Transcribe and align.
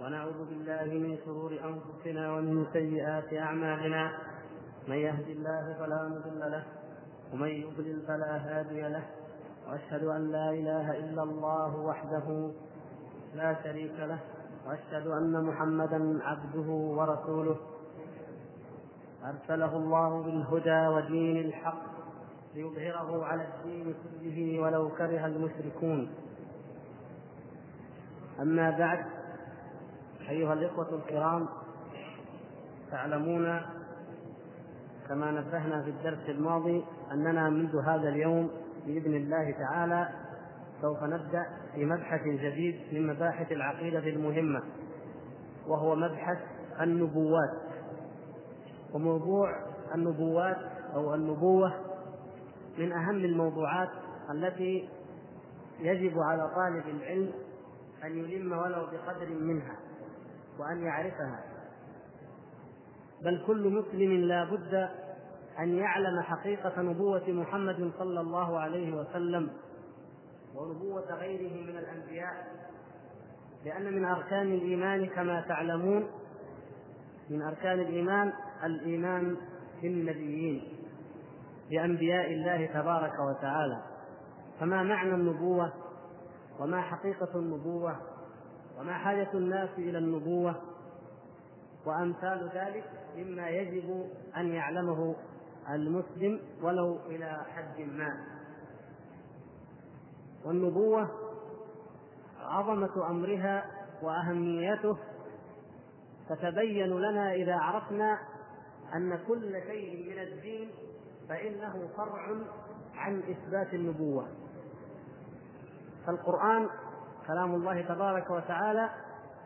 ونعوذ 0.00 0.38
بالله 0.48 0.84
من 0.84 1.18
شرور 1.24 1.52
أنفسنا 1.52 2.32
ومن 2.32 2.66
سيئات 2.72 3.34
أعمالنا. 3.34 4.12
من 4.88 4.96
يهد 4.96 5.28
الله 5.28 5.76
فلا 5.78 6.08
مضل 6.08 6.40
له 6.40 6.64
ومن 7.32 7.48
يضلل 7.48 8.02
فلا 8.06 8.36
هادي 8.36 8.80
له. 8.80 9.04
وأشهد 9.68 10.04
أن 10.04 10.32
لا 10.32 10.50
إله 10.50 10.98
إلا 10.98 11.22
الله 11.22 11.76
وحده 11.76 12.50
لا 13.34 13.56
شريك 13.64 13.98
له 13.98 14.18
وأشهد 14.66 15.06
أن 15.06 15.44
محمدا 15.44 16.22
عبده 16.22 16.68
ورسوله. 16.70 17.56
أرسله 19.24 19.76
الله 19.76 20.22
بالهدى 20.22 20.86
ودين 20.86 21.36
الحق 21.36 21.84
ليظهره 22.54 23.24
على 23.24 23.46
الدين 23.48 23.94
كله 24.02 24.60
ولو 24.60 24.88
كره 24.88 25.26
المشركون. 25.26 26.23
أما 28.40 28.70
بعد 28.70 29.04
أيها 30.30 30.52
الإخوة 30.52 30.94
الكرام 30.94 31.48
تعلمون 32.90 33.60
كما 35.08 35.30
نبهنا 35.30 35.82
في 35.82 35.90
الدرس 35.90 36.28
الماضي 36.28 36.84
أننا 37.12 37.50
منذ 37.50 37.76
هذا 37.76 38.08
اليوم 38.08 38.50
بإذن 38.86 39.14
الله 39.14 39.50
تعالى 39.50 40.08
سوف 40.82 41.02
نبدأ 41.02 41.46
في 41.74 41.84
مبحث 41.84 42.20
جديد 42.22 42.80
من 42.92 43.06
مباحث 43.06 43.52
العقيدة 43.52 43.98
المهمة 43.98 44.62
وهو 45.66 45.96
مبحث 45.96 46.38
النبوات. 46.80 47.50
وموضوع 48.94 49.48
النبوات 49.94 50.56
أو 50.94 51.14
النبوة 51.14 51.72
من 52.78 52.92
أهم 52.92 53.24
الموضوعات 53.24 53.88
التي 54.30 54.88
يجب 55.80 56.18
على 56.18 56.50
طالب 56.54 56.96
العلم 56.96 57.32
أن 58.06 58.18
يلم 58.18 58.52
ولو 58.52 58.86
بقدر 58.86 59.28
منها 59.28 59.76
وأن 60.58 60.82
يعرفها. 60.82 61.44
بل 63.22 63.44
كل 63.46 63.68
مسلم 63.68 64.12
لا 64.12 64.44
بد 64.44 64.88
أن 65.58 65.74
يعلم 65.74 66.20
حقيقة 66.22 66.82
نبوة 66.82 67.28
محمد 67.28 67.92
صلى 67.98 68.20
الله 68.20 68.58
عليه 68.58 68.96
وسلم 68.96 69.50
ونبوة 70.54 71.14
غيره 71.14 71.62
من 71.62 71.78
الأنبياء 71.78 72.46
لأن 73.64 73.92
من 73.92 74.04
أركان 74.04 74.52
الإيمان 74.52 75.06
كما 75.06 75.40
تعلمون 75.40 76.10
من 77.30 77.42
أركان 77.42 77.80
الإيمان 77.80 78.32
الإيمان 78.64 79.36
بالنبيين 79.82 80.62
بأنبياء 81.70 82.32
الله 82.32 82.66
تبارك 82.66 83.12
وتعالى. 83.18 83.82
فما 84.60 84.82
معنى 84.82 85.14
النبوة؟ 85.14 85.72
وما 86.60 86.82
حقيقة 86.82 87.38
النبوة 87.38 87.96
وما 88.78 88.92
حاجة 88.92 89.30
الناس 89.34 89.70
إلى 89.78 89.98
النبوة 89.98 90.54
وأمثال 91.86 92.50
ذلك 92.54 92.84
مما 93.16 93.48
يجب 93.48 94.10
أن 94.36 94.48
يعلمه 94.48 95.16
المسلم 95.70 96.40
ولو 96.62 96.96
إلى 97.06 97.44
حد 97.54 97.80
ما. 97.80 98.26
والنبوة 100.44 101.10
عظمة 102.40 103.10
أمرها 103.10 103.64
وأهميته. 104.02 104.98
تتبين 106.28 106.86
لنا 106.86 107.32
إذا 107.32 107.54
عرفنا 107.54 108.18
أن 108.94 109.18
كل 109.28 109.62
شيء 109.66 110.10
من 110.10 110.18
الدين 110.22 110.70
فإنه 111.28 111.88
فرع 111.96 112.36
عن 112.94 113.18
إثبات 113.18 113.74
النبوة. 113.74 114.28
فالقرآن 116.06 116.68
كلام 117.26 117.54
الله 117.54 117.82
تبارك 117.82 118.30
وتعالى 118.30 118.90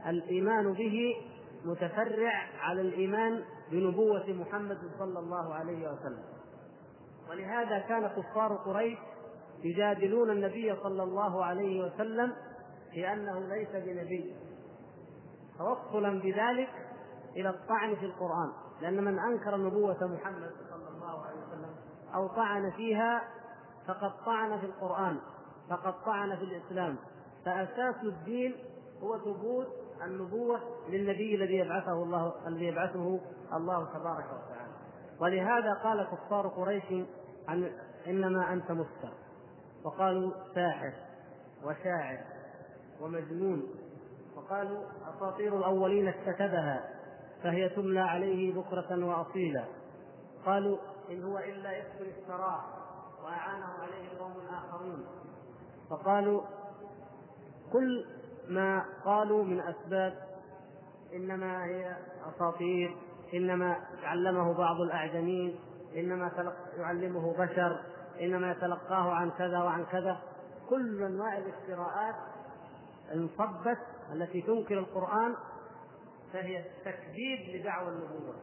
الإيمان 0.07 0.73
به 0.73 1.15
متفرع 1.65 2.33
على 2.61 2.81
الإيمان 2.81 3.45
بنبوة 3.71 4.27
محمد 4.29 4.79
صلى 4.99 5.19
الله 5.19 5.55
عليه 5.55 5.93
وسلم. 5.93 6.23
ولهذا 7.31 7.79
كان 7.79 8.09
كفار 8.09 8.57
قريش 8.57 8.99
يجادلون 9.65 10.31
النبي 10.31 10.77
صلى 10.83 11.03
الله 11.03 11.45
عليه 11.45 11.85
وسلم 11.85 12.33
في 12.93 13.13
أنه 13.13 13.39
ليس 13.39 13.69
بنبي. 13.69 14.35
توصلا 15.59 16.21
بذلك 16.21 16.71
إلى 17.37 17.49
الطعن 17.49 17.97
في 17.97 18.05
القرآن 18.05 18.53
لأن 18.81 19.05
من 19.05 19.19
أنكر 19.19 19.57
نبوة 19.57 20.07
محمد 20.07 20.51
صلى 20.71 20.89
الله 20.89 21.27
عليه 21.27 21.39
وسلم 21.47 21.75
أو 22.15 22.27
طعن 22.29 22.71
فيها 22.71 23.23
فقد 23.87 24.13
طعن 24.27 24.59
في 24.59 24.67
القرآن. 24.67 25.19
فقد 25.71 25.95
طعن 26.05 26.37
في 26.37 26.45
الإسلام. 26.45 26.97
فأساس 27.45 28.05
الدين 28.05 28.55
هو 29.03 29.19
ثبوت 29.19 29.67
النبوة 30.05 30.61
للنبي 30.89 31.35
الذي 31.35 31.55
يبعثه 31.55 31.93
الله 31.93 32.35
الذي 32.47 32.65
يبعثه 32.65 33.21
الله 33.53 33.85
تبارك 33.85 34.27
وتعالى. 34.27 34.73
ولهذا 35.21 35.75
قال 35.75 36.07
كفار 36.11 36.49
قريش 36.49 37.07
عن 37.49 37.73
إنما 38.07 38.53
أنت 38.53 38.71
مفتر. 38.71 39.13
وقالوا 39.85 40.33
ساحر 40.55 40.93
وشاعر 41.65 42.19
ومجنون. 43.01 43.63
وقالوا 44.37 44.85
أساطير 45.17 45.57
الأولين 45.57 46.09
اكتتبها 46.09 46.91
فهي 47.43 47.69
تملى 47.69 48.01
عليه 48.01 48.55
بكرة 48.55 49.05
وأصيلا. 49.07 49.65
قالوا 50.47 50.79
إن 51.11 51.23
هو 51.23 51.39
إلا 51.39 51.81
إفك 51.81 52.09
افتراه 52.19 52.61
وأعانه 53.25 53.67
عليه 53.67 54.19
قوم 54.19 54.35
آخرون 54.51 55.07
فقالوا 55.91 56.43
كل 57.73 58.05
ما 58.49 58.85
قالوا 59.05 59.45
من 59.45 59.61
أسباب 59.61 60.15
إنما 61.15 61.65
هي 61.65 61.97
أساطير 62.35 62.97
إنما 63.35 63.77
علمه 64.03 64.53
بعض 64.55 64.81
الأعجمين 64.81 65.59
إنما 65.97 66.55
يعلمه 66.77 67.35
بشر 67.39 67.81
إنما 68.21 68.51
يتلقاه 68.51 69.13
عن 69.13 69.31
كذا 69.31 69.59
وعن 69.59 69.85
كذا. 69.85 70.21
كل 70.69 71.03
أنواع 71.03 71.39
الافتراءات 71.39 72.15
انصبت 73.15 73.79
التي 74.13 74.43
تنكر 74.43 74.79
القرآن 74.79 75.35
فهي 76.33 76.65
تكذيب 76.85 77.61
لدعوى 77.61 77.89
النبوة. 77.89 78.35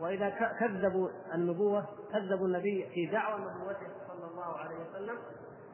وإذا 0.00 0.28
كذبوا 0.60 1.08
النبوة 1.34 1.86
كذبوا 2.12 2.46
النبي 2.46 2.88
في 2.94 3.06
دعوى 3.06 3.40
نبوته 3.40 3.86
صلى 4.08 4.30
الله 4.30 4.56
عليه 4.56 4.76
وسلم 4.76 5.18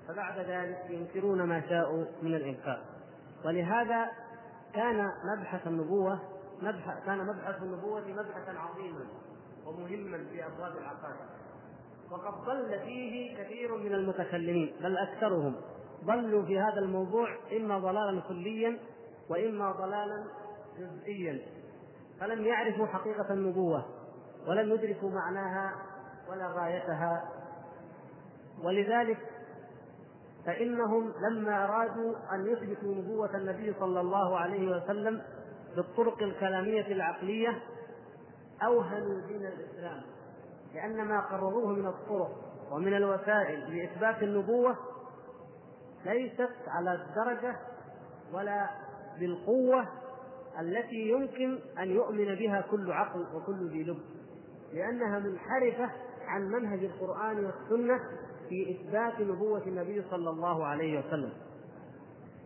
فبعد 0.09 0.39
ذلك 0.39 0.91
ينكرون 0.91 1.43
ما 1.43 1.69
شاءوا 1.69 2.05
من 2.23 2.35
الإنكار. 2.35 2.83
ولهذا 3.45 4.11
كان 4.75 5.11
مبحث 5.25 5.67
النبوة 5.67 6.21
مبحث 6.63 7.05
كان 7.07 7.27
مبحث 7.27 7.63
النبوة 7.63 8.01
مبحثا 8.01 8.59
عظيما 8.59 9.07
ومهما 9.67 10.25
في 10.31 10.47
أبواب 10.47 10.77
العقائد. 10.77 11.27
وقد 12.11 12.45
ضل 12.45 12.81
فيه 12.85 13.39
كثير 13.39 13.77
من 13.77 13.95
المتكلمين 13.95 14.77
بل 14.81 14.97
أكثرهم 14.97 15.57
ضلوا 16.05 16.47
في 16.47 16.59
هذا 16.59 16.79
الموضوع 16.79 17.29
إما 17.57 17.79
ضلالا 17.79 18.21
كليا 18.21 18.79
وإما 19.31 19.73
ضلالا 19.73 20.25
جزئيا. 20.79 21.41
فلم 22.21 22.45
يعرفوا 22.45 22.87
حقيقة 22.87 23.33
النبوة 23.33 23.85
ولم 24.49 24.73
يدركوا 24.73 25.11
معناها 25.11 25.73
ولا 26.31 26.49
غايتها. 26.49 27.33
ولذلك 28.65 29.19
فإنهم 30.47 31.13
لما 31.21 31.65
أرادوا 31.65 32.15
أن 32.35 32.47
يثبتوا 32.47 32.95
نبوة 32.95 33.37
النبي 33.37 33.75
صلى 33.81 34.01
الله 34.01 34.39
عليه 34.39 34.77
وسلم 34.77 35.23
بالطرق 35.77 36.23
الكلامية 36.23 36.87
العقلية 36.87 37.63
أوهنوا 38.63 39.21
دين 39.27 39.47
الإسلام. 39.47 40.03
لأن 40.75 41.05
ما 41.05 41.21
قرروه 41.21 41.67
من 41.67 41.87
الطرق 41.87 42.31
ومن 42.73 42.97
الوسائل 42.97 43.77
لإثبات 43.77 44.23
النبوة 44.23 44.77
ليست 46.05 46.51
على 46.69 46.95
الدرجة 46.95 47.57
ولا 48.33 48.71
بالقوة 49.21 49.87
التي 50.61 51.09
يمكن 51.09 51.59
أن 51.79 51.91
يؤمن 51.91 52.35
بها 52.35 52.61
كل 52.61 52.93
عقل 52.93 53.27
وكل 53.35 53.69
ذي 53.71 53.83
لب 53.83 53.99
لأنها 54.73 55.19
منحرفة 55.19 55.91
عن 56.27 56.43
منهج 56.43 56.85
القرآن 56.85 57.45
والسنة 57.45 58.01
في 58.49 58.71
إثبات 58.71 59.21
نبوة 59.21 59.63
النبي 59.67 60.05
صلى 60.11 60.31
الله 60.31 60.67
عليه 60.67 60.99
وسلم. 60.99 61.33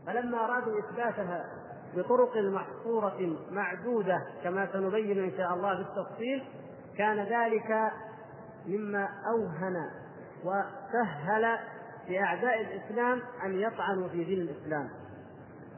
فلما 0.06 0.44
أرادوا 0.44 0.79
إثباتها 0.79 1.44
بطرق 1.97 2.37
محصورة 2.37 3.37
معدودة 3.50 4.23
كما 4.44 4.73
سنبين 4.73 5.25
إن 5.25 5.32
شاء 5.37 5.55
الله 5.55 5.75
بالتفصيل 5.75 6.44
كان 6.99 7.19
ذلك 7.19 7.93
مما 8.67 9.08
أوهن 9.35 9.91
وسهل 10.44 11.58
لأعداء 12.08 12.61
الإسلام 12.61 13.23
أن 13.44 13.61
يطعنوا 13.61 14.08
في 14.08 14.25
دين 14.25 14.41
الإسلام. 14.41 14.91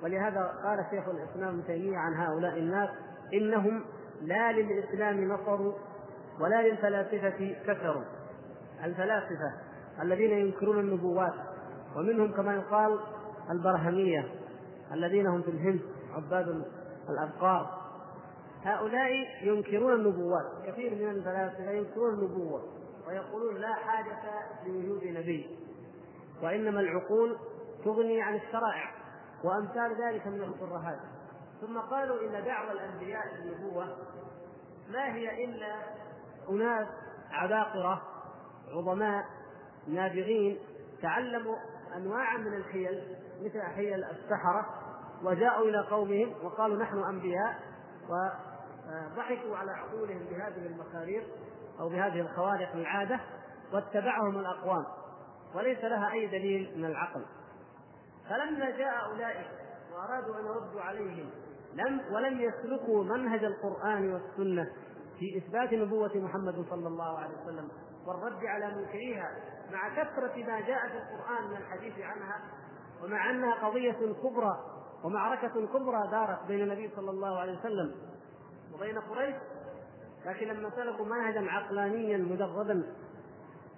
ولهذا 0.02 0.40
قال 0.64 0.86
شيخ 0.90 1.08
الإسلام 1.08 1.48
ابن 1.48 1.64
تيمية 1.66 1.98
عن 1.98 2.14
هؤلاء 2.14 2.58
الناس 2.58 2.90
إنهم 3.34 3.84
لا 4.22 4.52
للإسلام 4.52 5.32
نصروا 5.32 5.72
ولا 6.40 6.68
للفلاسفة 6.68 7.56
كفروا 7.66 8.04
الفلاسفة 8.84 9.52
الذين 10.02 10.30
ينكرون 10.30 10.80
النبوات. 10.80 11.34
ومنهم 11.96 12.32
كما 12.32 12.54
يقال 12.54 13.00
البرهمية 13.50 14.28
الذين 14.92 15.26
هم 15.26 15.42
في 15.42 15.50
الهند 15.50 15.80
عباد 16.14 16.64
الأبقار. 17.08 17.82
هؤلاء 18.62 19.10
ينكرون 19.42 19.92
النبوات 19.92 20.46
كثير 20.66 20.94
من 20.94 21.08
الفلاسفة 21.08 21.70
ينكرون 21.70 22.14
النبوة 22.14 22.62
ويقولون 23.08 23.56
لا 23.56 23.74
حاجة 23.74 24.18
لوجود 24.66 25.04
نبي. 25.04 25.58
وإنما 26.42 26.80
العقول 26.80 27.36
تغني 27.84 28.22
عن 28.22 28.34
الشرائع 28.34 28.90
وأمثال 29.44 30.02
ذلك 30.02 30.26
من 30.26 30.42
الترهات 30.42 31.00
ثم 31.60 31.78
قالوا 31.78 32.20
إن 32.20 32.44
دعوى 32.44 32.72
الأنبياء 32.72 33.22
بالنبوة 33.34 33.96
ما 34.92 35.14
هي 35.14 35.44
إلا 35.44 35.76
أناس 36.50 36.88
عباقرة 37.30 38.02
عظماء 38.68 39.24
نابغين 39.88 40.58
تعلموا 41.02 41.56
أنواعا 41.96 42.36
من 42.36 42.54
الحيل 42.54 43.02
مثل 43.42 43.62
حيل 43.62 44.04
السحرة 44.04 44.66
وجاءوا 45.24 45.68
إلى 45.68 45.78
قومهم 45.78 46.34
وقالوا 46.44 46.82
نحن 46.82 46.98
أنبياء 46.98 47.56
وضحكوا 48.08 49.56
على 49.56 49.70
عقولهم 49.72 50.24
بهذه 50.30 50.66
المخاريق 50.66 51.24
أو 51.80 51.88
بهذه 51.88 52.20
الخوارق 52.20 52.72
العادة 52.74 53.20
واتبعهم 53.72 54.38
الأقوام 54.38 54.84
وليس 55.54 55.84
لها 55.84 56.12
أي 56.12 56.26
دليل 56.26 56.78
من 56.78 56.84
العقل. 56.84 57.24
فلما 58.28 58.70
جاء 58.70 59.10
أولئك 59.10 59.46
وأرادوا 59.94 60.40
أن 60.40 60.46
يردوا 60.46 60.80
عليهم 60.80 61.30
لم 61.74 62.00
ولم 62.12 62.40
يسلكوا 62.40 63.04
منهج 63.04 63.44
القرآن 63.44 64.12
والسنة 64.12 64.70
في 65.18 65.38
إثبات 65.38 65.72
نبوة 65.72 66.16
محمد 66.16 66.64
صلى 66.70 66.88
الله 66.88 67.18
عليه 67.18 67.34
وسلم 67.42 67.68
والرد 68.06 68.44
على 68.44 68.74
منكريها 68.74 69.30
مع 69.72 69.88
كثرة 69.88 70.36
ما 70.36 70.60
جاء 70.60 70.88
في 70.88 70.96
القرآن 70.96 71.50
من 71.50 71.56
الحديث 71.56 71.98
عنها 71.98 72.40
ومع 73.04 73.30
أنها 73.30 73.54
قضية 73.54 74.14
كبرى 74.22 74.58
ومعركة 75.04 75.66
كبرى 75.66 76.10
دارت 76.10 76.46
بين 76.48 76.60
النبي 76.60 76.90
صلى 76.96 77.10
الله 77.10 77.38
عليه 77.38 77.58
وسلم 77.58 77.94
وبين 78.74 78.98
قريش 78.98 79.36
لكن 80.26 80.46
لما 80.48 80.70
سلكوا 80.70 81.04
منهجا 81.04 81.50
عقلانيا 81.50 82.18
مجردا 82.18 82.82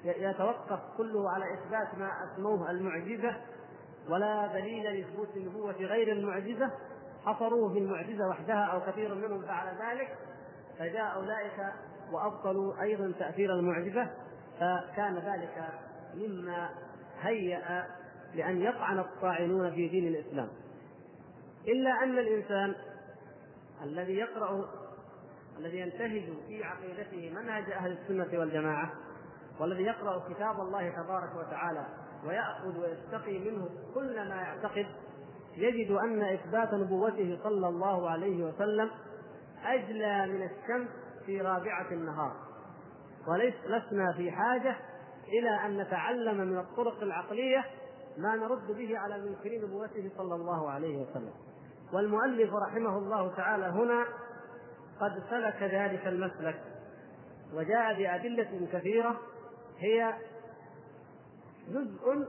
يتوقف 0.05 0.81
كله 0.97 1.31
على 1.31 1.55
إثبات 1.55 1.99
ما 1.99 2.11
أسموه 2.25 2.71
المعجزة 2.71 3.37
ولا 4.09 4.47
دليل 4.47 5.01
لثبوت 5.01 5.37
النبوة 5.37 5.73
غير 5.73 6.13
المعجزة. 6.13 6.71
حصروه 7.25 7.73
في 7.73 7.79
المعجزة 7.79 8.29
وحدها 8.29 8.65
أو 8.65 8.81
كثير 8.81 9.15
منهم 9.15 9.43
فعل 9.43 9.67
ذلك 9.67 10.19
فجاء 10.79 11.15
أولئك 11.15 11.73
وأبطلوا 12.13 12.83
أيضا 12.83 13.13
تأثير 13.19 13.53
المعجزة. 13.53 14.11
فكان 14.61 15.15
ذلك 15.15 15.69
مما 16.15 16.71
هيأ 17.21 17.87
لأن 18.35 18.63
يطعن 18.63 18.99
الطاعنون 18.99 19.71
في 19.71 19.89
دين 19.89 20.09
الإسلام. 20.09 20.49
إلا 21.69 21.91
أن 22.03 22.19
الإنسان 22.19 22.75
الذي 23.83 24.15
يقرأ 24.15 24.65
الذي 25.59 25.79
ينتهج 25.79 26.23
في 26.49 26.65
عقيدته 26.65 27.31
منهج 27.41 27.71
أهل 27.73 27.93
السنة 27.93 28.39
والجماعة 28.39 28.93
والذي 29.61 29.83
يقرأ 29.83 30.29
كتاب 30.29 30.61
الله 30.61 30.89
تبارك 30.89 31.37
وتعالى 31.37 31.87
ويأخذ 32.27 32.79
ويستقي 32.81 33.39
منه 33.39 33.69
كل 33.95 34.29
ما 34.29 34.35
يعتقد 34.35 34.87
يجد 35.57 35.91
أن 35.91 36.23
إثبات 36.23 36.75
نبوته 36.75 37.39
صلى 37.43 37.69
الله 37.69 38.11
عليه 38.11 38.45
وسلم 38.45 38.91
أجلى 39.65 40.27
من 40.27 40.43
الشمس 40.43 40.89
في 41.27 41.41
رابعة 41.41 41.93
النهار. 41.93 42.33
وليس 43.29 43.55
لسنا 43.65 44.13
في 44.17 44.31
حاجة 44.31 44.77
إلى 45.29 45.67
أن 45.67 45.79
نتعلم 45.79 46.37
من 46.37 46.59
الطرق 46.59 47.03
العقلية 47.03 47.65
ما 48.19 48.37
نرد 48.37 48.67
به 48.67 48.99
على 48.99 49.19
منكرين 49.19 49.65
نبوته 49.65 50.11
صلى 50.17 50.35
الله 50.35 50.71
عليه 50.71 50.97
وسلم. 50.97 51.33
والمؤلف 51.93 52.51
رحمه 52.55 52.99
الله 52.99 53.37
تعالى 53.37 53.65
هنا 53.65 54.05
قد 55.01 55.23
سلك 55.31 55.63
ذلك 55.63 56.07
المسلك 56.07 56.63
وجاء 57.55 57.95
بأدلة 57.99 58.69
كثيرة 58.73 59.21
هي 59.79 60.15
جزء 61.69 62.27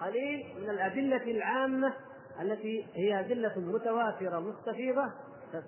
قليل 0.00 0.54
من 0.60 0.70
الأدلة 0.70 1.22
العامة 1.22 1.94
التي 2.40 2.86
هي 2.94 3.20
أدلة 3.20 3.58
متوافرة 3.58 4.40
مستفيضة 4.40 5.12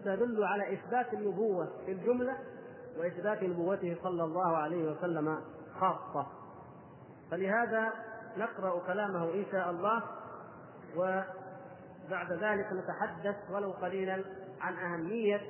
تدل 0.05 0.45
على 0.45 0.75
إثبات 0.75 1.15
النبوة 1.15 1.69
في 1.87 1.93
الجملة 1.93 2.39
وإثبات 3.01 3.43
نبوته 3.43 3.97
صلى 4.03 4.25
الله 4.25 4.57
عليه 4.57 4.91
وسلم 4.93 5.41
خاصة 5.81 6.27
فلهذا 7.31 7.93
نقرأ 8.37 8.87
كلامه 8.87 9.25
إن 9.35 9.45
شاء 9.53 9.71
الله 9.71 10.03
وبعد 10.97 12.33
ذلك 12.33 12.67
نتحدث 12.73 13.37
ولو 13.51 13.71
قليلا 13.71 14.25
عن 14.61 14.75
أهمية 14.77 15.41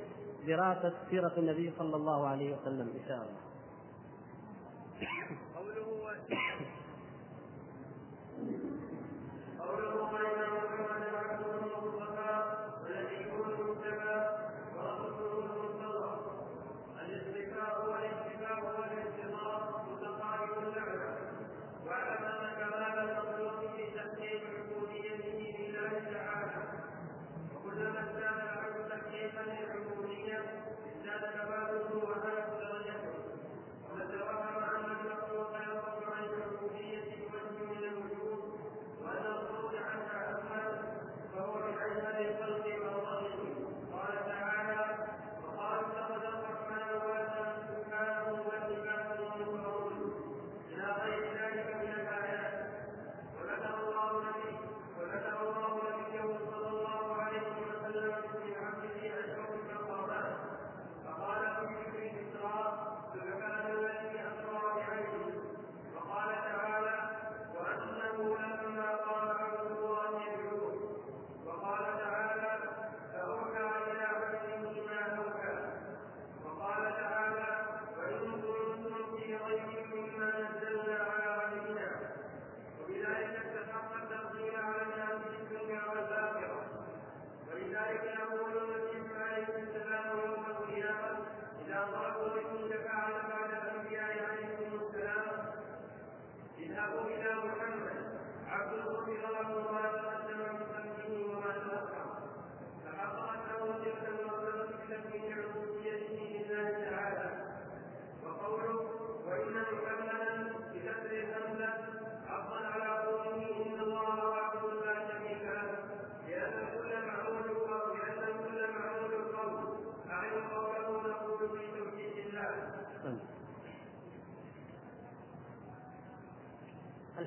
دراسة 0.47 0.93
سيرة 1.11 1.33
النبي 1.39 1.73
صلى 1.79 1.97
الله 1.97 2.29
عليه 2.29 2.57
وسلم 2.57 2.89
إن 2.89 3.09
شاء 3.09 3.17
الله. 3.17 3.41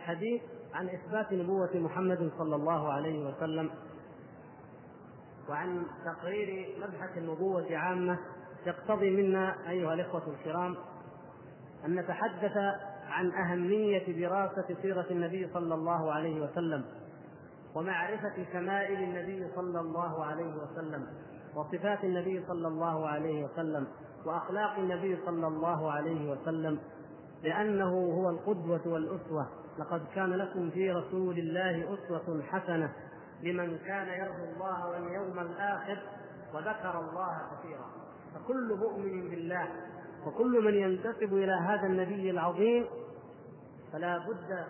الحديث 0.03 0.41
عن 0.73 0.89
إثبات 0.89 1.33
نبوة 1.33 1.69
محمد 1.75 2.31
صلى 2.37 2.55
الله 2.55 2.91
عليه 2.93 3.25
وسلم 3.25 3.69
وعن 5.49 5.83
تقرير 6.05 6.67
مبحث 6.79 7.17
النبوة 7.17 7.77
عامة 7.77 8.19
يقتضي 8.65 9.09
منا 9.09 9.69
أيها 9.69 9.93
الإخوة 9.93 10.23
الكرام 10.27 10.75
أن 11.85 11.95
نتحدث 11.95 12.57
عن 13.07 13.31
أهمية 13.31 14.27
دراسة 14.27 14.75
سيرة 14.81 15.05
النبي 15.11 15.49
صلى 15.53 15.73
الله 15.73 16.11
عليه 16.11 16.41
وسلم 16.41 16.85
ومعرفة 17.75 18.45
شمائل 18.53 19.03
النبي 19.03 19.47
صلى 19.55 19.79
الله 19.79 20.25
عليه 20.25 20.53
وسلم 20.55 21.07
وصفات 21.55 22.03
النبي 22.03 22.43
صلى 22.47 22.67
الله 22.67 23.07
عليه 23.07 23.43
وسلم 23.45 23.87
وأخلاق 24.25 24.75
النبي 24.79 25.17
صلى 25.25 25.47
الله 25.47 25.91
عليه 25.91 26.31
وسلم 26.31 26.79
لأنه 27.43 27.89
هو 27.91 28.29
القدوة 28.29 28.81
والأسوة 28.85 29.62
لقد 29.79 30.01
كان 30.15 30.33
لكم 30.33 30.69
في 30.69 30.91
رسول 30.91 31.39
الله 31.39 31.93
أسوة 31.93 32.43
حسنة 32.43 32.93
لمن 33.43 33.77
كان 33.77 34.07
يرجو 34.07 34.43
الله 34.55 34.89
واليوم 34.89 35.39
الآخر 35.39 35.97
وذكر 36.53 36.99
الله 36.99 37.41
كثيرا. 37.51 37.85
فكل 38.35 38.77
مؤمن 38.79 39.29
بالله 39.29 39.67
وكل 40.25 40.63
من 40.65 40.73
ينتسب 40.73 41.33
إلى 41.33 41.51
هذا 41.51 41.87
النبي 41.87 42.29
العظيم 42.29 42.85
فلا 43.93 44.17
بد 44.17 44.65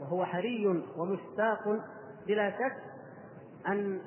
وهو 0.00 0.24
حري 0.24 0.66
ومشتاق 0.96 1.62
بلا 2.26 2.50
شك 2.50 2.76
أن 3.68 4.00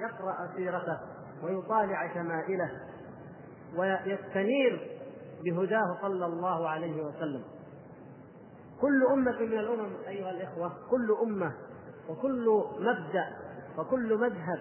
يقرأ 0.00 0.52
سيرته 0.56 0.98
ويطالع 1.42 2.14
شمائله 2.14 2.70
ويستنير 3.76 4.98
بهداه 5.44 5.98
صلى 6.02 6.26
الله 6.26 6.68
عليه 6.68 7.02
وسلم. 7.02 7.44
كل 8.80 9.06
أمة 9.06 9.40
من 9.40 9.58
الأمم 9.58 9.92
أيها 10.08 10.30
الإخوة 10.30 10.72
كل 10.90 11.16
أمة 11.22 11.52
وكل 12.08 12.64
مبدأ 12.78 13.36
وكل 13.78 14.14
مذهب 14.14 14.60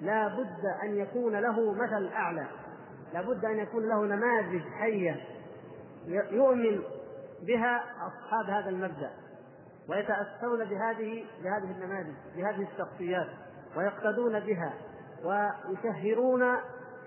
لا 0.00 0.28
بد 0.28 0.66
أن 0.82 0.96
يكون 0.96 1.36
له 1.36 1.72
مثل 1.72 2.06
أعلى 2.06 2.46
لا 3.14 3.22
بد 3.22 3.44
أن 3.44 3.58
يكون 3.58 3.88
له 3.88 4.04
نماذج 4.04 4.62
حية 4.78 5.20
يؤمن 6.30 6.82
بها 7.42 7.84
أصحاب 8.06 8.50
هذا 8.50 8.68
المبدأ 8.70 9.10
ويتأسون 9.88 10.64
بهذه 10.64 11.24
بهذه 11.42 11.70
النماذج 11.70 12.14
بهذه 12.36 12.68
الشخصيات 12.72 13.26
ويقتدون 13.76 14.40
بها 14.40 14.74
ويشهرون 15.24 16.56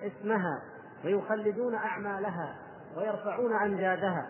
اسمها 0.01 0.61
ويخلدون 1.05 1.75
أعمالها 1.75 2.55
ويرفعون 2.97 3.53
أمجادها. 3.53 4.29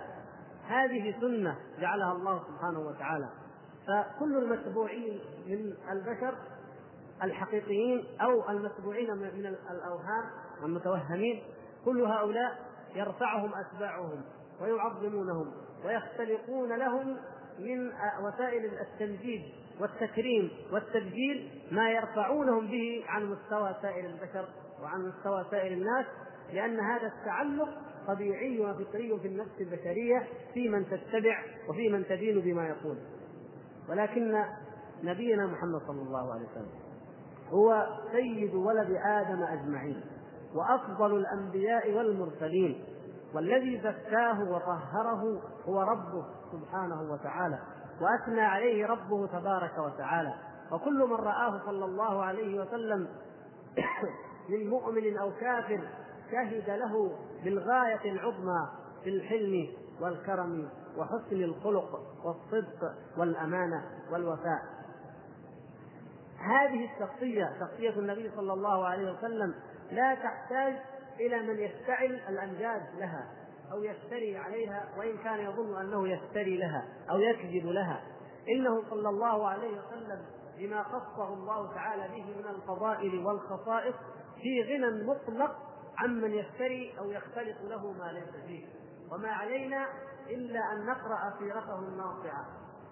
هذه 0.68 1.16
سنة 1.22 1.56
جعلها 1.80 2.12
الله 2.12 2.44
سبحانه 2.48 2.80
وتعالى. 2.80 3.30
فكل 3.88 4.38
المتبوعين 4.38 5.20
من 5.48 5.74
البشر 5.92 6.36
الحقيقيين 7.24 8.06
أو 8.22 8.50
المتبوعين 8.50 9.18
من 9.18 9.56
الأوهام 9.72 10.24
والمتوهمين 10.64 11.44
كل 11.86 12.02
هؤلاء 12.02 12.60
يرفعهم 12.96 13.52
أتباعهم 13.54 14.22
ويعظمونهم 14.62 15.52
ويختلقون 15.86 16.74
لهم 16.74 17.18
من 17.60 17.92
وسائل 18.22 18.66
التمجيد 18.66 19.42
والتكريم 19.82 20.52
والتبجيل 20.72 21.66
ما 21.72 21.92
يرفعونهم 21.92 22.68
به 22.68 23.04
عن 23.08 23.26
مستوى 23.26 23.76
سائر 23.82 24.06
البشر 24.06 24.48
وعن 24.84 25.08
مستوى 25.08 25.46
سائر 25.52 25.74
الناس 25.74 26.06
لأن 26.54 26.80
هذا 26.80 27.08
التعلق 27.08 27.70
طبيعي 28.08 28.60
وفطري 28.60 29.20
في 29.20 29.28
النفس 29.28 29.62
البشرية 29.62 30.28
في 30.54 30.70
من 30.70 30.86
تتبع 30.86 31.44
وفي 31.70 31.90
من 31.90 32.06
تدين 32.06 32.40
بما 32.40 32.68
يقول. 32.68 32.98
ولكن 33.90 34.44
نبينا 35.04 35.48
محمد 35.48 35.82
صلى 35.88 36.02
الله 36.02 36.34
عليه 36.34 36.46
وسلم 36.46 36.82
هو 37.50 37.88
سيد 38.12 38.56
ولد 38.56 38.92
آدم 39.06 39.44
أجمعين 39.44 40.02
وأفضل 40.56 41.16
الأنبياء 41.16 41.92
والمرسلين 41.92 42.84
والذي 43.34 43.78
زكاه 43.78 44.52
وطهره 44.52 45.42
هو 45.66 45.82
ربه 45.82 46.26
سبحانه 46.52 47.12
وتعالى 47.14 47.60
وأثنى 48.02 48.42
عليه 48.42 48.86
ربه 48.86 49.28
تبارك 49.28 49.78
وتعالى. 49.78 50.34
وكل 50.72 51.08
من 51.08 51.16
رآه 51.16 51.62
صلى 51.66 51.86
الله 51.86 52.24
عليه 52.24 52.62
وسلم 52.62 53.08
من 54.50 54.70
مؤمن 54.70 55.18
أو 55.18 55.32
كافر 55.32 55.82
شهد 56.32 56.70
له 56.70 57.12
بالغاية 57.44 58.12
العظمى 58.12 58.70
في 59.04 59.10
الحلم 59.10 59.70
والكرم 60.02 60.70
وحسن 60.98 61.44
الخلق 61.44 62.00
والصدق 62.24 62.96
والأمانة 63.18 63.84
والوفاء. 64.12 64.62
هذه 66.40 66.90
الشخصية 66.94 67.54
شخصية 67.60 68.00
النبي 68.00 68.32
صلى 68.36 68.54
الله 68.54 68.86
عليه 68.86 69.12
وسلم 69.12 69.56
لا 69.92 70.16
تحتاج 70.16 70.74
إلى 71.20 71.42
من 71.42 71.60
يفتعل 71.60 72.22
الأمجاد 72.30 72.82
لها 72.98 73.28
أو 73.72 73.84
يفتري 73.84 74.38
عليها 74.38 74.86
وإن 74.98 75.18
كان 75.18 75.40
يظن 75.40 75.82
أنه 75.82 76.08
يفتري 76.08 76.58
لها 76.58 76.86
أو 77.10 77.20
يكذب 77.20 77.66
لها. 77.66 78.02
إنه 78.50 78.84
صلى 78.90 79.10
الله 79.10 79.48
عليه 79.48 79.78
وسلم 79.80 80.22
بما 80.58 80.84
خصه 80.84 81.34
الله 81.34 81.74
تعالى 81.74 82.08
به 82.08 82.26
من 82.26 82.46
الفضائل 82.56 83.26
والخصائص 83.26 83.96
في 84.42 84.64
غنى 84.64 85.04
مطلق 85.04 85.71
عمن 86.04 86.34
يفتري 86.34 86.94
أو 87.00 87.12
يختلق 87.12 87.62
له 87.70 87.92
ما 87.92 88.12
ليس 88.12 88.46
فيه. 88.48 88.66
وما 89.12 89.32
علينا 89.32 89.88
إلا 90.30 90.60
أن 90.74 90.86
نقرأ 90.86 91.34
سيرته 91.40 91.80
الناصعة 91.80 92.46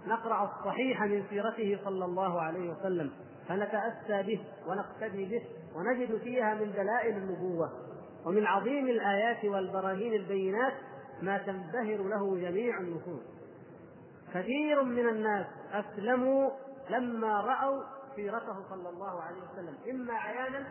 نقرأ 0.08 0.44
الصحيح 0.44 1.04
من 1.04 1.24
سيرته 1.30 1.80
صلى 1.86 2.06
الله 2.06 2.42
عليه 2.42 2.72
وسلم. 2.72 3.12
فنتأسى 3.48 4.24
به 4.24 4.44
ونقتدي 4.68 5.26
به 5.26 5.46
ونجد 5.76 6.18
فيها 6.18 6.54
من 6.54 6.72
دلائل 6.72 7.18
النبوة 7.18 7.70
ومن 8.26 8.46
عظيم 8.46 8.88
الآيات 8.88 9.46
والبراهين 9.46 10.14
البينات 10.14 10.74
ما 11.22 11.38
تنبهر 11.38 12.04
له 12.04 12.38
جميع 12.38 12.80
النفوس. 12.80 13.24
كثير 14.34 14.84
من 14.84 15.10
الناس 15.10 15.46
أسلموا 15.72 16.50
لما 16.90 17.42
رأوا 17.42 17.84
سيرته 18.16 18.70
صلى 18.70 18.90
الله 18.90 19.22
عليه 19.22 19.42
وسلم 19.42 19.78
إما 19.90 20.14
عيانا 20.14 20.68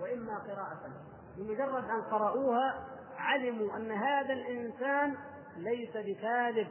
وإما 0.00 0.38
قراءة. 0.38 1.11
بمجرد 1.36 1.84
أن 1.84 2.02
قرأوها 2.02 2.86
علموا 3.18 3.76
أن 3.76 3.90
هذا 3.90 4.32
الإنسان 4.32 5.16
ليس 5.56 5.96
بكاذب 5.96 6.66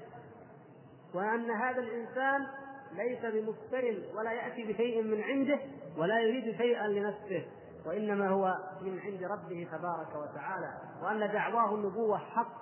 وأن 1.13 1.51
هذا 1.51 1.79
الإنسان 1.79 2.47
ليس 2.91 3.19
بمفتر 3.25 3.97
ولا 4.15 4.31
يأتي 4.31 4.73
بشيء 4.73 5.03
من 5.03 5.21
عنده 5.21 5.59
ولا 5.97 6.19
يريد 6.19 6.57
شيئا 6.57 6.87
لنفسه 6.87 7.45
وإنما 7.85 8.29
هو 8.29 8.57
من 8.81 8.99
عند 8.99 9.23
ربه 9.23 9.67
تبارك 9.71 10.15
وتعالى 10.15 10.77
وأن 11.03 11.31
دعواه 11.31 11.75
النبوة 11.75 12.17
حق 12.17 12.61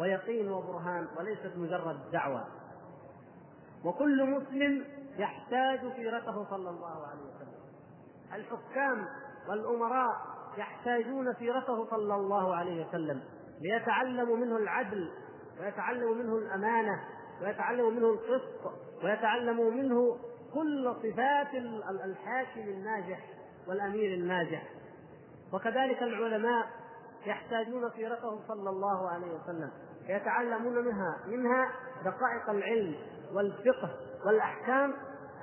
ويقين 0.00 0.48
وبرهان 0.52 1.08
وليست 1.18 1.52
مجرد 1.56 2.10
دعوة. 2.12 2.44
وكل 3.84 4.30
مسلم 4.30 4.84
يحتاج 5.18 5.80
سيرته 5.96 6.44
صلى 6.50 6.70
الله 6.70 7.06
عليه 7.06 7.20
وسلم. 7.20 7.60
الحكام 8.34 9.06
والأمراء 9.48 10.16
يحتاجون 10.58 11.34
سيرته 11.38 11.90
صلى 11.90 12.14
الله 12.14 12.56
عليه 12.56 12.86
وسلم 12.86 13.20
ليتعلموا 13.60 14.36
منه 14.36 14.56
العدل 14.56 15.10
ويتعلموا 15.60 16.14
منه 16.14 16.36
الأمانة 16.36 17.00
ويتعلموا 17.42 17.90
منه 17.90 18.10
القسط 18.10 18.72
ويتعلموا 19.04 19.70
منه 19.70 20.16
كل 20.54 20.94
صفات 21.02 21.54
الحاكم 22.04 22.60
الناجح 22.60 23.20
والأمير 23.68 24.14
الناجح. 24.14 24.62
وكذلك 25.52 26.02
العلماء 26.02 26.66
يحتاجون 27.26 27.90
سيرته 27.90 28.40
صلى 28.48 28.70
الله 28.70 29.08
عليه 29.08 29.26
وسلم 29.26 29.70
يتعلمون 30.08 30.84
منها 30.84 31.18
منها 31.26 31.72
دقائق 32.04 32.50
العلم 32.50 32.94
والفقه 33.34 33.90
والأحكام 34.26 34.94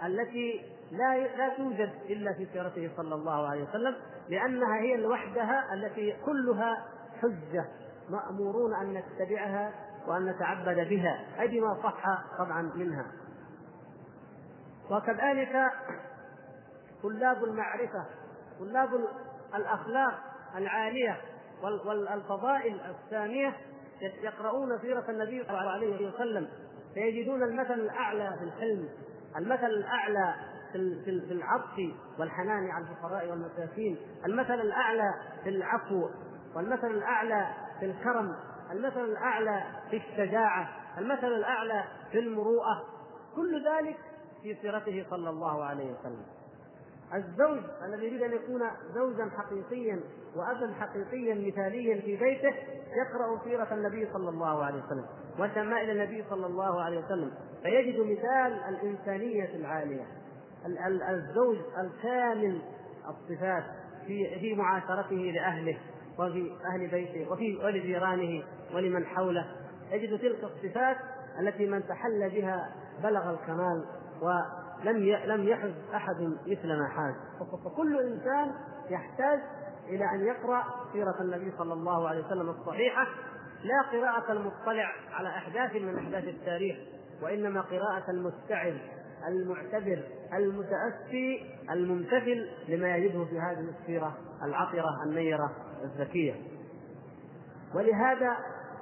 التي 0.06 0.76
لا 0.91 1.17
لا 1.38 1.50
توجد 1.58 1.91
إلا 2.10 2.34
في 2.34 2.48
سيرته 2.53 2.91
صلى 2.98 3.15
الله 3.15 3.48
عليه 3.48 3.63
وسلم 3.63 3.96
لأنها 4.29 4.79
هي 4.82 4.98
لوحدها 4.98 5.74
التي 5.74 6.15
كلها 6.25 6.86
حجة 7.22 7.65
مأمورون 8.10 8.75
أن 8.75 8.94
نتبعها 8.94 9.72
وأن 10.08 10.25
نتعبد 10.25 10.88
بها 10.89 11.25
أي 11.39 11.48
بما 11.48 11.77
صح 11.84 12.03
طبعا 12.38 12.72
منها. 12.75 13.06
وكذلك 14.91 15.72
طلاب 17.03 17.44
المعرفة 17.44 18.06
طلاب 18.60 18.89
الأخلاق 19.56 20.13
العالية 20.56 21.17
والفضائل 21.84 22.79
السامية 22.82 23.53
يقرؤون 24.01 24.79
سيرة 24.82 25.06
النبي 25.10 25.44
صلى 25.44 25.60
الله 25.60 25.72
عليه 25.72 26.08
وسلم 26.08 26.48
فيجدون 26.94 27.44
المثل 27.44 27.74
الأعلى 27.74 28.34
في 28.38 28.44
الحلم 28.44 28.89
المثل 29.38 29.65
الأعلى 29.65 30.36
في 31.05 31.31
العطف 31.34 31.96
والحنان 32.19 32.72
على 32.72 32.86
الفقراء 32.86 33.29
والمساكين. 33.29 33.98
المثل 34.25 34.53
الأعلى 34.53 35.13
في 35.43 35.50
العفو 35.50 36.10
والمثل 36.55 36.88
الأعلى 36.88 37.48
في 37.79 37.86
الكرم. 37.86 38.36
المثل 38.72 39.05
الأعلى 39.05 39.63
في 39.89 39.98
الشجاعة. 39.98 40.69
المثل 40.98 41.27
الأعلى 41.27 41.84
في 42.12 42.19
المروءة. 42.19 42.84
كل 43.36 43.65
ذلك 43.65 43.98
في 44.43 44.55
سيرته 44.62 45.05
صلى 45.10 45.29
الله 45.29 45.63
عليه 45.63 45.91
وسلم. 45.91 46.25
الزوج 47.13 47.60
الذي 47.86 48.05
يريد 48.05 48.22
أن 48.22 48.34
يكون 48.34 48.62
زوجا 48.93 49.29
حقيقيا 49.38 50.00
وابا 50.36 50.74
حقيقيا 50.74 51.48
مثاليا 51.48 52.01
في 52.01 52.17
بيته 52.17 52.53
يقرأ 52.98 53.43
سيرة 53.43 53.74
النبي 53.74 54.07
صلى 54.13 54.29
الله 54.29 54.63
عليه 54.65 54.84
وسلم 54.84 55.05
وشمائل 55.39 55.89
النبي 55.89 56.24
صلى 56.29 56.46
الله 56.46 56.81
عليه 56.81 57.05
وسلم. 57.05 57.31
فيجد 57.63 58.00
مثال 58.00 58.53
الإنسانية 58.69 59.55
العالية. 59.55 60.05
الزوج 61.10 61.58
الكامل 61.78 62.62
الصفات 63.08 63.64
في 64.08 64.40
في 64.40 64.56
معاشرته 64.56 65.16
لأهله 65.16 65.78
وفي 66.20 66.52
أهل 66.74 66.88
بيته 66.88 67.32
وفي 67.32 67.58
ولجيرانه 67.58 68.44
ولمن 68.74 69.06
حوله. 69.06 69.46
يجد 69.92 70.20
تلك 70.20 70.44
الصفات 70.44 70.98
التي 71.40 71.66
من 71.66 71.88
تحلى 71.88 72.30
بها 72.30 72.76
بلغ 73.04 73.30
الكمال 73.30 73.86
ولم 74.22 74.98
لم 75.26 75.48
يحز 75.48 75.72
أحد 75.96 76.16
مثل 76.48 76.68
ما 76.68 76.88
حاز. 76.88 77.16
فكل 77.66 78.00
إنسان 78.00 78.52
يحتاج 78.90 79.40
إلى 79.90 80.06
أن 80.06 80.26
يقرأ 80.26 80.64
سيرة 80.94 81.22
النبي 81.22 81.54
صلى 81.58 81.74
الله 81.74 82.10
عليه 82.10 82.26
وسلم 82.26 82.50
الصحيحة. 82.50 83.08
لا 83.64 83.82
قراءة 83.92 84.32
المطلع 84.32 84.92
على 85.12 85.30
أحداث 85.30 85.76
من 85.76 85.98
أحداث 85.98 86.24
التاريخ 86.24 86.78
وإنما 87.22 87.62
قراءة 87.62 88.12
المستعذ. 88.12 88.78
المعتبر 89.28 90.04
المتأسي 90.34 91.56
الممتثل 91.72 92.50
لما 92.68 92.96
يجده 92.96 93.26
في 93.26 93.40
هذه 93.40 93.74
السيرة 93.80 94.18
العطرة 94.44 95.04
النيرة 95.04 95.52
الزكية 95.84 96.36
ولهذا 97.76 98.38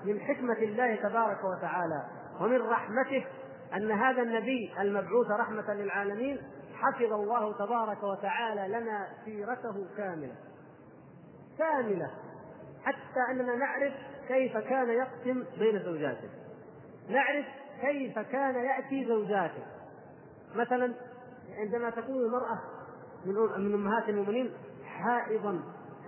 من 0.06 0.20
حكمة 0.20 0.58
الله 0.58 0.96
تبارك 0.96 1.44
وتعالى 1.44 2.06
ومن 2.42 2.62
رحمته 2.62 3.26
أن 3.74 3.92
هذا 3.92 4.22
النبي 4.22 4.74
المبعوث 4.80 5.32
رحمة 5.32 5.74
للعالمين 5.74 6.38
حفظ 6.76 7.14
الله 7.14 7.54
تبارك 7.54 8.04
وتعالى 8.04 8.68
لنا 8.68 9.08
سيرته 9.26 9.88
كاملة. 9.98 10.36
كاملة. 11.58 12.12
حتى 12.84 13.32
أننا 13.32 13.56
نعرف 13.56 13.94
كيف 14.28 14.58
كان 14.58 14.90
يقسم 14.90 15.44
بين 15.60 15.80
زوجاته. 15.84 16.30
نعرف 17.10 17.46
كيف 17.82 18.20
كان 18.20 18.56
يأتي 18.56 19.06
زوجاته. 19.06 19.64
مثلا 20.56 20.94
عندما 21.58 21.90
تكون 21.90 22.16
المرأة 22.16 22.60
من 23.26 23.34
من 23.36 23.74
أمهات 23.74 24.10
المؤمنين 24.10 24.54
حائضا 24.86 25.60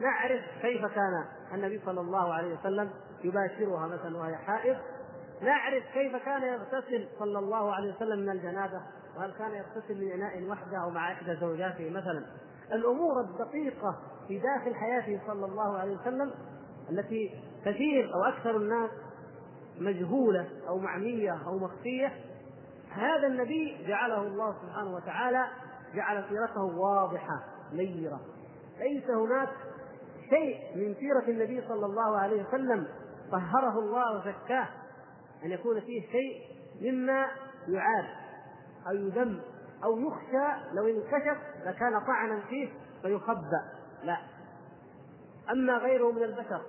نعرف 0.02 0.44
كيف 0.62 0.86
كان 0.86 1.26
النبي 1.54 1.82
صلى 1.86 2.02
الله 2.02 2.34
عليه 2.34 2.60
وسلم 2.60 2.90
يباشرها 3.24 3.88
مثلا 3.88 4.18
وهي 4.18 4.36
حائض. 4.36 4.78
نعرف 5.42 5.84
كيف 5.94 6.16
كان 6.16 6.44
يغتسل 6.44 7.08
صلى 7.20 7.40
الله 7.40 7.74
عليه 7.74 7.96
وسلم 7.96 8.20
من 8.20 8.30
الجنابة. 8.30 8.82
وهل 9.18 9.32
كان 9.32 9.52
يغتسل 9.52 10.06
من 10.06 10.12
إناء 10.12 10.50
وحده 10.50 10.84
أو 10.84 10.90
مع 10.90 11.12
إحدى 11.12 11.36
زوجاته 11.36 11.90
مثلا. 11.90 12.26
الأمور 12.74 13.22
الدقيقة 13.22 14.00
في 14.28 14.40
داخل 14.40 14.76
حياته 14.76 15.22
صلى 15.28 15.46
الله 15.46 15.78
عليه 15.78 15.98
وسلم 15.98 16.32
التي 16.90 17.44
كثير 17.66 18.14
أو 18.14 18.24
أكثر 18.24 18.58
الناس 18.58 18.92
مجهولة 19.80 20.50
أو 20.68 20.78
معمية 20.80 21.48
أو 21.48 21.58
مخفية 21.58 22.14
هذا 22.92 23.28
النبي 23.28 23.86
جعله 23.88 24.22
الله 24.22 24.56
سبحانه 24.62 24.96
وتعالى 24.96 25.46
جعل 25.96 26.24
سيرته 26.30 26.64
واضحة 26.64 27.44
نيرة. 27.74 28.20
ليس 28.80 29.10
هناك 29.10 29.50
شيء 30.30 30.76
من 30.76 30.96
سيرة 30.96 31.24
النبي 31.28 31.68
صلى 31.68 31.86
الله 31.86 32.18
عليه 32.18 32.44
وسلم 32.44 32.88
طهره 33.32 33.80
الله 33.80 34.16
وزكاه 34.18 34.68
أن 35.46 35.52
يكون 35.52 35.80
فيه 35.80 36.02
شيء 36.12 36.42
مما 36.82 37.28
يعاب 37.68 38.06
أو 38.88 38.96
يذم 38.96 39.42
أو 39.84 40.00
يخشى 40.00 40.74
لو 40.74 40.88
انكشف 40.88 41.38
لكان 41.66 42.00
طعنا 42.08 42.40
فيه 42.50 42.70
فيخبأ. 43.02 43.64
لا. 44.04 44.18
أما 45.52 45.78
غيره 45.78 46.12
من 46.12 46.24
البشر 46.24 46.62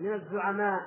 من 0.00 0.12
الزعماء 0.14 0.80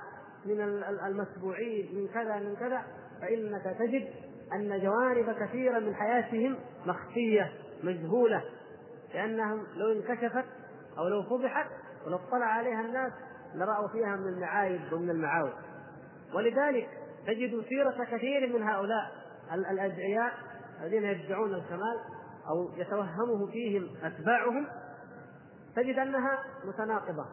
من 0.45 0.61
المتبوعين 1.05 1.95
من 1.95 2.07
كذا 2.07 2.35
من 2.35 2.55
كذا 2.55 2.83
فإنك 3.21 3.75
تجد 3.79 4.28
أن 4.53 4.79
جوانب 4.79 5.31
كثيرة 5.31 5.79
من 5.79 5.95
حياتهم 5.95 6.57
مخفية 6.85 7.51
مجهولة 7.83 8.43
لأنهم 9.13 9.63
لو 9.75 9.91
انكشفت 9.91 10.45
أو 10.97 11.07
لو 11.07 11.23
فضحت 11.23 11.67
ولو 12.05 12.17
اطلع 12.17 12.45
عليها 12.45 12.81
الناس 12.81 13.11
لرأوا 13.55 13.87
فيها 13.87 14.15
من 14.15 14.27
المعايب 14.27 14.93
ومن 14.93 15.09
المعاوج 15.09 15.53
ولذلك 16.33 16.89
تجد 17.27 17.65
سيرة 17.69 18.03
كثير 18.03 18.53
من 18.53 18.63
هؤلاء 18.63 19.11
الأدعياء 19.53 20.33
الذين 20.81 21.03
يدعون 21.03 21.53
الكمال 21.53 21.99
أو 22.49 22.71
يتوهمه 22.77 23.51
فيهم 23.51 23.87
أتباعهم 24.03 24.67
تجد 25.75 25.99
أنها 25.99 26.43
متناقضة 26.65 27.25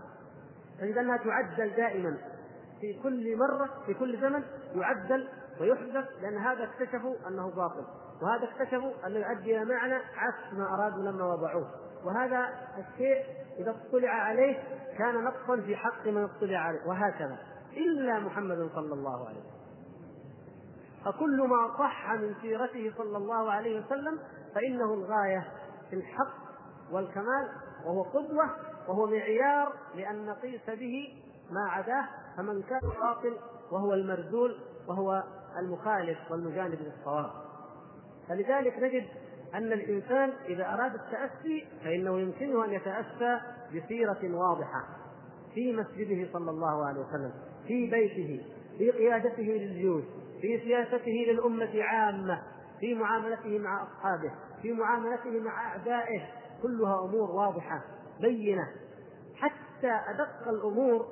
تجد 0.80 0.98
أنها 0.98 1.16
تعدل 1.16 1.70
دائما. 1.76 2.18
في 2.80 3.02
كل 3.02 3.36
مرة 3.36 3.70
في 3.86 3.94
كل 3.94 4.20
زمن 4.20 4.42
يعدل 4.74 5.28
ويحدث 5.60 6.04
لأن 6.22 6.38
هذا 6.38 6.64
اكتشفوا 6.64 7.14
أنه 7.28 7.50
باطل 7.50 7.84
وهذا 8.22 8.44
اكتشفوا 8.44 8.92
أنه 9.06 9.18
يؤدي 9.18 9.56
إلى 9.56 9.64
معنى 9.64 9.94
عكس 9.94 10.52
ما 10.52 10.74
أرادوا 10.74 11.02
لما 11.02 11.24
وضعوه. 11.24 11.70
وهذا 12.04 12.48
الشيء 12.78 13.24
إذا 13.58 13.70
اطلع 13.70 14.10
عليه 14.10 14.62
كان 14.98 15.24
نقصا 15.24 15.60
في 15.60 15.76
حق 15.76 16.06
من 16.06 16.24
اطلع 16.24 16.58
عليه 16.58 16.86
وهكذا. 16.86 17.38
إلا 17.76 18.18
محمد 18.20 18.70
صلى 18.74 18.94
الله 18.94 19.28
عليه 19.28 19.38
وسلم. 19.38 19.56
فكل 21.04 21.48
ما 21.48 21.78
صح 21.78 22.12
من 22.12 22.34
سيرته 22.42 22.92
صلى 22.98 23.16
الله 23.16 23.50
عليه 23.50 23.80
وسلم 23.80 24.18
فإنه 24.54 24.94
الغاية 24.94 25.48
في 25.90 25.96
الحق 25.96 26.34
والكمال 26.92 27.48
وهو 27.84 28.02
قدوة 28.02 28.50
وهو 28.88 29.06
معيار 29.06 29.72
لأن 29.94 30.26
نقيس 30.26 30.70
به 30.70 31.22
ما 31.50 31.70
عداه 31.70 32.08
فمن 32.36 32.62
كان 32.62 32.80
باطل 32.80 33.36
وهو 33.70 33.94
المرذول 33.94 34.56
وهو 34.88 35.22
المخالف 35.58 36.18
والمجانب 36.30 36.78
للصواب. 36.80 37.30
فلذلك 38.28 38.78
نجد 38.78 39.04
أن 39.54 39.72
الإنسان 39.72 40.32
إذا 40.48 40.74
أراد 40.74 40.94
التأسي 40.94 41.66
فإنه 41.84 42.20
يمكنه 42.20 42.64
أن 42.64 42.72
يتأسى 42.72 43.40
بسيرة 43.74 44.18
واضحة 44.22 44.84
في 45.54 45.72
مسجده 45.72 46.32
صلى 46.32 46.50
الله 46.50 46.86
عليه 46.86 47.00
وسلم 47.00 47.32
في 47.66 47.90
بيته 47.90 48.44
في 48.78 48.90
قيادته 48.90 49.42
للجيوش 49.42 50.04
في 50.40 50.60
سياسته 50.60 51.24
للأمة 51.28 51.82
عامة 51.82 52.42
في 52.80 52.94
معاملته 52.94 53.58
مع 53.58 53.82
أصحابه 53.82 54.32
في 54.62 54.72
معاملته 54.72 55.40
مع 55.40 55.66
أعدائه. 55.68 56.20
كلها 56.62 57.04
أمور 57.04 57.30
واضحة 57.30 57.82
بينة. 58.20 58.68
حتى 59.36 59.90
أدق 60.10 60.48
الأمور 60.48 61.06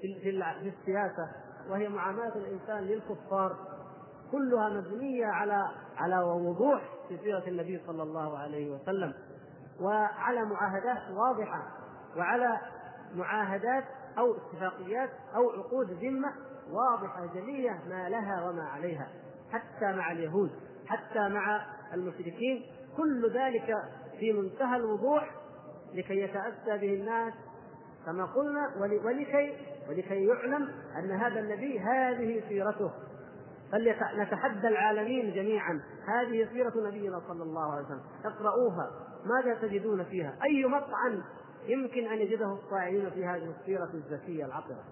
في 0.00 0.30
السياسة 0.62 1.28
وهي 1.70 1.88
معاملة 1.88 2.36
الإنسان 2.36 2.84
للكفار 2.84 3.56
كلها 4.32 4.68
مبنية 4.68 5.26
على 5.26 5.68
على 5.96 6.18
وضوح 6.18 6.82
في 7.08 7.18
سيرة 7.18 7.42
النبي 7.48 7.80
صلى 7.86 8.02
الله 8.02 8.38
عليه 8.38 8.70
وسلم 8.70 9.14
وعلى 9.80 10.44
معاهدات 10.44 11.10
واضحة 11.10 11.62
وعلى 12.16 12.60
معاهدات 13.14 13.84
أو 14.18 14.36
اتفاقيات 14.36 15.10
أو 15.34 15.50
عقود 15.50 15.90
ذمة 15.90 16.32
واضحة 16.70 17.26
جلية 17.34 17.82
ما 17.88 18.08
لها 18.08 18.48
وما 18.48 18.62
عليها 18.62 19.08
حتى 19.52 19.92
مع 19.96 20.12
اليهود 20.12 20.50
حتى 20.86 21.28
مع 21.28 21.66
المشركين 21.94 22.62
كل 22.96 23.30
ذلك 23.34 23.76
في 24.18 24.32
منتهى 24.32 24.76
الوضوح 24.76 25.30
لكي 25.94 26.20
يتأسى 26.20 26.78
به 26.78 26.94
الناس 26.94 27.32
كما 28.06 28.24
قلنا 28.24 28.70
ولكي 28.80 29.56
ولكي 29.88 30.26
يعلم 30.26 30.68
أن 30.98 31.10
هذا 31.10 31.40
النبي 31.40 31.80
هذه 31.80 32.42
سيرته. 32.48 32.90
فلنتحدى 33.74 34.68
العالمين 34.68 35.34
جميعا. 35.34 35.80
هذه 36.08 36.48
سيرة 36.52 36.72
نبينا 36.88 37.20
صلى 37.28 37.42
الله 37.42 37.72
عليه 37.72 37.84
وسلم. 37.84 38.02
اقرأوها 38.24 38.90
ماذا 39.24 39.54
تجدون 39.54 40.04
فيها؟ 40.04 40.36
أي 40.44 40.64
مطعن 40.64 41.22
يمكن 41.66 42.06
أن 42.06 42.18
يجده 42.18 42.52
الصائعين 42.52 43.10
في 43.10 43.26
هذه 43.26 43.54
السيرة 43.60 43.90
الزكية 43.94 44.44
العطرة؟ 44.44 44.84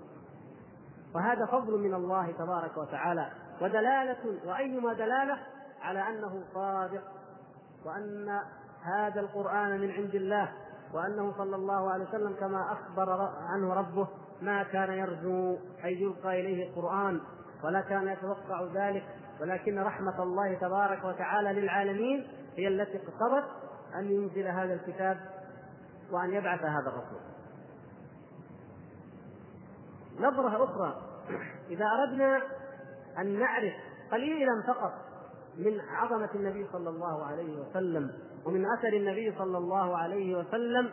وهذا 1.14 1.46
فضل 1.46 1.78
من 1.78 1.94
الله 1.94 2.32
تبارك 2.32 2.76
وتعالى. 2.76 3.30
ودلالة 3.60 4.38
وأيما 4.46 4.92
دلالة؟ 4.92 5.38
على 5.82 6.08
أنه 6.08 6.44
صادق 6.54 7.02
وأن 7.84 8.40
هذا 8.82 9.20
القرآن 9.20 9.80
من 9.80 9.90
عند 9.90 10.14
الله 10.14 10.52
وأنه 10.94 11.34
صلى 11.38 11.56
الله 11.56 11.92
عليه 11.92 12.04
وسلم 12.04 12.34
كما 12.40 12.72
أخبر 12.72 13.30
عنه 13.48 13.74
ربه 13.74 14.08
ما 14.42 14.62
كان 14.62 14.92
يرجو 14.92 15.56
أن 15.84 15.88
يلقى 15.88 16.40
إليه 16.40 16.68
القرآن. 16.68 17.20
ولا 17.64 17.80
كان 17.80 18.08
يتوقع 18.08 18.66
ذلك 18.74 19.04
ولكن 19.40 19.78
رحمة 19.78 20.22
الله 20.22 20.54
تبارك 20.54 21.04
وتعالى 21.04 21.60
للعالمين 21.60 22.28
هي 22.56 22.68
التي 22.68 22.96
اقتضت 22.96 23.48
أن 23.94 24.10
ينزل 24.10 24.48
هذا 24.48 24.74
الكتاب 24.74 25.20
وأن 26.10 26.32
يبعث 26.32 26.60
هذا 26.60 26.88
الرسول. 26.88 27.20
نظرة 30.18 30.64
أخرى 30.64 31.02
إذا 31.70 31.86
أردنا 31.86 32.42
أن 33.18 33.38
نعرف 33.38 33.72
قليلا 34.12 34.62
فقط 34.66 34.92
من 35.56 35.80
عظمة 35.80 36.28
النبي 36.34 36.66
صلى 36.72 36.88
الله 36.88 37.24
عليه 37.24 37.60
وسلم 37.60 38.12
ومن 38.46 38.66
أثر 38.78 38.88
النبي 38.88 39.34
صلى 39.38 39.58
الله 39.58 39.96
عليه 39.96 40.36
وسلم 40.36 40.90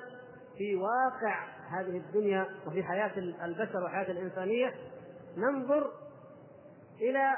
في 0.58 0.76
واقع 0.76 1.48
هذه 1.70 1.98
الدنيا 1.98 2.46
وفي 2.68 2.84
حياة 2.84 3.12
البشر 3.18 3.84
وحياة 3.84 4.12
الإنسانية 4.12 4.74
ننظر 5.38 5.92
إلى 7.02 7.38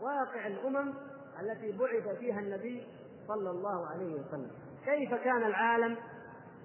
واقع 0.00 0.46
الأمم 0.46 0.94
التي 1.40 1.72
بعث 1.72 2.18
فيها 2.18 2.40
النبي 2.40 2.86
صلى 3.28 3.50
الله 3.50 3.86
عليه 3.86 4.14
وسلم. 4.14 4.50
كيف 4.84 5.14
كان 5.14 5.44
العالم 5.44 5.96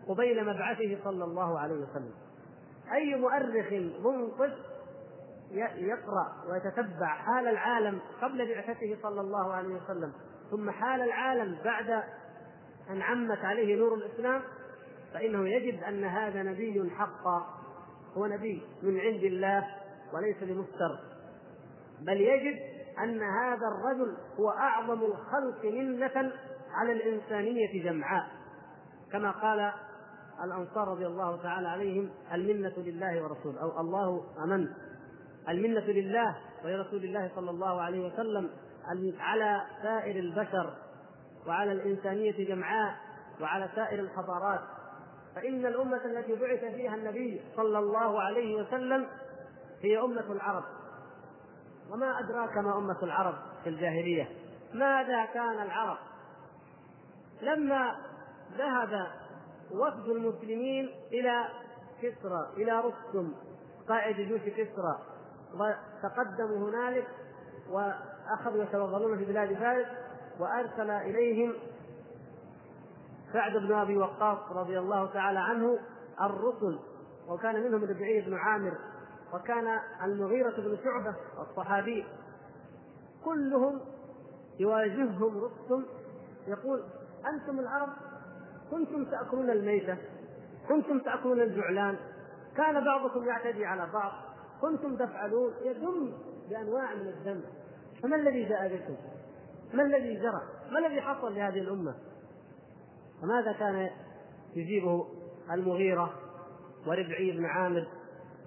قبيل 0.07 0.45
مبعثه 0.45 1.03
صلى 1.03 1.23
الله 1.23 1.59
عليه 1.59 1.75
وسلم؟ 1.75 2.13
أي 2.91 3.15
مؤرخ 3.15 3.71
منصف 4.05 4.53
يقرأ 5.75 6.43
ويتتبع 6.49 7.07
حال 7.07 7.47
العالم 7.47 7.99
قبل 8.21 8.47
بعثته 8.47 8.97
صلى 9.03 9.21
الله 9.21 9.53
عليه 9.53 9.75
وسلم 9.75 10.13
ثم 10.51 10.71
حال 10.71 11.01
العالم 11.01 11.57
بعد 11.63 12.03
أن 12.89 13.01
عمت 13.01 13.45
عليه 13.45 13.75
نور 13.75 13.93
الإسلام 13.93 14.41
فإنه 15.13 15.49
يجد 15.49 15.83
أن 15.83 16.03
هذا 16.03 16.43
نبي 16.43 16.91
حقا 16.97 17.45
هو 18.17 18.25
نبي 18.25 18.61
من 18.83 18.99
عند 18.99 19.23
الله 19.23 19.67
وليس 20.13 20.43
لمفتر 20.43 20.99
بل 22.01 22.21
يجد 22.21 22.59
أن 23.03 23.21
هذا 23.21 23.67
الرجل 23.67 24.17
هو 24.39 24.49
أعظم 24.49 25.03
الخلق 25.03 25.65
منة 25.65 26.31
على 26.73 26.91
الإنسانية 26.91 27.83
جمعاء. 27.83 28.27
كما 29.11 29.31
قال 29.31 29.71
الأنصار 30.43 30.87
رضي 30.87 31.07
الله 31.07 31.43
تعالى 31.43 31.67
عليهم 31.67 32.09
المنة 32.33 32.73
لله 32.77 33.23
ورسوله 33.23 33.61
أو 33.61 33.81
الله 33.81 34.23
أمن. 34.43 34.67
المنة 35.49 35.85
لله 35.85 36.35
ولرسول 36.65 37.03
الله 37.03 37.31
صلى 37.35 37.49
الله 37.49 37.81
عليه 37.81 38.07
وسلم 38.07 38.49
على 39.19 39.61
سائر 39.83 40.15
البشر 40.15 40.73
وعلى 41.47 41.71
الإنسانية 41.71 42.47
جمعاء 42.47 42.95
وعلى 43.41 43.69
سائر 43.75 43.99
الحضارات. 43.99 44.61
فإن 45.35 45.65
الأمة 45.65 46.05
التي 46.05 46.35
بعث 46.35 46.75
فيها 46.75 46.95
النبي 46.95 47.41
صلى 47.55 47.79
الله 47.79 48.21
عليه 48.21 48.55
وسلم 48.55 49.07
هي 49.81 49.99
أمة 49.99 50.31
العرب. 50.31 50.63
وما 51.91 52.19
أدراك 52.19 52.57
ما 52.57 52.77
أمة 52.77 52.97
العرب 53.03 53.35
في 53.63 53.69
الجاهلية. 53.69 54.29
ماذا 54.73 55.25
كان 55.25 55.61
العرب؟ 55.61 55.97
لما 57.41 57.95
ذهب 58.57 59.07
وفد 59.71 60.09
المسلمين 60.09 60.89
إلى 61.11 61.45
كسرى 62.01 62.49
إلى 62.57 62.79
رستم 62.79 63.33
قائد 63.89 64.15
جيوش 64.15 64.41
كسرى. 64.41 64.99
وتقدموا 65.53 66.69
هنالك 66.69 67.07
وأخذوا 67.69 68.63
يتوغلون 68.63 69.17
في 69.17 69.25
بلاد 69.25 69.53
فارس 69.53 69.87
وأرسل 70.39 70.89
إليهم 70.89 71.53
سعد 73.33 73.57
بن 73.57 73.73
أبي 73.73 73.97
وقاص 73.97 74.51
رضي 74.51 74.79
الله 74.79 75.13
تعالى 75.13 75.39
عنه 75.39 75.79
الرسل. 76.21 76.79
وكان 77.27 77.55
منهم 77.55 77.83
ربعي 77.83 78.21
بن 78.21 78.33
عامر 78.33 78.77
وكان 79.33 79.79
المغيرة 80.03 80.55
بن 80.57 80.77
شعبة 80.83 81.15
الصحابي 81.39 82.05
كلهم 83.25 83.81
يواجههم 84.59 85.37
رستم 85.43 85.85
يقول 86.47 86.83
أنتم 87.33 87.59
العرب 87.59 87.89
كنتم 88.71 89.05
تأكلون 89.05 89.49
الميتة 89.49 89.97
كنتم 90.69 90.99
تأكلون 90.99 91.41
الجعلان 91.41 91.97
كان 92.57 92.85
بعضكم 92.85 93.23
يعتدي 93.25 93.65
على 93.65 93.89
بعض 93.93 94.11
كنتم 94.61 94.95
تفعلون 94.95 95.53
يدم 95.63 96.13
بأنواع 96.49 96.95
من 96.95 97.07
الدم 97.07 97.41
فما 98.03 98.15
الذي 98.15 98.43
جاء 98.45 98.75
بكم؟ 98.75 98.95
ما 99.73 99.83
الذي 99.83 100.15
جرى؟ 100.15 100.41
ما 100.71 100.79
الذي 100.79 101.01
حصل 101.01 101.35
لهذه 101.35 101.59
الأمة؟ 101.59 101.95
فماذا 103.21 103.51
كان 103.51 103.89
يجيبه 104.55 105.07
المغيرة 105.51 106.13
وربعي 106.87 107.31
بن 107.31 107.45
عامر 107.45 107.87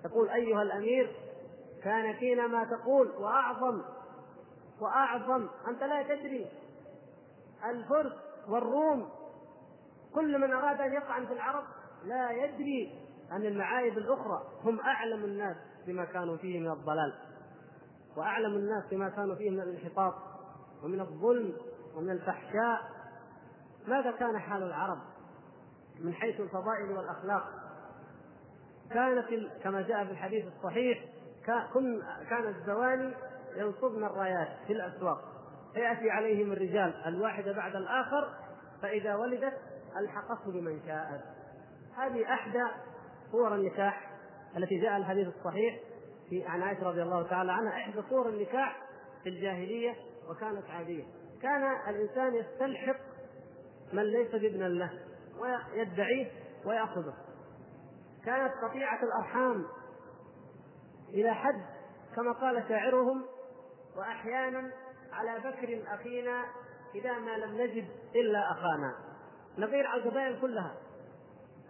يقول 0.04 0.28
أيها 0.28 0.62
الأمير 0.62 1.16
كان 1.84 2.16
فينا 2.16 2.46
ما 2.46 2.64
تقول 2.64 3.08
وأعظم 3.08 3.82
وأعظم 4.80 5.48
أنت 5.68 5.82
لا 5.82 6.02
تدري. 6.02 6.46
الفرس 7.70 8.12
والروم 8.48 9.08
كل 10.14 10.38
من 10.38 10.52
أراد 10.52 10.80
أن 10.80 10.94
يطعن 10.94 11.26
في 11.26 11.32
العرب 11.32 11.64
لا 12.04 12.30
يدري 12.30 13.08
عن 13.30 13.46
المعايب 13.46 13.98
الأخرى. 13.98 14.42
هم 14.64 14.80
أعلم 14.80 15.24
الناس 15.24 15.56
بما 15.87 16.04
كانوا 16.04 16.37
فيه 16.37 16.61
من 16.61 16.70
الضلال 16.70 17.14
وأعلم 18.16 18.54
الناس 18.54 18.84
بما 18.90 19.08
كانوا 19.08 19.34
فيه 19.34 19.50
من 19.50 19.61
الانحطاط 19.61 20.14
ومن 20.84 21.00
الظلم 21.00 21.52
ومن 21.96 22.11
الفحشاء. 22.11 22.98
ماذا 23.87 24.11
كان 24.11 24.38
حال 24.38 24.62
العرب 24.62 24.98
من 26.00 26.14
حيث 26.14 26.40
الفضائل 26.40 26.92
والأخلاق؟ 26.92 27.67
كانت 28.92 29.27
كما 29.62 29.83
جاء 29.83 30.05
في 30.05 30.11
الحديث 30.11 30.44
الصحيح 30.57 31.05
كان 32.31 32.46
الزواني 32.48 33.14
ينصبن 33.57 34.05
الرايات 34.05 34.48
في 34.66 34.72
الأسواق 34.72 35.20
فيأتي 35.74 36.11
عليهم 36.11 36.53
الرجال 36.53 36.94
الواحد 37.07 37.44
بعد 37.44 37.77
الآخر 37.77 38.35
فإذا 38.83 39.14
ولدت 39.14 39.55
ألحقته 40.01 40.53
بمن 40.53 40.81
شاءت 40.87 41.20
هذه 41.96 42.35
أحدى 42.35 42.64
صور 43.33 43.55
النكاح 43.55 44.11
التي 44.57 44.79
جاء 44.81 44.96
الحديث 44.96 45.29
الصحيح 45.29 45.79
في 46.31 46.44
عن 46.46 46.62
عائشة 46.62 46.83
رضي 46.83 47.03
الله 47.03 47.22
تعالى 47.22 47.53
عنها 47.53 47.72
إحدى 47.72 48.03
صور 48.11 48.29
النكاح 48.29 48.77
في 49.22 49.29
الجاهلية 49.29 49.94
وكانت 50.31 50.70
عادية. 50.70 51.05
كان 51.42 51.62
الإنسان 51.88 52.35
يستلحق 52.35 52.96
من 53.92 54.03
ليس 54.03 54.31
بابنا 54.31 54.64
له 54.64 54.90
ويدعيه 55.40 56.31
ويأخذه. 56.64 57.14
كانت 58.24 58.52
قطيعة 58.62 58.98
الأرحام 59.02 59.66
إلى 61.09 61.35
حد 61.35 61.64
كما 62.16 62.33
قال 62.33 62.64
شاعرهم 62.68 63.24
وأحيانا 63.96 64.70
على 65.12 65.38
بكر 65.38 65.94
أخينا 65.94 66.44
إذا 66.94 67.18
ما 67.18 67.37
لم 67.37 67.61
نجد 67.61 67.88
إلا 68.14 68.52
أخانا. 68.52 68.94
نغير 69.59 69.87
على 69.87 70.02
القبائل 70.02 70.40
كلها 70.40 70.74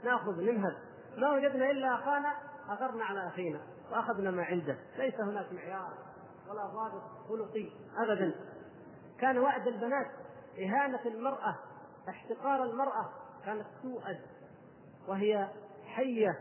نأخذ 0.04 0.40
ننهب 0.40 0.76
ما 1.16 1.30
وجدنا 1.30 1.70
إلا 1.70 1.94
أخانا 1.94 2.34
أغرنا 2.70 3.04
على 3.04 3.28
أخينا 3.28 3.60
وأخذنا 3.92 4.30
ما 4.30 4.44
عنده. 4.44 4.78
ليس 4.96 5.14
هناك 5.20 5.52
معيار 5.52 5.92
ولا 6.50 6.66
ضابط 6.66 7.02
خلقي 7.28 7.70
ابدا. 7.96 8.34
كان 9.20 9.38
وعد 9.38 9.66
البنات 9.66 10.06
إهانة 10.58 11.00
المرأة 11.06 11.56
احتقار 12.08 12.64
المرأة 12.64 13.10
كانت 13.44 13.66
تؤد 13.82 14.20
وهي 15.08 15.48
حية 15.88 16.38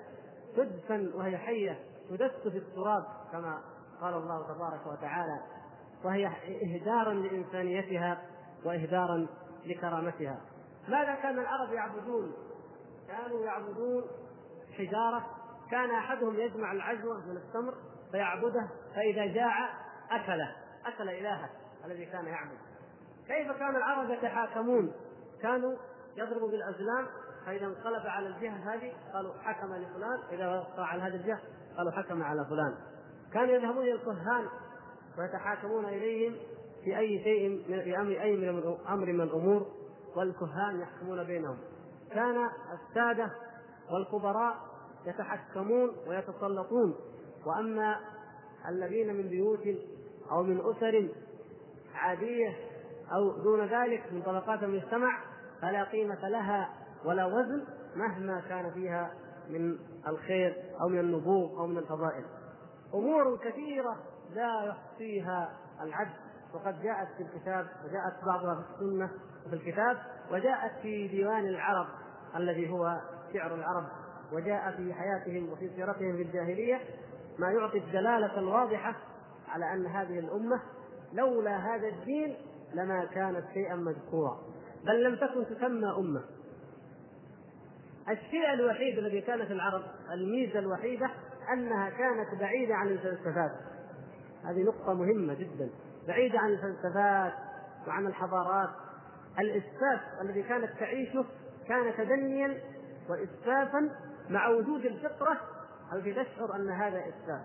تدفن 0.57 1.11
وهي 1.15 1.37
حية 1.37 1.79
تدس 2.09 2.47
في 2.51 2.57
التراب 2.57 3.05
كما 3.31 3.61
قال 4.01 4.13
الله 4.13 4.53
تبارك 4.53 4.87
وتعالى 4.87 5.39
وهي 6.03 6.27
اهدارا 6.63 7.13
لإنسانيتها 7.13 8.21
واهدارا 8.65 9.27
لكرامتها 9.65 10.41
ماذا 10.87 11.15
كان 11.15 11.39
العرب 11.39 11.73
يعبدون؟ 11.73 12.33
كانوا 13.07 13.45
يعبدون 13.45 14.03
حجارة 14.77 15.25
كان 15.71 15.91
أحدهم 15.91 16.39
يجمع 16.39 16.71
العجوة 16.71 17.25
من 17.25 17.37
التمر 17.37 17.73
فيعبده 18.11 18.69
فإذا 18.95 19.25
جاع 19.25 19.69
أكله 20.11 20.55
أكل 20.85 21.09
إلهه 21.09 21.49
الذي 21.85 22.05
كان 22.05 22.25
يعبد 22.25 22.57
كيف 23.27 23.51
كان 23.51 23.75
العرب 23.75 24.09
يتحاكمون؟ 24.09 24.93
كانوا 25.41 25.75
يضربوا 26.17 26.51
بالأزلام 26.51 27.07
فإذا 27.47 27.65
انقلب 27.65 28.07
على 28.07 28.27
الجهة 28.27 28.73
هذه 28.73 28.93
قالوا 29.13 29.33
حكم 29.33 29.73
لفلان 29.73 30.19
إذا 30.31 30.47
وقع 30.47 30.83
على 30.83 31.01
هذه 31.01 31.15
الجهة 31.15 31.39
قالوا 31.77 31.91
حكم 31.91 32.23
على 32.23 32.45
فلان. 32.45 32.75
كانوا 33.33 33.55
يذهبون 33.55 33.83
إلى 33.83 33.93
الكهان 33.93 34.47
ويتحاكمون 35.17 35.85
إليهم 35.85 36.35
في 36.83 36.97
أي 36.97 37.23
شيء 37.23 37.63
في 37.67 37.97
أمر 37.97 38.21
أي 38.21 38.35
من 38.35 38.77
أمر 38.89 39.05
من 39.05 39.21
الأمور 39.21 39.67
والكهان 40.15 40.79
يحكمون 40.79 41.23
بينهم. 41.23 41.57
كان 42.11 42.49
السادة 42.73 43.31
والكبراء 43.91 44.55
يتحكمون 45.05 45.95
ويتسلطون. 46.07 46.95
وأما 47.45 47.99
الذين 48.69 49.15
من 49.15 49.29
بيوت 49.29 49.67
أو 50.31 50.43
من 50.43 50.59
أسر 50.59 51.09
عادية 51.93 52.55
أو 53.13 53.43
دون 53.43 53.65
ذلك 53.65 54.13
من 54.13 54.21
طبقات 54.21 54.63
المجتمع 54.63 55.21
فلا 55.61 55.83
قيمة 55.83 56.29
لها. 56.29 56.86
ولا 57.07 57.25
وزن 57.25 57.63
مهما 57.95 58.41
كان 58.49 58.71
فيها 58.71 59.11
من 59.49 59.77
الخير 60.07 60.55
أو 60.81 60.89
من 60.89 60.99
النبوغ 60.99 61.59
أو 61.59 61.67
من 61.67 61.77
الفضائل. 61.77 62.25
أمور 62.93 63.37
كثيرة 63.37 63.95
لا 64.35 64.63
يحصيها 64.63 65.49
العد 65.81 66.13
وقد 66.53 66.81
جاءت 66.81 67.07
في 67.17 67.23
الكتاب 67.23 67.67
وجاءت 67.85 68.25
بعضها 68.25 68.55
في 68.55 68.61
السنة 68.75 69.09
وفي 69.45 69.55
الكتاب 69.55 69.97
وجاءت 70.31 70.71
في 70.81 71.07
ديوان 71.07 71.45
العرب 71.47 71.87
الذي 72.35 72.69
هو 72.69 73.01
شعر 73.33 73.55
العرب 73.55 73.85
وجاء 74.31 74.71
في 74.71 74.93
حياتهم 74.93 75.51
وفي 75.51 75.69
سيرتهم 75.75 76.15
في 76.15 76.21
الجاهلية 76.21 76.81
ما 77.39 77.51
يعطي 77.51 77.77
الدلالة 77.77 78.39
الواضحة 78.39 78.95
على 79.47 79.73
أن 79.73 79.85
هذه 79.85 80.19
الأمة 80.19 80.61
لولا 81.13 81.57
هذا 81.57 81.87
الدين 81.87 82.35
لما 82.73 83.05
كانت 83.05 83.43
شيئا 83.53 83.75
مذكورا. 83.75 84.39
بل 84.85 85.03
لم 85.03 85.15
تكن 85.15 85.55
تسمى 85.55 85.89
أمة. 85.97 86.23
الشيء 88.09 88.53
الوحيد 88.53 88.97
الذي 88.97 89.21
كان 89.21 89.45
في 89.45 89.53
العرب 89.53 89.83
الميزة 90.11 90.59
الوحيدة 90.59 91.09
أنها 91.53 91.89
كانت 91.89 92.39
بعيدة 92.39 92.75
عن 92.75 92.87
الفلسفات. 92.87 93.51
هذه 94.43 94.63
نقطة 94.63 94.93
مهمة 94.93 95.33
جدا. 95.33 95.69
بعيدة 96.07 96.39
عن 96.39 96.49
الفلسفات 96.49 97.33
وعن 97.87 98.07
الحضارات. 98.07 98.69
الإسفاف 99.39 100.01
الذي 100.21 100.43
كانت 100.43 100.69
تعيشه 100.79 101.25
كان 101.67 101.93
تدنيا 101.97 102.61
وإسفافا 103.09 103.89
مع 104.29 104.47
وجود 104.47 104.85
الفطرة. 104.85 105.37
التي 105.93 106.13
تشعر 106.13 106.55
أن 106.55 106.69
هذا 106.69 106.99
إسفاف؟ 106.99 107.41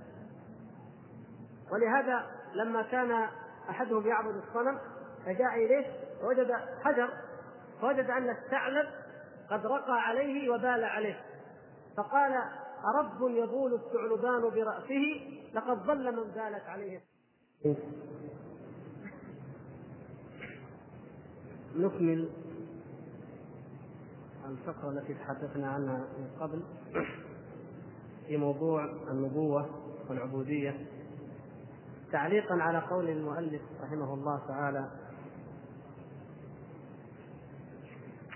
ولهذا 1.72 2.27
لما 2.55 2.83
كان 2.83 3.29
أحدهم 3.70 4.07
يعبد 4.07 4.37
الصنم 4.37 4.79
فجاء 5.27 5.55
إليه 5.55 5.87
وجد 6.22 6.53
حجر 6.85 7.11
فوجد 7.81 8.11
أن 8.11 8.31
الثعلب 8.31 8.88
قد 9.53 9.67
رقى 9.67 10.03
عليه 10.03 10.51
وبال 10.51 10.85
عليه. 10.85 11.21
فقال 11.97 12.33
أرب 12.85 13.31
يبول 13.31 13.75
الثعلبان 13.75 14.41
برأسه؟ 14.41 15.21
لقد 15.55 15.79
ظل 15.79 16.17
من 16.17 16.23
بالت 16.23 16.65
عليه. 16.67 17.01
نكمل 21.77 22.29
الفقرة 24.49 24.91
التي 24.91 25.15
تحدثنا 25.15 25.71
عنها 25.71 25.97
من 25.99 26.31
قبل 26.41 26.62
في 28.27 28.37
موضوع 28.37 28.85
النبوة 28.85 29.71
والعبودية. 30.09 30.87
تعليقا 32.12 32.55
على 32.55 32.79
قول 32.79 33.09
المؤلف 33.09 33.62
رحمه 33.83 34.15
الله 34.15 34.41
تعالى 34.49 34.91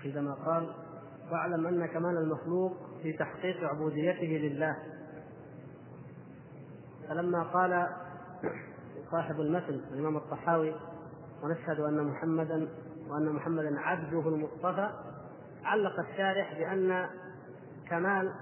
عندما 0.05 0.33
قال 0.33 0.86
واعلم 1.31 1.67
أن 1.67 1.85
كمال 1.85 2.17
المخلوق 2.17 2.73
في 3.03 3.13
تحقيق 3.13 3.63
عبوديته 3.63 4.47
لله. 4.47 4.75
فلما 7.09 7.43
قال 7.43 7.87
صاحب 9.11 9.41
المثل 9.41 9.81
الإمام 9.91 10.17
الطحاوي 10.17 10.75
ونشهد 11.43 11.79
أن 11.79 12.03
محمدا 12.03 12.67
وأن 13.09 13.29
محمدا 13.29 13.79
عبده 13.79 14.29
المصطفى 14.29 14.89
علق 15.63 15.99
الشارح 15.99 16.59
بأن 16.59 17.09
كمال 17.89 18.33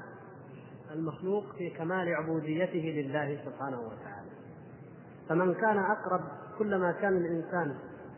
المخلوق 0.91 1.43
في 1.57 1.69
كمال 1.69 2.15
عبوديته 2.15 2.79
لله 2.79 3.39
سبحانه 3.45 3.79
وتعالى. 3.79 4.29
فمن 5.29 5.53
كان 5.53 5.77
أقرب 5.77 6.21
كلما 6.59 6.91
كان 6.91 7.17
الإنسان 7.17 7.75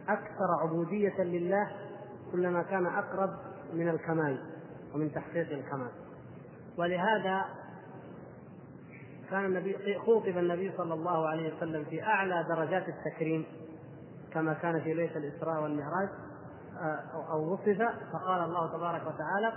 أكثر 0.07 0.47
عبودية 0.61 1.23
لله 1.23 1.71
كلما 2.31 2.63
كان 2.63 2.85
أقرب 2.85 3.29
من 3.73 3.89
الكمال. 3.89 4.56
ومن 4.95 5.11
تحقيق 5.11 5.51
الكمال. 5.51 5.91
ولهذا 6.77 7.45
كان 9.29 9.45
النبي 9.45 9.99
خوطب 10.05 10.37
النبي 10.37 10.71
صلى 10.77 10.93
الله 10.93 11.27
عليه 11.27 11.57
وسلم 11.57 11.83
في 11.83 12.03
أعلى 12.03 12.45
درجات 12.49 12.85
التكريم 12.89 13.45
كما 14.33 14.53
كان 14.53 14.81
في 14.81 14.93
ليلة 14.93 15.17
الإسراء 15.17 15.63
والمعراج 15.63 16.09
آه، 16.77 17.31
أو 17.31 17.53
وصف 17.53 17.81
فقال 18.13 18.43
الله 18.43 18.77
تبارك 18.77 19.01
وتعالى 19.01 19.53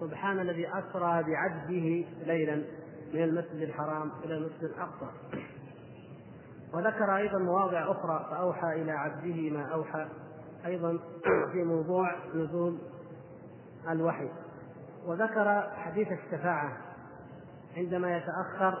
سبحان 0.00 0.40
الذي 0.40 0.68
أسرى 0.68 1.22
بعبده 1.22 2.06
ليلا 2.26 2.64
من 3.14 3.22
المسجد 3.22 3.62
الحرام 3.62 4.10
إلى 4.24 4.34
المسجد 4.34 4.64
الأقصى. 4.64 5.10
وذكر 6.74 7.16
أيضا 7.16 7.38
مواضع 7.38 7.90
أخرى 7.90 8.26
فأوحى 8.30 8.82
إلى 8.82 8.92
عبده 8.92 9.50
ما 9.50 9.62
أوحى 9.74 10.08
أيضا 10.66 10.98
في 11.52 11.64
موضوع 11.64 12.16
نزول 12.34 12.78
الوحي. 13.88 14.28
وذكر 15.06 15.70
حديث 15.76 16.08
الشفاعة 16.12 16.76
عندما 17.76 18.16
يتأخر 18.16 18.78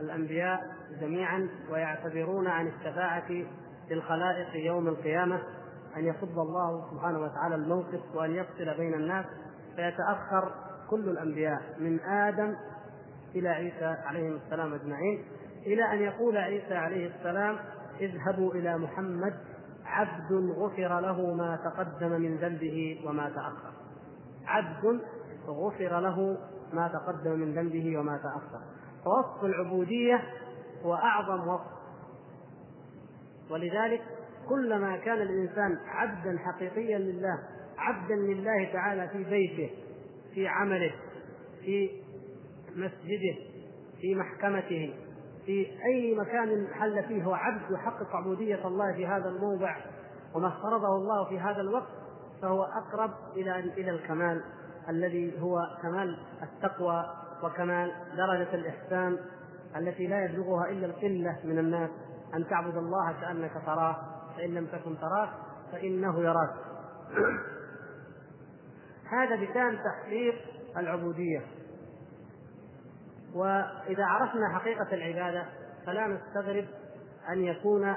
الأنبياء 0.00 0.60
جميعا 1.00 1.48
ويعتذرون 1.70 2.46
عن 2.46 2.66
الشفاعة 2.66 3.44
للخلائق 3.90 4.66
يوم 4.66 4.88
القيامة 4.88 5.42
أن 5.96 6.04
يصب 6.04 6.38
الله 6.38 6.90
سبحانه 6.90 7.18
وتعالى 7.18 7.54
الموقف 7.54 8.00
وأن 8.14 8.30
يفصل 8.30 8.76
بين 8.76 8.94
الناس 8.94 9.26
فيتأخر 9.76 10.54
كل 10.90 11.08
الأنبياء 11.08 11.60
من 11.78 12.00
آدم 12.00 12.56
إلى 13.34 13.48
عيسى 13.48 13.84
عليهم 13.84 14.36
السلام 14.44 14.74
أجمعين 14.74 15.24
إلى 15.66 15.92
أن 15.92 15.98
يقول 15.98 16.36
عيسى 16.36 16.74
عليه 16.74 17.10
السلام 17.16 17.56
اذهبوا 18.00 18.54
إلى 18.54 18.78
محمد 18.78 19.34
عبد 19.84 20.32
غفر 20.32 21.00
له 21.00 21.34
ما 21.34 21.58
تقدم 21.64 22.10
من 22.20 22.36
ذنبه 22.36 23.04
وما 23.06 23.28
تأخر. 23.28 23.72
عبد 24.46 25.00
غفر 25.48 26.00
له 26.00 26.38
ما 26.72 26.88
تقدم 26.88 27.38
من 27.38 27.54
ذنبه 27.54 27.98
وما 27.98 28.16
تأخر. 28.16 28.64
فوصف 29.04 29.44
العبودية 29.44 30.22
هو 30.84 30.94
أعظم 30.94 31.48
وصف. 31.48 31.76
ولذلك 33.50 34.02
كلما 34.48 34.96
كان 34.96 35.22
الإنسان 35.22 35.78
عبدا 35.86 36.38
حقيقيا 36.38 36.98
لله 36.98 37.38
عبدا 37.78 38.14
لله 38.14 38.72
تعالى 38.72 39.08
في 39.08 39.24
بيته 39.24 39.70
في 40.34 40.48
عمله 40.48 40.94
في 41.64 41.90
مسجده 42.76 43.36
في 44.00 44.14
محكمته 44.14 44.94
في 45.46 45.66
أي 45.84 46.14
مكان 46.14 46.68
حل 46.74 47.04
فيه 47.08 47.22
هو 47.22 47.34
عبد 47.34 47.70
يحقق 47.70 48.16
عبودية 48.16 48.66
الله 48.66 48.92
في 48.92 49.06
هذا 49.06 49.28
الموضع 49.28 49.76
وما 50.34 50.48
افترضه 50.48 50.96
الله 50.96 51.28
في 51.28 51.38
هذا 51.38 51.60
الوقت 51.60 51.88
فهو 52.42 52.62
أقرب 52.62 53.10
إلى 53.36 53.58
إلى 53.58 53.90
الكمال. 53.90 54.42
الذي 54.88 55.42
هو 55.42 55.58
كمال 55.82 56.18
التقوى 56.42 57.04
وكمال 57.42 57.92
درجة 58.16 58.54
الإحسان 58.54 59.18
التي 59.76 60.06
لا 60.06 60.24
يبلغها 60.24 60.70
إلا 60.70 60.86
القلة 60.86 61.38
من 61.44 61.58
الناس. 61.58 61.90
أن 62.34 62.48
تعبد 62.48 62.76
الله 62.76 63.12
كأنك 63.20 63.52
تراه 63.66 63.96
فإن 64.36 64.54
لم 64.54 64.66
تكن 64.66 64.98
تراه 64.98 65.28
فإنه 65.72 66.20
يراك. 66.20 66.54
هذا 69.16 69.36
بشان 69.36 69.78
تحقيق 69.84 70.34
العبودية. 70.76 71.42
وإذا 73.34 74.04
عرفنا 74.04 74.48
حقيقة 74.54 74.94
العبادة 74.94 75.44
فلا 75.86 76.06
نستغرب 76.06 76.66
أن 77.28 77.44
يكون 77.44 77.94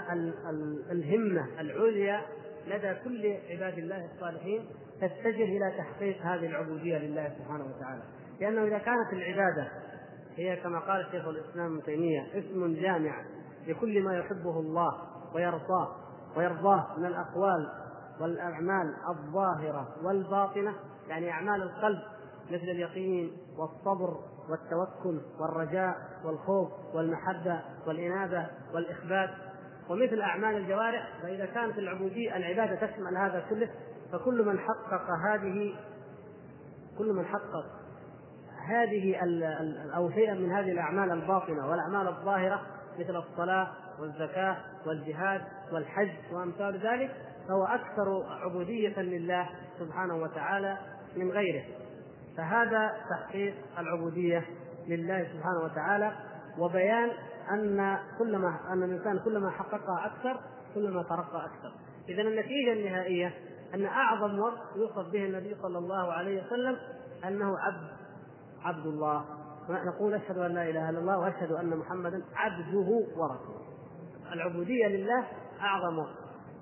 الهمة 0.92 1.48
العليا 1.60 2.22
لدى 2.68 2.94
كل 3.04 3.38
عباد 3.50 3.78
الله 3.78 4.06
الصالحين 4.06 4.66
تتجه 5.02 5.44
إلى 5.44 5.74
تحقيق 5.78 6.22
هذه 6.22 6.46
العبودية 6.46 6.98
لله 6.98 7.34
سبحانه 7.40 7.66
وتعالى. 7.66 8.02
لأنه 8.42 8.64
إذا 8.64 8.78
كانت 8.78 9.14
العبادة 9.14 9.68
هي 10.36 10.56
كما 10.56 10.80
قال 10.80 11.06
شيخ 11.12 11.28
الإسلام 11.28 11.74
ابن 11.74 11.84
تيمية 11.84 12.28
اسم 12.34 12.74
جامع 12.74 13.26
لكل 13.68 14.04
ما 14.04 14.18
يحبه 14.18 14.60
الله 14.60 14.92
ويرضاه 15.36 15.96
ويرضاه 16.38 16.88
من 16.98 17.06
الأقوال 17.06 17.70
والأعمال 18.22 18.96
الظاهرة 19.10 19.88
والباطنة 20.04 20.74
يعني 21.08 21.32
أعمال 21.32 21.62
القلب 21.62 22.00
مثل 22.52 22.64
اليقين 22.64 23.32
والصبر 23.58 24.18
والتوكل 24.50 25.22
والرجاء 25.40 25.96
والخوف 26.26 26.70
والمحبة 26.96 27.62
والإنابة 27.88 28.48
والإخبات. 28.74 29.30
ومثل 29.90 30.22
أعمال 30.22 30.56
الجوارح 30.58 31.10
فإذا 31.22 31.46
كانت 31.46 31.78
العبودية 31.78 32.38
العبادة 32.38 32.88
تشمل 32.88 33.18
هذا 33.18 33.46
كله 33.50 33.70
فكل 34.12 34.46
من 34.46 34.60
حقق 34.60 35.12
هذه 35.26 35.76
كل 36.98 37.14
من 37.14 37.26
حقق 37.26 37.66
هذه 38.68 39.16
أو 39.96 40.12
شيئا 40.12 40.34
من 40.34 40.52
هذه 40.52 40.72
الأعمال 40.72 41.12
الباطنة 41.12 41.70
والأعمال 41.70 42.08
الظاهرة 42.08 42.62
مثل 43.00 43.16
الصلاة 43.16 43.68
والزكاة 44.00 44.58
والجهاد 44.86 45.42
والحج 45.72 46.12
وأمثال 46.32 46.80
ذلك 46.88 47.16
فهو 47.48 47.64
أكثر 47.64 48.24
عبودية 48.44 49.02
لله 49.02 49.50
سبحانه 49.80 50.16
وتعالى 50.16 50.78
من 51.16 51.32
غيره. 51.32 51.64
فهذا 52.38 52.92
تحقيق 53.10 53.56
العبودية 53.80 54.46
لله 54.88 55.24
سبحانه 55.24 55.60
وتعالى 55.64 56.12
وبيان 56.60 57.10
أن 57.52 57.98
كلما 58.20 58.60
أن 58.74 58.84
الإنسان 58.84 59.20
كلما 59.20 59.50
حققها 59.50 60.06
أكثر 60.06 60.40
كلما 60.76 61.04
ترقى 61.04 61.46
أكثر. 61.46 61.74
اذا 62.10 62.22
النتيجة 62.22 62.74
النهائية 62.74 63.34
أن 63.74 63.86
أعظم 63.86 64.40
وصف 64.40 64.76
يوصف 64.76 65.12
به 65.12 65.26
النبي 65.26 65.56
صلى 65.62 65.78
الله 65.78 66.14
عليه 66.14 66.44
وسلم 66.44 66.78
أنه 67.28 67.60
عبد 67.60 67.88
عبد 68.64 68.86
الله. 68.86 69.26
نقول 69.70 70.14
أشهد 70.14 70.38
أن 70.38 70.52
لا 70.52 70.70
إله 70.70 70.90
إلا 70.90 71.00
الله 71.00 71.20
وأشهد 71.20 71.52
أن 71.52 71.78
محمدا 71.78 72.24
عبده 72.36 72.90
ورسوله. 73.18 73.62
العبودية 74.34 74.88
لله 74.88 75.28
أعظم 75.62 76.00
وصف. 76.00 76.20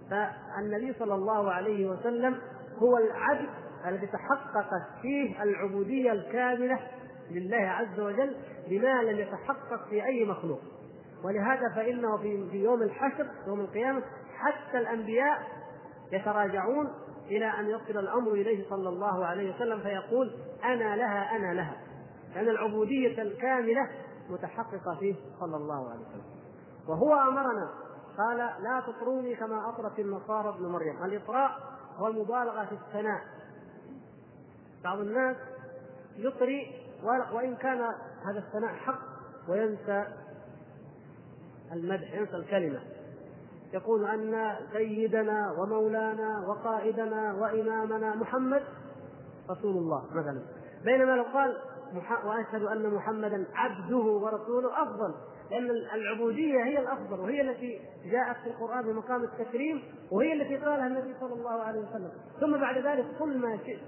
فالنبي 0.10 0.94
صلى 1.00 1.16
الله 1.16 1.52
عليه 1.52 1.90
وسلم 1.90 2.38
هو 2.78 2.98
العبد 2.98 3.50
الذي 3.86 4.08
تحققت 4.08 4.84
فيه 5.02 5.44
العبودية 5.44 6.12
الكاملة 6.12 6.80
لله 7.32 7.58
عز 7.58 8.00
وجل 8.00 8.36
بما 8.70 9.04
لم 9.04 9.20
يتحقق 9.20 9.88
في 9.90 10.06
أي 10.06 10.26
مخلوق. 10.26 10.60
ولهذا 11.24 11.76
فإنه 11.76 12.18
في 12.52 12.64
يوم 12.64 12.82
الحشر 12.82 13.28
يوم 13.48 13.60
القيامة 13.60 14.04
حتى 14.38 14.78
الأنبياء 14.78 15.57
يتراجعون 16.12 16.94
إلى 17.26 17.46
أن 17.46 17.70
يصل 17.70 18.00
الأمر 18.00 18.32
إليه 18.32 18.70
صلى 18.70 18.90
الله 18.90 19.26
عليه 19.26 19.56
وسلم 19.56 19.80
فيقول 19.80 20.36
أنا 20.64 20.96
لها 20.96 21.36
أنا 21.36 21.54
لها. 21.54 21.78
لأن 22.36 22.50
العبودية 22.50 23.22
الكاملة 23.22 23.90
متحققة 24.30 24.96
فيه 25.00 25.16
صلى 25.40 25.58
الله 25.58 25.90
عليه 25.90 26.02
وسلم. 26.02 26.26
وهو 26.88 27.14
أمرنا. 27.14 27.70
قال 28.18 28.38
لا 28.38 28.84
تطروني 28.88 29.36
كما 29.36 29.70
أطرت 29.70 30.00
النصارى 30.00 30.50
ابن 30.50 30.66
مريم. 30.66 31.04
الإطراء 31.06 31.52
والمبالغة 32.00 32.66
في 32.66 32.72
الثناء. 32.72 33.22
بعض 34.84 35.00
الناس 35.00 35.38
يطري 36.18 36.88
وإن 37.34 37.56
كان 37.56 37.82
هذا 38.26 38.40
الثناء 38.40 38.74
حق 38.74 39.00
وينسى 39.50 40.06
المدح 41.74 42.14
ينسى 42.14 42.36
الكلمة. 42.36 42.80
يقول 43.74 44.06
أن 44.06 44.56
سيدنا 44.74 45.52
ومولانا 45.60 46.48
وقائدنا 46.48 47.34
وإمامنا 47.34 48.16
محمد 48.16 48.64
رسول 49.50 49.78
الله 49.78 50.04
مثلا. 50.12 50.42
بينما 50.86 51.12
لو 51.12 51.24
قال 51.24 51.58
وأشهد 52.26 52.64
أن 52.64 52.94
محمدا 52.94 53.46
عبده 53.54 53.98
ورسوله 53.98 54.84
أفضل 54.84 55.14
لأن 55.52 55.70
العبودية 55.70 56.64
هي 56.64 56.80
الأفضل 56.80 57.20
وهي 57.20 57.42
التي 57.42 57.80
جاءت 58.12 58.38
في 58.44 58.48
القرآن 58.50 58.86
بمقام 58.86 59.24
التكريم 59.24 59.84
وهي 60.12 60.34
التي 60.34 60.58
قالها 60.58 60.88
النبي 60.88 61.16
صلى 61.20 61.34
الله 61.34 61.62
عليه 61.62 61.80
وسلم. 61.80 62.12
ثم 62.40 62.58
بعد 62.58 62.78
ذلك 62.78 63.06
قل 63.20 63.38
ما 63.38 63.58
شئت 63.58 63.80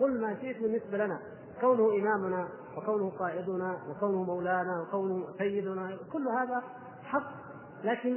قل 0.00 0.20
ما 0.20 0.36
شئت 0.40 0.62
بالنسبة 0.62 0.98
لنا. 0.98 1.20
كونه 1.60 1.90
إمامنا 1.90 2.48
وكونه 2.76 3.10
قائدنا 3.18 3.78
وكونه 3.90 4.22
مولانا 4.22 4.82
وكونه 4.82 5.24
سيدنا 5.38 5.96
كل 6.12 6.28
هذا 6.28 6.62
حق. 7.04 7.30
لكن 7.84 8.16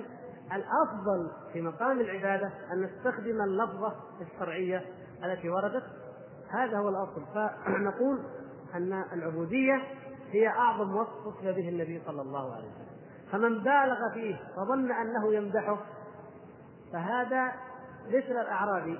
الأفضل 0.55 1.31
في 1.53 1.61
مقام 1.61 1.99
العبادة 1.99 2.51
أن 2.73 2.81
نستخدم 2.81 3.41
اللفظة 3.41 3.93
الشرعية 4.21 4.85
التي 5.23 5.49
وردت. 5.49 5.83
هذا 6.49 6.77
هو 6.77 6.89
الأصل. 6.89 7.25
فنقول 7.33 8.19
أن 8.75 9.03
العبودية 9.13 9.81
هي 10.31 10.47
أعظم 10.47 10.95
وصف 10.95 11.27
وصف 11.27 11.41
به 11.41 11.69
النبي 11.69 12.01
صلى 12.05 12.21
الله 12.21 12.55
عليه 12.55 12.67
وسلم. 12.67 12.91
فمن 13.31 13.63
بالغ 13.63 14.13
فيه 14.13 14.35
وظن 14.57 14.91
أنه 14.91 15.33
يمدحه 15.33 15.77
فهذا 16.93 17.51
ليس 18.07 18.25
الأعرابي. 18.25 18.99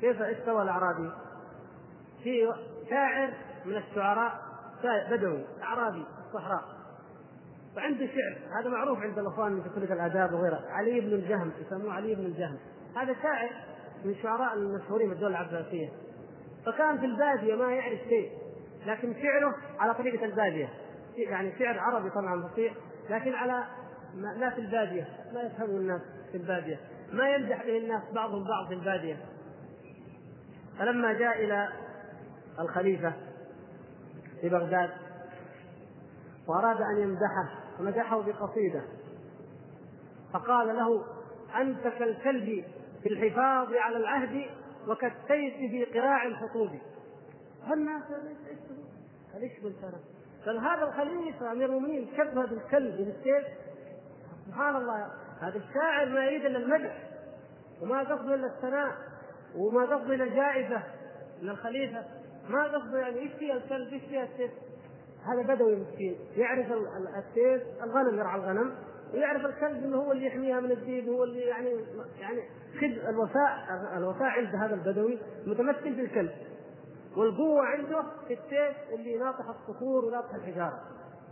كيف 0.00 0.22
استوى 0.22 0.62
الأعرابي؟ 0.62 1.10
في 2.22 2.52
شاعر 2.90 3.32
من 3.66 3.76
الشعراء 3.76 4.40
بدوي 5.10 5.44
أعرابي 5.62 6.04
في 6.04 6.28
الصحراء. 6.28 6.79
وعنده 7.76 8.06
شعر. 8.06 8.60
هذا 8.60 8.70
معروف 8.70 8.98
عند 8.98 9.18
الأخوان 9.18 9.62
في 9.62 9.68
كليه 9.68 9.92
الاداب 9.92 10.32
وغيرها 10.32 10.64
علي 10.70 11.00
بن 11.00 11.12
الجهم 11.12 11.52
يسموه 11.66 11.92
علي 11.92 12.14
بن 12.14 12.24
الجهم. 12.26 12.58
هذا 12.96 13.14
شاعر 13.22 13.50
من 14.04 14.10
الشعراء 14.10 14.54
المشهورين 14.54 15.08
في 15.08 15.14
الدولة 15.14 15.40
العباسية. 15.40 15.88
فكان 16.66 16.98
في 16.98 17.06
البادية 17.06 17.54
ما 17.54 17.72
يعرف 17.72 17.98
شيء 18.08 18.30
لكن 18.86 19.14
شعره 19.22 19.54
على 19.78 19.94
طريقة 19.94 20.24
البادية. 20.24 20.68
يعني 21.16 21.58
شعر 21.58 21.78
عربي 21.78 22.10
طبعا 22.10 22.42
بسيط 22.42 22.72
لكن 23.10 23.34
على 23.34 23.64
لا 24.14 24.50
في 24.50 24.60
البادية. 24.60 25.08
ما 25.34 25.42
يفهمه 25.42 25.76
الناس 25.76 26.00
في 26.32 26.36
البادية. 26.36 26.80
ما 27.12 27.30
يمدح 27.30 27.64
به 27.64 27.78
الناس 27.78 28.02
بعضهم 28.14 28.44
بعض 28.44 28.68
في 28.68 28.74
البادية. 28.74 29.16
فلما 30.78 31.12
جاء 31.12 31.44
إلى 31.44 31.68
الخليفة 32.60 33.12
في 34.40 34.48
بغداد 34.48 34.90
وأراد 36.48 36.76
أن 36.80 37.02
يمدحه 37.02 37.59
فمدحه 37.80 38.22
بقصيدة. 38.22 38.82
فقال 40.32 40.76
له 40.76 41.04
أنت 41.56 41.82
كالكلب 41.82 42.64
في 43.02 43.08
الحفاظ 43.08 43.74
على 43.74 43.96
العهد 43.96 44.46
وكالسيف 44.88 45.54
في 45.56 45.84
قراع 45.84 46.26
الخطوب 46.26 46.70
فالناس 47.68 48.02
قال 49.32 49.42
إيش 49.42 49.64
قلت 49.64 49.84
أنا؟ 49.84 50.00
قال 50.46 50.58
هذا 50.58 50.84
الخليفة 50.84 51.52
أمير 51.52 51.68
المؤمنين 51.68 52.08
شبه 52.16 52.46
بالكلب 52.46 52.96
بالسيف. 52.96 53.46
سبحان 54.46 54.76
الله 54.76 55.10
هذا 55.40 55.56
الشاعر 55.56 56.08
ما 56.08 56.24
يريد 56.24 56.44
إلا 56.44 56.58
المدح 56.58 57.10
وما 57.82 58.00
قصده 58.00 58.34
إلا 58.34 58.46
الثناء 58.46 58.96
وما 59.56 59.84
قصده 59.84 60.14
إلا 60.14 60.26
جائزة 60.26 60.82
من 61.42 61.48
الخليفة. 61.48 62.04
ما 62.48 62.64
قصده 62.64 62.98
يعني 62.98 63.18
إيش 63.18 63.32
فيها 63.32 63.54
الكلب 63.54 63.92
إيش 63.92 64.02
فيها 64.02 64.24
السيف؟ 64.24 64.50
هذا 65.26 65.54
بدوي 65.54 65.76
مسكين. 65.76 66.16
يعرف 66.36 66.66
السيف 67.18 67.62
الغنم 67.82 68.18
يرعى 68.18 68.38
الغنم 68.38 68.74
ويعرف 69.14 69.46
الكلب 69.46 69.84
إنه 69.84 69.96
هو 69.96 70.12
اللي 70.12 70.26
يحميها 70.26 70.60
من 70.60 70.70
الذئب 70.70 71.08
هو 71.08 71.24
اللي 71.24 71.40
يعني 71.40 71.70
يعني 72.20 72.40
خد 72.80 73.08
الوفاء 73.08 73.52
الوفاء 73.96 74.28
عند 74.28 74.54
هذا 74.54 74.74
البدوي 74.74 75.18
متمثل 75.46 75.94
في 75.94 76.00
الكلب 76.00 76.30
والقوة 77.16 77.66
عنده 77.66 78.02
في 78.28 78.34
السيف 78.34 78.76
اللي 78.94 79.16
ناطح 79.16 79.44
الصخور 79.48 80.04
وناطح 80.04 80.34
الحجارة. 80.34 80.80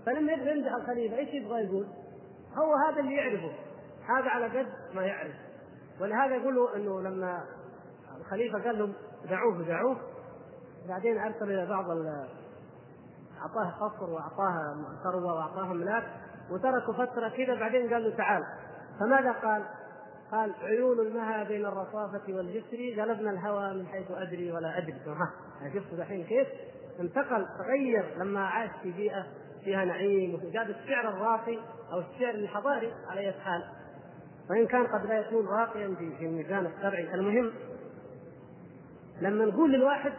فلما 0.06 0.32
يبغى 0.32 0.50
يمدح 0.50 0.74
الخليفة 0.74 1.16
إيش 1.16 1.34
يبغى 1.34 1.64
يقول؟ 1.64 1.86
هو 2.54 2.74
هذا 2.74 3.00
اللي 3.00 3.14
يعرفه. 3.14 3.52
هذا 4.08 4.28
على 4.28 4.58
قد 4.58 4.66
ما 4.94 5.02
يعرف. 5.02 5.34
ولهذا 6.00 6.34
يقولوا 6.34 6.76
إنه 6.76 7.00
لما 7.00 7.44
الخليفة 8.20 8.64
قال 8.64 8.78
لهم 8.78 8.92
دعوه 9.30 9.62
دعوه. 9.68 9.96
بعدين 10.88 11.18
أرسل 11.18 11.50
إلى 11.50 11.66
بعض 11.66 11.90
أعطاه 13.42 13.70
قصر 13.70 14.10
وأعطاه 14.10 14.76
ثروة 15.04 15.34
وأعطاه 15.34 15.70
املاك 15.70 16.04
وتركوا 16.50 16.94
فترة 16.94 17.28
كذا 17.28 17.54
بعدين 17.54 17.94
قال 17.94 18.04
له 18.04 18.16
تعال. 18.16 18.42
فماذا 19.00 19.32
قال؟ 19.32 19.64
قال 20.30 20.54
عيون 20.62 21.00
المها 21.00 21.44
بين 21.44 21.66
الرصافة 21.66 22.22
والجسر 22.28 23.02
غلبنا 23.02 23.30
الهوى 23.30 23.74
من 23.74 23.86
حيث 23.86 24.10
أدري 24.10 24.52
ولا 24.52 24.78
أدري. 24.78 24.94
شفتوا 25.74 25.98
دحين 25.98 26.24
كيف؟ 26.24 26.48
انتقل 27.00 27.46
تغير. 27.58 28.14
لما 28.18 28.46
عاش 28.46 28.70
في 28.82 28.90
بيئة 28.92 29.26
فيها 29.64 29.84
نعيم 29.84 30.34
وجاب 30.34 30.70
الشعر 30.70 31.08
الراقي 31.08 31.58
أو 31.92 31.98
الشعر 31.98 32.34
الحضاري 32.34 32.92
على 33.08 33.20
أي 33.20 33.32
حال. 33.32 33.64
وإن 34.50 34.66
كان 34.66 34.86
قد 34.86 35.06
لا 35.06 35.18
يكون 35.18 35.46
راقيا 35.46 35.94
في 35.94 36.26
الميزان 36.26 36.66
الشرعي 36.66 37.14
المهم 37.14 37.52
لما 39.20 39.44
نقول 39.44 39.72
للواحد 39.72 40.12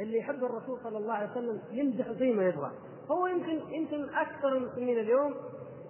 اللي 0.00 0.18
يحب 0.18 0.44
الرسول 0.44 0.78
صلى 0.84 0.98
الله 0.98 1.14
عليه 1.14 1.30
وسلم 1.30 1.60
يمدح 1.70 2.12
زي 2.12 2.32
ما 2.32 2.44
يبغى. 2.48 2.72
هو 3.10 3.26
يمكن 3.26 3.60
يمكن 3.72 4.14
أكثر 4.14 4.48
المسلمين 4.48 4.98
اليوم 4.98 5.34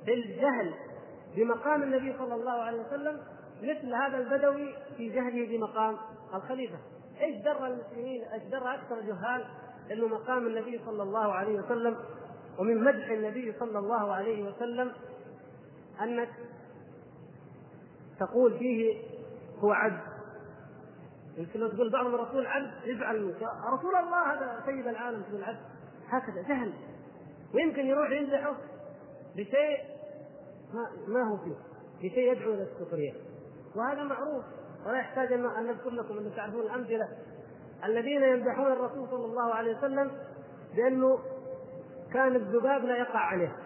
بالجهل 0.07 0.75
بمقام 1.37 1.83
النبي 1.83 2.15
صلى 2.19 2.35
الله 2.35 2.53
عليه 2.53 2.87
وسلم 2.87 3.21
مثل 3.63 3.95
هذا 3.95 4.19
البدوي 4.19 4.75
في 4.97 5.09
جهله 5.09 5.47
بمقام 5.47 5.97
الخليفة. 6.35 6.79
إيش 7.21 7.45
در 7.45 7.67
المسلمين؟ 7.67 8.23
إيش 8.23 8.43
در 8.43 8.75
أكثر 8.75 8.99
الجهال 8.99 9.45
إنه 9.93 10.07
مقام 10.07 10.47
النبي 10.47 10.81
صلى 10.87 11.03
الله 11.03 11.33
عليه 11.33 11.61
وسلم؟ 11.61 11.97
ومن 12.59 12.85
مدح 12.85 13.11
النبي 13.11 13.53
صلى 13.61 13.79
الله 13.79 14.13
عليه 14.13 14.43
وسلم 14.43 14.93
أنك 16.03 16.29
تقول 18.21 18.59
فيه 18.59 19.03
هو 19.59 19.73
عبد 19.73 20.12
يمكن 21.37 21.61
لو 21.61 21.69
تقول 21.69 21.91
بعض 21.91 22.07
الرسول 22.07 22.47
عبد 22.47 22.71
يزعل 22.85 23.35
رسول 23.73 23.97
الله 23.97 24.33
هذا 24.33 24.63
سيد 24.67 24.87
العالم 24.87 25.23
تقول 25.23 25.45
عبد 25.45 25.59
هكذا 26.09 26.43
جهل 26.43 26.73
ويمكن 27.55 27.87
يروح 27.87 28.11
يمدحه 28.11 28.57
بشيء 29.37 29.79
ما, 30.75 30.91
ما 31.09 31.31
هو 31.31 31.37
فيه 31.37 31.55
بشيء 31.99 32.33
يدعو 32.33 32.55
إلى 32.55 32.63
السخرية. 32.63 33.13
وهذا 33.77 34.03
معروف. 34.03 34.45
ولا 34.87 34.99
يحتاج 34.99 35.33
أن 35.33 35.67
نذكر 35.67 35.91
لكم 35.91 36.19
أن 36.19 36.33
تعرفون 36.37 36.61
الأمثلة. 36.61 37.09
الذين 37.85 38.23
يمدحون 38.23 38.73
الرسول 38.73 39.09
صلى 39.09 39.25
الله 39.25 39.55
عليه 39.55 39.79
وسلم 39.79 40.11
بأنه 40.77 41.19
كان 42.13 42.37
الذباب 42.37 42.85
لا 42.85 42.97
يقع 42.97 43.19
عليه 43.19 43.57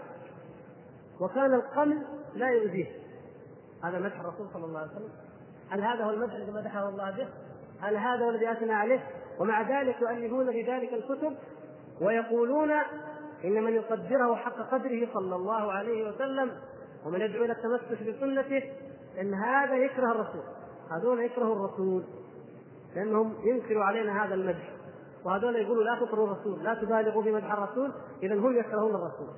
وكان 1.21 1.55
القمل 1.55 2.07
لا 2.35 2.49
يؤذيه. 2.49 2.93
هذا 3.85 3.99
مدح 3.99 4.21
الرسول 4.21 4.47
صلى 4.53 4.65
الله 4.65 4.81
عليه 4.81 4.91
وسلم. 4.91 5.13
هل 5.71 5.81
هذا 5.81 6.05
هو 6.05 6.11
المدح 6.11 6.35
الذي 6.35 6.51
مدحه 6.51 6.89
الله 6.89 7.11
به؟ 7.11 7.29
هل 7.81 7.97
هذا 7.97 8.25
هو 8.25 8.31
الذي 8.31 8.53
أثنى 8.53 8.73
عليه؟ 8.73 9.01
ومع 9.41 9.81
ذلك 9.81 9.97
يؤلفون 10.01 10.53
في 10.53 10.63
ذلك 10.63 10.93
الكتب 10.93 11.37
ويقولون 12.01 12.71
إن 13.45 13.65
من 13.65 13.75
يقدره 13.75 14.35
حق 14.35 14.57
قدره 14.73 15.09
صلى 15.15 15.37
الله 15.37 15.73
عليه 15.73 16.09
وسلم 16.09 16.53
ومن 17.07 17.21
يدعو 17.21 17.45
إلى 17.45 17.53
التمسك 17.53 18.03
بسنته 18.03 18.63
إن 19.21 19.35
هذا 19.35 19.75
يكره 19.75 20.13
الرسول. 20.13 20.43
هذول 20.91 21.21
يكرهوا 21.21 21.55
الرسول 21.57 22.05
لأنهم 22.97 23.35
ينكروا 23.45 23.85
علينا 23.85 24.25
هذا 24.25 24.35
المدح. 24.35 24.73
وهذول 25.25 25.57
يقولوا 25.57 25.85
لا 25.85 26.07
تكرهوا 26.07 26.27
الرسول 26.27 26.65
لا 26.65 26.75
تبالغوا 26.75 27.23
في 27.23 27.33
مدح 27.33 27.53
الرسول 27.53 27.93
اذا 28.23 28.35
هم 28.35 28.59
يكرهون 28.59 28.95
الرسول. 28.95 29.29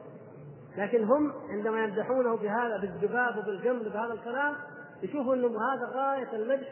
لكن 0.77 1.05
هم 1.05 1.33
عندما 1.49 1.85
يمدحونه 1.85 2.37
بهذا 2.37 2.77
بالذباب 2.77 3.39
وبالجمل 3.39 3.91
بهذا 3.91 4.13
الكلام 4.13 4.55
يشوفوا 5.03 5.35
إنه 5.35 5.49
هذا 5.49 5.89
غاية 5.93 6.33
المدح 6.33 6.69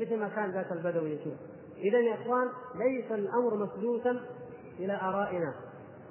مثل 0.00 0.16
ما 0.16 0.28
كان 0.28 0.50
ذاك 0.50 0.72
البدوي 0.72 1.10
يشوف 1.10 1.34
اذا 1.76 1.98
يا 1.98 2.14
إخوان 2.14 2.48
ليس 2.74 3.12
الأمر 3.12 3.56
مسلوسا 3.56 4.20
إلى 4.78 5.00
آرائنا 5.02 5.54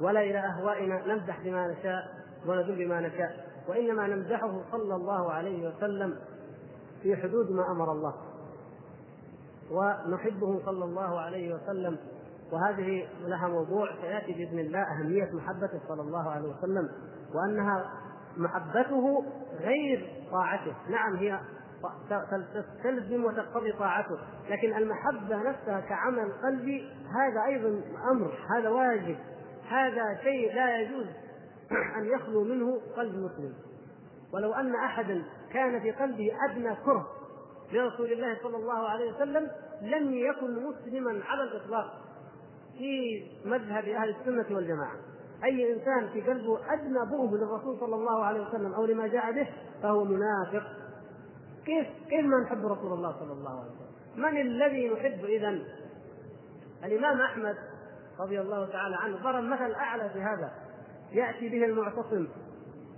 ولا 0.02 0.22
إلى 0.22 0.40
أهوائنا 0.40 1.08
نمدح 1.08 1.44
بما 1.44 1.68
نشاء 1.68 2.08
ونذل 2.48 2.76
بما 2.76 3.02
نشاء 3.02 3.50
وإنما 3.68 4.08
نمدحه 4.08 4.62
صلى 4.72 4.96
الله 4.96 5.32
عليه 5.32 5.68
وسلم 5.68 6.16
في 7.02 7.16
حدود 7.16 7.52
ما 7.52 7.72
أمر 7.72 7.92
الله. 7.92 8.14
ونحبه 9.72 10.66
صلى 10.66 10.86
الله 10.86 11.20
عليه 11.20 11.56
وسلم 11.56 11.98
وهذه 12.52 13.08
لها 13.22 13.48
موضوع 13.48 13.90
سيأتي 14.02 14.34
بإذن 14.34 14.60
الله 14.60 14.80
أهمية 14.80 15.32
محبته 15.34 15.80
صلى 15.88 16.02
الله 16.02 16.30
عليه 16.30 16.50
وسلم 16.50 16.90
وأنها 17.34 17.92
محبته 18.38 19.26
غير 19.60 20.26
طاعته، 20.32 20.76
نعم 20.90 21.16
هي 21.16 21.40
تلزم 22.84 23.26
وتقتضي 23.26 23.72
طاعته. 23.72 24.18
لكن 24.50 24.78
المحبة 24.78 25.50
نفسها 25.50 25.80
كعمل 25.80 26.32
قلبي 26.44 26.90
هذا 26.92 27.46
أيضا 27.46 27.82
أمر 28.12 28.34
هذا 28.56 28.70
واجب 28.70 29.18
هذا 29.70 30.20
شيء 30.24 30.54
لا 30.56 30.82
يجوز 30.82 31.06
أن 31.98 32.06
يخلو 32.06 32.44
منه 32.44 32.82
قلب 32.98 33.16
مسلم. 33.16 33.54
ولو 34.34 34.54
أن 34.54 34.76
أحدا 34.76 35.24
كان 35.54 35.80
في 35.80 35.92
قلبه 35.92 36.32
أدنى 36.50 36.76
كره 36.86 37.08
لرسول 37.74 38.12
الله 38.12 38.38
صلى 38.44 38.58
الله 38.58 38.90
عليه 38.90 39.14
وسلم 39.14 39.52
لم 39.82 40.14
يكن 40.14 40.66
مسلما 40.66 41.24
على 41.26 41.44
الإطلاق 41.44 41.86
في 42.78 43.24
مذهب 43.46 43.84
أهل 43.84 44.10
السنة 44.10 44.56
والجماعة. 44.56 44.96
أي 45.44 45.74
إنسان 45.74 46.10
في 46.14 46.22
قلبه 46.22 46.60
أدنى 46.74 47.00
بغض 47.00 47.34
للرسول 47.34 47.80
صلى 47.80 47.96
الله 47.96 48.26
عليه 48.26 48.48
وسلم 48.48 48.74
أو 48.74 48.86
لما 48.86 49.08
جاء 49.08 49.32
به 49.32 49.48
فهو 49.84 50.04
منافق. 50.04 50.64
كيف 51.66 51.88
كيف 52.10 52.26
ما 52.26 52.40
نحب 52.40 52.66
رسول 52.66 52.94
الله 52.94 53.20
صلى 53.20 53.34
الله 53.34 53.50
عليه 53.50 53.72
وسلم؟ 53.72 54.24
من 54.24 54.42
الذي 54.42 54.90
نحب 54.90 55.26
إذا؟ 55.26 55.60
الإمام 56.84 57.22
أحمد 57.22 57.56
رضي 58.20 58.42
الله 58.42 58.66
تعالى 58.66 58.96
عنه 58.96 59.24
ضرب 59.24 59.44
مثل 59.44 59.72
أعلى 59.72 60.10
في 60.10 60.22
هذا 60.22 60.52
يأتي 61.12 61.50
به 61.50 61.66
المعتصم 61.66 62.28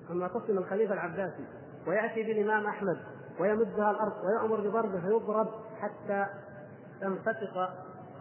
المعتصم 0.09 0.57
الخليفة 0.57 0.93
العباسي 0.93 1.45
ويأتي 1.88 2.24
بالإمام 2.24 2.66
أحمد 2.66 2.97
ويمدها 3.39 3.91
الأرض 3.91 4.14
ويأمر 4.26 4.62
بضربه 4.62 5.01
فيضرب 5.01 5.47
حتى 5.80 6.26
تنفتق 7.01 7.70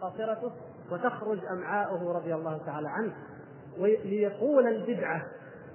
خاصرته 0.01 0.51
وتخرج 0.91 1.45
أمعاؤه 1.45 2.13
رضي 2.13 2.35
الله 2.35 2.57
تعالى 2.65 2.89
عنه 2.89 3.13
ليقول 4.03 4.67
البدعة 4.67 5.25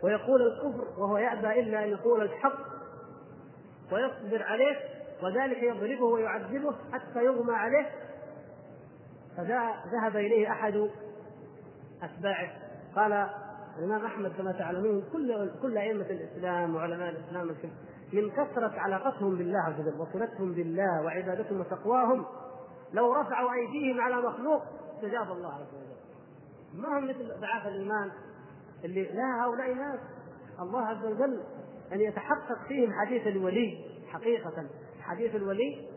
ويقول 0.02 0.42
الكفر 0.42 1.00
وهو 1.00 1.18
يأبى 1.18 1.60
إلا 1.60 1.84
أن 1.84 1.88
يقول 1.88 2.22
الحق 2.22 2.75
ويصبر 3.92 4.42
عليه 4.42 4.76
وذلك 5.22 5.62
يضربه 5.62 6.04
ويعذبه 6.04 6.74
حتى 6.92 7.24
يغمى 7.24 7.54
عليه. 7.54 7.90
فذهب 9.36 10.16
إليه 10.16 10.50
أحد 10.50 10.90
أتباعه. 12.02 12.50
قال 12.96 13.28
الإمام 13.78 14.04
أحمد 14.04 14.32
كما 14.32 14.52
تعلمون 14.52 15.04
كل 15.12 15.50
كل 15.62 15.78
أئمة 15.78 16.06
الإسلام 16.10 16.74
وعلماء 16.74 17.10
الإسلام 17.10 17.56
من 18.12 18.30
كثرة 18.30 18.80
علاقتهم 18.80 19.36
بالله 19.36 19.58
عز 19.58 19.80
وجل 19.80 20.00
وصلتهم 20.00 20.52
بالله 20.52 21.02
وعبادتهم 21.04 21.60
وتقواهم 21.60 22.26
لو 22.92 23.12
رفعوا 23.12 23.52
أيديهم 23.52 24.00
على 24.00 24.16
مخلوق 24.16 24.62
استجاب 24.94 25.32
الله 25.32 25.54
عز 25.54 25.74
وجل. 25.74 25.96
ما 26.82 26.98
هم 26.98 27.08
مثل 27.08 27.40
ضعاف 27.40 27.66
الإيمان 27.66 28.10
اللي 28.84 29.02
لا 29.02 29.44
هؤلاء 29.44 29.74
ناس. 29.74 30.00
الله 30.60 30.86
عز 30.86 31.04
وجل 31.04 31.42
أن 31.92 32.00
يتحقق 32.00 32.66
فيهم 32.68 32.92
حديث 32.92 33.26
الولي 33.26 33.78
حقيقة. 34.08 34.66
حديث 35.00 35.34
الولي 35.34 35.88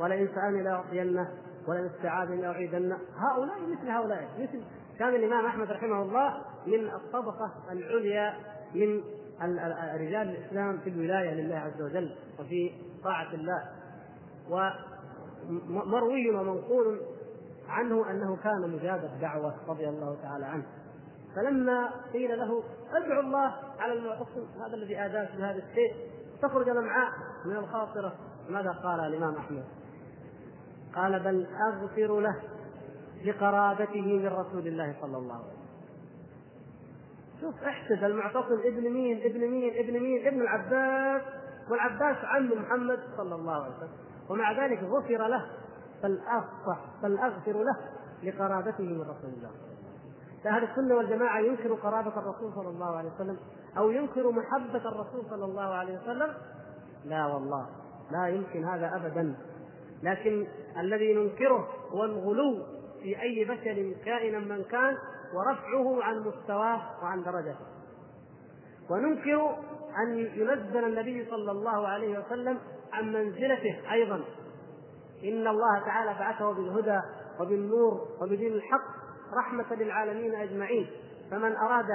ولئن 0.00 0.28
سألني 0.34 0.62
لأعطينه 0.62 1.28
ولئن 1.68 1.86
استعاذني 1.86 2.42
لأعيدنه. 2.42 2.98
هؤلاء 3.16 3.60
مثل 3.60 3.88
هؤلاء 3.88 4.28
مثل 4.38 4.64
كان 4.98 5.14
الإمام 5.14 5.46
أحمد 5.46 5.70
رحمه 5.70 6.02
الله 6.02 6.44
من 6.66 6.88
الطبقة 6.88 7.52
العليا 7.72 8.34
من 8.74 9.02
رجال 9.94 10.28
الإسلام 10.28 10.78
في 10.78 10.90
الولاية 10.90 11.34
لله 11.34 11.56
عز 11.56 11.82
وجل 11.82 12.16
وفي 12.40 12.70
طاعة 13.04 13.34
الله. 13.34 13.62
ومروي 15.70 16.30
ومنقول 16.30 17.00
عنه 17.68 18.10
أنه 18.10 18.36
كان 18.36 18.70
مجاب 18.70 19.04
الدعوة 19.04 19.54
رضي 19.68 19.88
الله 19.88 20.16
تعالى 20.22 20.46
عنه. 20.46 20.64
فلما 21.36 21.90
قيل 22.12 22.38
له 22.38 22.62
ادعو 22.92 23.20
الله 23.20 23.54
على 23.78 23.92
المعتصم 23.92 24.46
هذا 24.66 24.74
الذي 24.74 24.98
آذاك 24.98 25.36
بهذا 25.36 25.58
الشيء 25.58 25.94
تخرج 26.42 26.68
الأمعاء 26.68 27.12
من 27.44 27.56
الخاطرة. 27.56 28.12
ماذا 28.48 28.70
قال 28.70 29.00
الإمام 29.00 29.36
أحمد؟ 29.36 29.64
قال 30.94 31.20
بل 31.20 31.46
أغفر 31.72 32.20
له 32.20 32.42
لقرابته 33.24 34.02
من 34.02 34.26
رسول 34.26 34.66
الله 34.66 34.96
صلى 35.00 35.16
الله 35.16 35.34
عليه 35.34 35.44
وسلم. 35.44 35.64
شوف 37.40 37.64
احسب 37.64 38.04
المعتصم 38.04 38.60
ابن 38.64 38.90
مين 38.90 39.22
ابن 39.22 39.40
مين 39.40 39.74
ابن 39.74 40.00
مين 40.00 40.26
ابن 40.26 40.40
العباس 40.40 41.22
والعباس 41.70 42.16
عم 42.24 42.50
محمد 42.62 42.98
صلى 43.16 43.34
الله 43.34 43.64
عليه 43.64 43.76
وسلم. 43.76 43.98
ومع 44.30 44.64
ذلك 44.64 44.82
غفر 44.82 45.28
له 45.28 45.46
بل 46.02 46.20
بل 47.02 47.18
أغفر 47.18 47.52
له 47.52 47.76
لقرابته 48.22 48.84
من 48.84 49.00
رسول 49.00 49.30
الله. 49.36 49.50
فأهل 50.44 50.64
السنة 50.64 50.94
والجماعة 50.94 51.38
ينكر 51.40 51.74
قرابة 51.74 52.18
الرسول 52.18 52.52
صلى 52.54 52.68
الله 52.68 52.96
عليه 52.96 53.10
وسلم 53.14 53.38
أو 53.78 53.90
ينكر 53.90 54.30
محبة 54.30 54.88
الرسول 54.88 55.24
صلى 55.30 55.44
الله 55.44 55.74
عليه 55.74 55.98
وسلم؟ 55.98 56.34
لا 57.04 57.26
والله 57.26 57.66
لا 58.10 58.28
يمكن 58.28 58.64
هذا 58.64 58.96
أبدا. 58.96 59.36
لكن 60.02 60.46
الذي 60.78 61.14
ننكره 61.14 61.68
هو 61.90 62.04
الغلو 62.04 62.62
في 63.02 63.22
أي 63.22 63.44
بشر 63.44 63.94
كائنا 64.04 64.38
من 64.38 64.64
كان 64.64 64.96
ورفعه 65.34 66.02
عن 66.02 66.18
مستواه 66.18 66.82
وعن 67.02 67.22
درجته. 67.22 67.66
وننكر 68.90 69.56
أن 69.98 70.18
ينزل 70.18 70.84
النبي 70.84 71.30
صلى 71.30 71.50
الله 71.52 71.88
عليه 71.88 72.18
وسلم 72.18 72.58
عن 72.92 73.12
منزلته 73.12 73.92
أيضا. 73.92 74.24
إن 75.24 75.46
الله 75.46 75.84
تعالى 75.86 76.18
بعثه 76.18 76.52
بالهدى 76.52 77.00
وبالنور 77.40 78.08
وبدين 78.22 78.52
الحق 78.52 79.03
رحمة 79.38 79.74
للعالمين 79.74 80.34
أجمعين. 80.34 80.86
فمن 81.30 81.56
أراد 81.56 81.86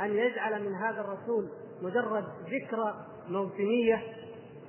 أن 0.00 0.16
يجعل 0.16 0.64
من 0.64 0.74
هذا 0.74 1.00
الرسول 1.00 1.48
مجرد 1.82 2.24
ذكرى 2.42 2.94
موسمية 3.28 4.02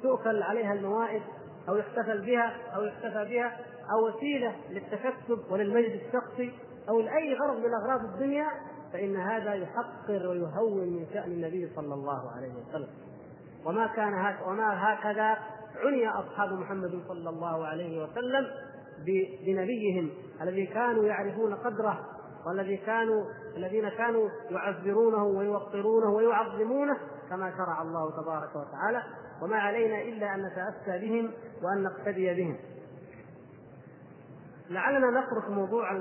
تؤكل 0.04 0.44
عليها 0.44 0.74
الموائد 0.74 1.22
أو 1.70 1.76
يحتفل 1.76 2.22
بها 2.22 2.56
أو 2.76 2.84
يحتفى 2.84 3.26
بها 3.26 3.58
أو 3.92 4.08
وسيلة 4.08 4.56
للتكسب 4.70 5.52
وللمجد 5.52 6.02
الشخصي 6.06 6.52
أو 6.90 7.02
لأي 7.02 7.34
غرض 7.34 7.58
من 7.58 7.74
أغراض 7.74 8.14
الدنيا 8.14 8.48
فإن 8.94 9.16
هذا 9.16 9.54
يحقر 9.54 10.28
ويهون 10.28 10.90
من 10.90 11.06
شأن 11.14 11.32
النبي 11.32 11.70
صلى 11.76 11.94
الله 11.94 12.32
عليه 12.32 12.54
وسلم. 12.54 12.90
وما 13.66 13.88
كان 13.88 14.36
وما 14.48 14.94
هكذا 14.94 15.38
عني 15.76 16.10
أصحاب 16.10 16.54
محمد 16.54 17.02
صلى 17.08 17.30
الله 17.30 17.68
عليه 17.68 18.04
وسلم 18.04 18.48
بنبيهم 19.46 20.10
الذي 20.42 20.66
كانوا 20.66 21.06
يعرفون 21.06 21.56
قدره 21.56 22.14
والذي 22.46 22.78
كانوا 22.78 23.26
الذين 23.58 23.89
كانوا 23.89 24.30
يعذرونه 24.50 25.24
ويوقرونه 25.24 26.10
ويعظمونه 26.10 26.98
كما 27.30 27.52
شرع 27.58 27.82
الله 27.82 28.22
تبارك 28.22 28.56
وتعالى. 28.56 29.04
وما 29.41 29.58
علينا 29.58 30.02
إلا 30.02 30.36
أن 30.36 30.46
نتأسى 30.46 31.00
بهم 31.08 31.32
وأن 31.64 31.84
نقتدي 31.84 32.34
بهم. 32.34 32.58
لعلنا 34.70 35.22
نترك 35.22 35.50
موضوع 35.50 35.91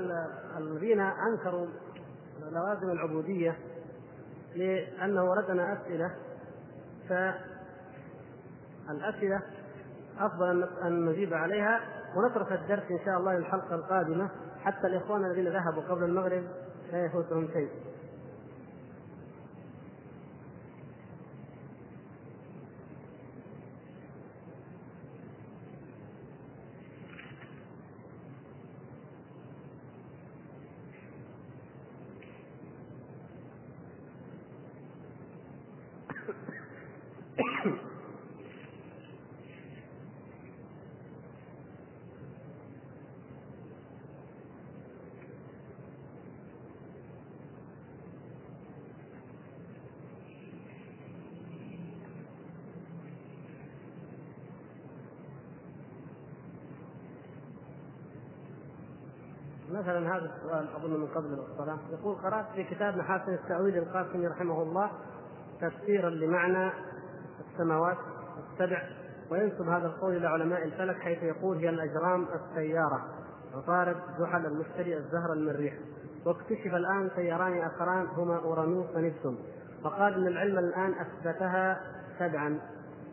الذين 0.57 1.01
أنكروا 1.01 1.67
لوازم 2.51 2.89
العبودية 2.91 3.57
لأنه 4.55 5.23
وردنا 5.23 5.73
أسئلة. 5.73 6.15
فالأسئلة 8.87 9.41
أفضل 10.19 10.63
أن 10.63 11.05
نجيب 11.05 11.33
عليها 11.33 11.79
ونترك 12.15 12.51
الدرس 12.51 12.91
إن 12.91 12.99
شاء 13.05 13.17
الله 13.17 13.33
للحلقة 13.33 13.75
القادمة. 13.75 14.29
حتى 14.65 14.87
الإخوان 14.87 15.25
الذين 15.25 15.47
ذهبوا 15.47 15.83
قبل 15.83 16.03
المغرب 16.03 16.43
لا 16.91 17.05
يفوتهم 17.05 17.47
شيء. 17.53 17.69
مثلا 59.75 60.17
هذا 60.17 60.31
السؤال 60.35 60.67
أظن 60.75 60.99
من 60.99 61.07
قبل 61.07 61.39
الصلاه 61.51 61.77
يقول 61.91 62.15
قرأت 62.15 62.45
في 62.55 62.63
كتاب 62.63 62.97
محاسن 62.97 63.33
التأويل 63.33 63.77
القاسمي 63.77 64.27
رحمه 64.27 64.61
الله 64.61 64.91
تفسيرا 65.61 66.09
لمعنى 66.09 66.71
السماوات 67.39 67.97
السبع 68.53 68.81
وينسب 69.31 69.69
هذا 69.69 69.87
القول 69.87 70.15
إلى 70.15 70.27
علماء 70.27 70.63
الفلك 70.63 70.95
حيث 70.95 71.23
يقول 71.23 71.57
هي 71.57 71.69
الأجرام 71.69 72.25
السيارة 72.35 73.05
عطارد 73.55 73.95
زحل 74.19 74.45
المشتري 74.45 74.97
الزهر 74.97 75.33
المريح. 75.33 75.73
واكتشف 76.25 76.75
الآن 76.75 77.09
سياران 77.15 77.61
آخران 77.61 78.07
هما 78.07 78.37
أورانوس 78.37 78.85
ونبتون 78.95 79.37
وقال 79.83 80.13
إن 80.13 80.27
العلم 80.27 80.59
الآن 80.59 80.93
أثبتها 80.93 81.81
سبعا 82.19 82.59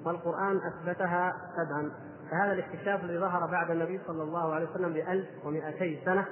والقرآن 0.05 0.57
أثبتها 0.57 1.37
سبعا. 1.57 1.91
فهذا 2.31 2.53
الاكتشاف 2.53 3.05
الذي 3.05 3.19
ظهر 3.19 3.47
بعد 3.47 3.71
النبي 3.71 4.01
صلى 4.07 4.23
الله 4.23 4.55
عليه 4.55 4.71
وسلم 4.71 4.93
بألف 4.93 5.29
ومئتي 5.45 6.01
سنة 6.05 6.27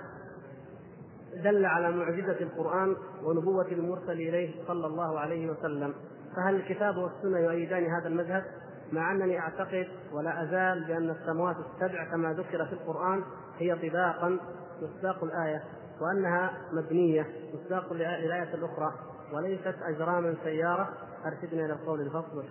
دل 1.45 1.66
على 1.66 1.91
معجزة 1.91 2.41
القرآن 2.41 2.97
ونبوة 3.24 3.66
المرسل 3.66 4.12
إليه 4.12 4.64
صلى 4.66 4.87
الله 4.87 5.20
عليه 5.20 5.51
وسلم. 5.51 5.95
فهل 6.37 6.55
الكتاب 6.55 6.97
والسنة 6.97 7.39
يؤيدان 7.39 7.85
هذا 7.85 8.09
المذهب؟ 8.09 8.45
مع 8.93 9.12
أنني 9.12 9.39
أعتقد 9.39 9.89
ولا 10.12 10.43
أزال 10.43 10.85
بأن 10.85 11.11
السماوات 11.11 11.57
السبع 11.57 12.05
كما 12.05 12.33
ذكر 12.33 12.66
في 12.66 12.72
القرآن 12.72 13.22
هي 13.59 13.91
طباقا 13.91 14.39
مصداق 14.83 15.24
الآية 15.24 15.62
وأنها 16.01 16.59
مبنية 16.72 17.26
مصداق 17.55 17.93
للآية 17.93 18.55
الأخرى 18.55 18.93
وليست 19.33 19.74
أجراما 19.83 20.35
سيارة. 20.45 20.89
أرشدنا 21.26 21.64
إلى 21.64 21.72
القول 21.72 22.01
الفصل 22.01 22.45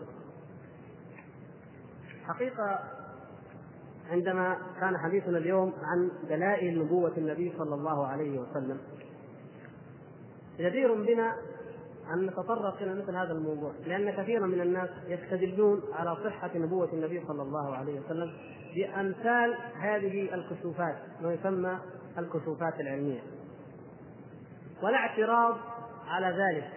حقيقة 2.25 2.79
عندما 4.09 4.57
كان 4.79 4.97
حديثنا 4.97 5.37
اليوم 5.37 5.73
عن 5.83 6.11
دلائل 6.29 6.79
نبوة 6.79 7.13
النبي 7.17 7.53
صلى 7.57 7.75
الله 7.75 8.07
عليه 8.07 8.39
وسلم. 8.39 8.77
جدير 10.59 10.93
بنا 10.93 11.35
أن 12.13 12.25
نتطرق 12.25 12.81
إلى 12.81 12.93
مثل 13.01 13.15
هذا 13.15 13.31
الموضوع 13.31 13.71
لأن 13.85 14.11
كثيرا 14.11 14.47
من 14.47 14.61
الناس 14.61 14.89
يستدلون 15.07 15.81
على 15.93 16.15
صحة 16.23 16.51
نبوة 16.55 16.93
النبي 16.93 17.23
صلى 17.27 17.41
الله 17.41 17.75
عليه 17.75 17.99
وسلم 17.99 18.31
بأمثال 18.75 19.55
هذه 19.75 20.33
الكشوفات 20.33 20.95
ما 21.21 21.33
يسمى 21.33 21.79
الكشوفات 22.17 22.79
العلمية. 22.79 23.21
ولا 24.83 24.97
اعتراض 24.97 25.57
على 26.07 26.27
ذلك 26.27 26.71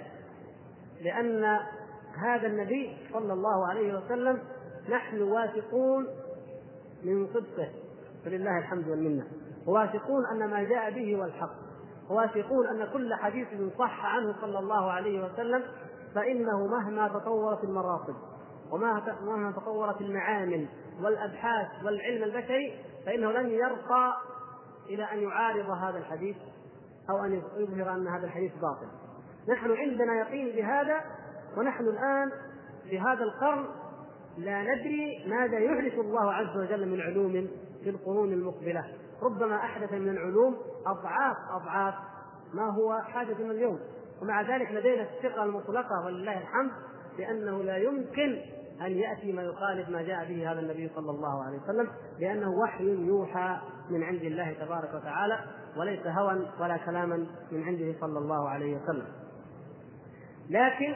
لأن 1.01 1.59
هذا 2.17 2.47
النبي 2.47 2.97
صلى 3.13 3.33
الله 3.33 3.67
عليه 3.67 3.99
وسلم 3.99 4.39
نحن 4.91 5.23
واثقون 5.23 6.07
من 7.05 7.27
صدقه 7.27 7.69
فلله 8.25 8.59
الحمد 8.59 8.89
والمنة. 8.89 9.27
واثقون 9.67 10.27
أن 10.27 10.51
ما 10.51 10.63
جاء 10.63 10.91
به 10.91 11.17
هو 11.17 11.25
الحق. 11.25 11.55
واثقون 12.11 12.67
أن 12.67 12.89
كل 12.93 13.15
حديث 13.15 13.49
صح 13.79 14.05
عنه 14.05 14.35
صلى 14.41 14.59
الله 14.59 14.93
عليه 14.93 15.25
وسلم 15.25 15.63
فإنه 16.15 16.67
مهما 16.67 17.09
تطورت 17.09 17.65
المراصد 17.65 18.15
ومهما 18.71 19.53
تطورت 19.57 20.01
المعامل 20.01 20.69
والأبحاث 21.03 21.85
والعلم 21.85 22.23
البشري 22.25 22.79
فإنه 23.07 23.33
لن 23.33 23.51
يرقى 23.51 24.17
إلى 24.89 25.05
أن 25.05 25.19
يعارض 25.23 25.71
هذا 25.71 25.99
الحديث 25.99 26.37
أو 27.11 27.25
أن 27.25 27.43
يظهر 27.57 27.95
أن 27.95 28.09
هذا 28.09 28.27
الحديث 28.27 28.53
باطل. 28.53 28.87
نحن 29.49 29.71
عندنا 29.73 30.15
يقين 30.15 30.57
بهذا 30.57 31.01
ونحن 31.57 31.85
الآن 31.85 32.33
في 32.91 33.01
هذا 33.01 33.25
القرن 33.25 33.67
لا 34.39 34.63
ندري 34.63 35.25
ماذا 35.27 35.59
يحدث 35.59 35.99
الله 35.99 36.33
عز 36.33 36.57
وجل 36.57 36.89
من 36.89 37.01
علوم 37.01 37.49
في 37.85 37.91
القرون 37.91 38.33
المقبلة. 38.33 38.85
ربما 39.23 39.57
أحدث 39.57 39.93
من 39.93 40.09
العلوم 40.09 40.57
أضعاف 40.87 41.37
أضعاف 41.51 41.95
ما 42.55 42.71
هو 42.71 42.99
حادثنا 43.03 43.51
اليوم. 43.51 43.79
ومع 44.23 44.43
ذلك 44.43 44.73
لدينا 44.73 45.03
الثقة 45.03 45.45
المطلقة 45.45 46.05
ولله 46.07 46.39
الحمد 46.39 46.71
بأنه 47.19 47.63
لا 47.63 47.77
يمكن 47.77 48.41
أن 48.81 48.93
يأتي 48.93 49.33
ما 49.33 49.43
يخالف 49.43 49.89
ما 49.89 50.03
جاء 50.03 50.25
به 50.25 50.53
هذا 50.53 50.61
النبي 50.61 50.91
صلى 50.95 51.11
الله 51.11 51.45
عليه 51.45 51.59
وسلم 51.59 51.89
لأنه 52.19 52.51
وحي 52.51 52.85
يوحى 52.85 53.57
من 53.91 54.03
عند 54.03 54.23
الله 54.23 54.53
تبارك 54.53 54.95
وتعالى 54.95 55.39
وليس 55.77 56.07
هوى 56.07 56.47
ولا 56.61 56.77
كلاما 56.77 57.27
من 57.53 57.63
عنده 57.63 57.95
صلى 58.01 58.19
الله 58.19 58.49
عليه 58.49 58.77
وسلم. 58.77 59.07
لكن 60.51 60.95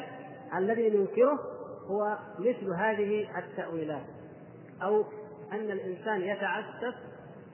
الذي 0.57 0.91
ننكره 0.91 1.39
هو 1.87 2.19
مثل 2.39 2.73
هذه 2.73 3.39
التأويلات 3.39 4.07
أو 4.83 5.05
أن 5.53 5.71
الإنسان 5.71 6.21
يتعسف 6.21 6.95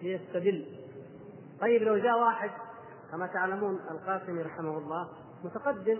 ليستدل. 0.02 0.66
طيب 1.60 1.82
لو 1.82 1.98
جاء 1.98 2.20
واحد 2.20 2.50
كما 3.12 3.26
تعلمون 3.26 3.80
القاسمي 3.90 4.42
رحمه 4.42 4.78
الله 4.78 5.08
متقدم 5.44 5.98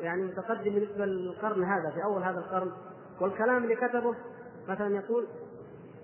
يعني 0.00 0.22
متقدم 0.22 0.74
بالنسبة 0.74 1.04
للقرن 1.04 1.64
هذا 1.64 1.90
في 1.90 2.04
أول 2.04 2.22
هذا 2.22 2.38
القرن 2.38 2.72
والكلام 3.20 3.64
اللي 3.64 3.76
كتبه 3.76 4.14
مثلا 4.68 4.96
يقول 4.96 5.26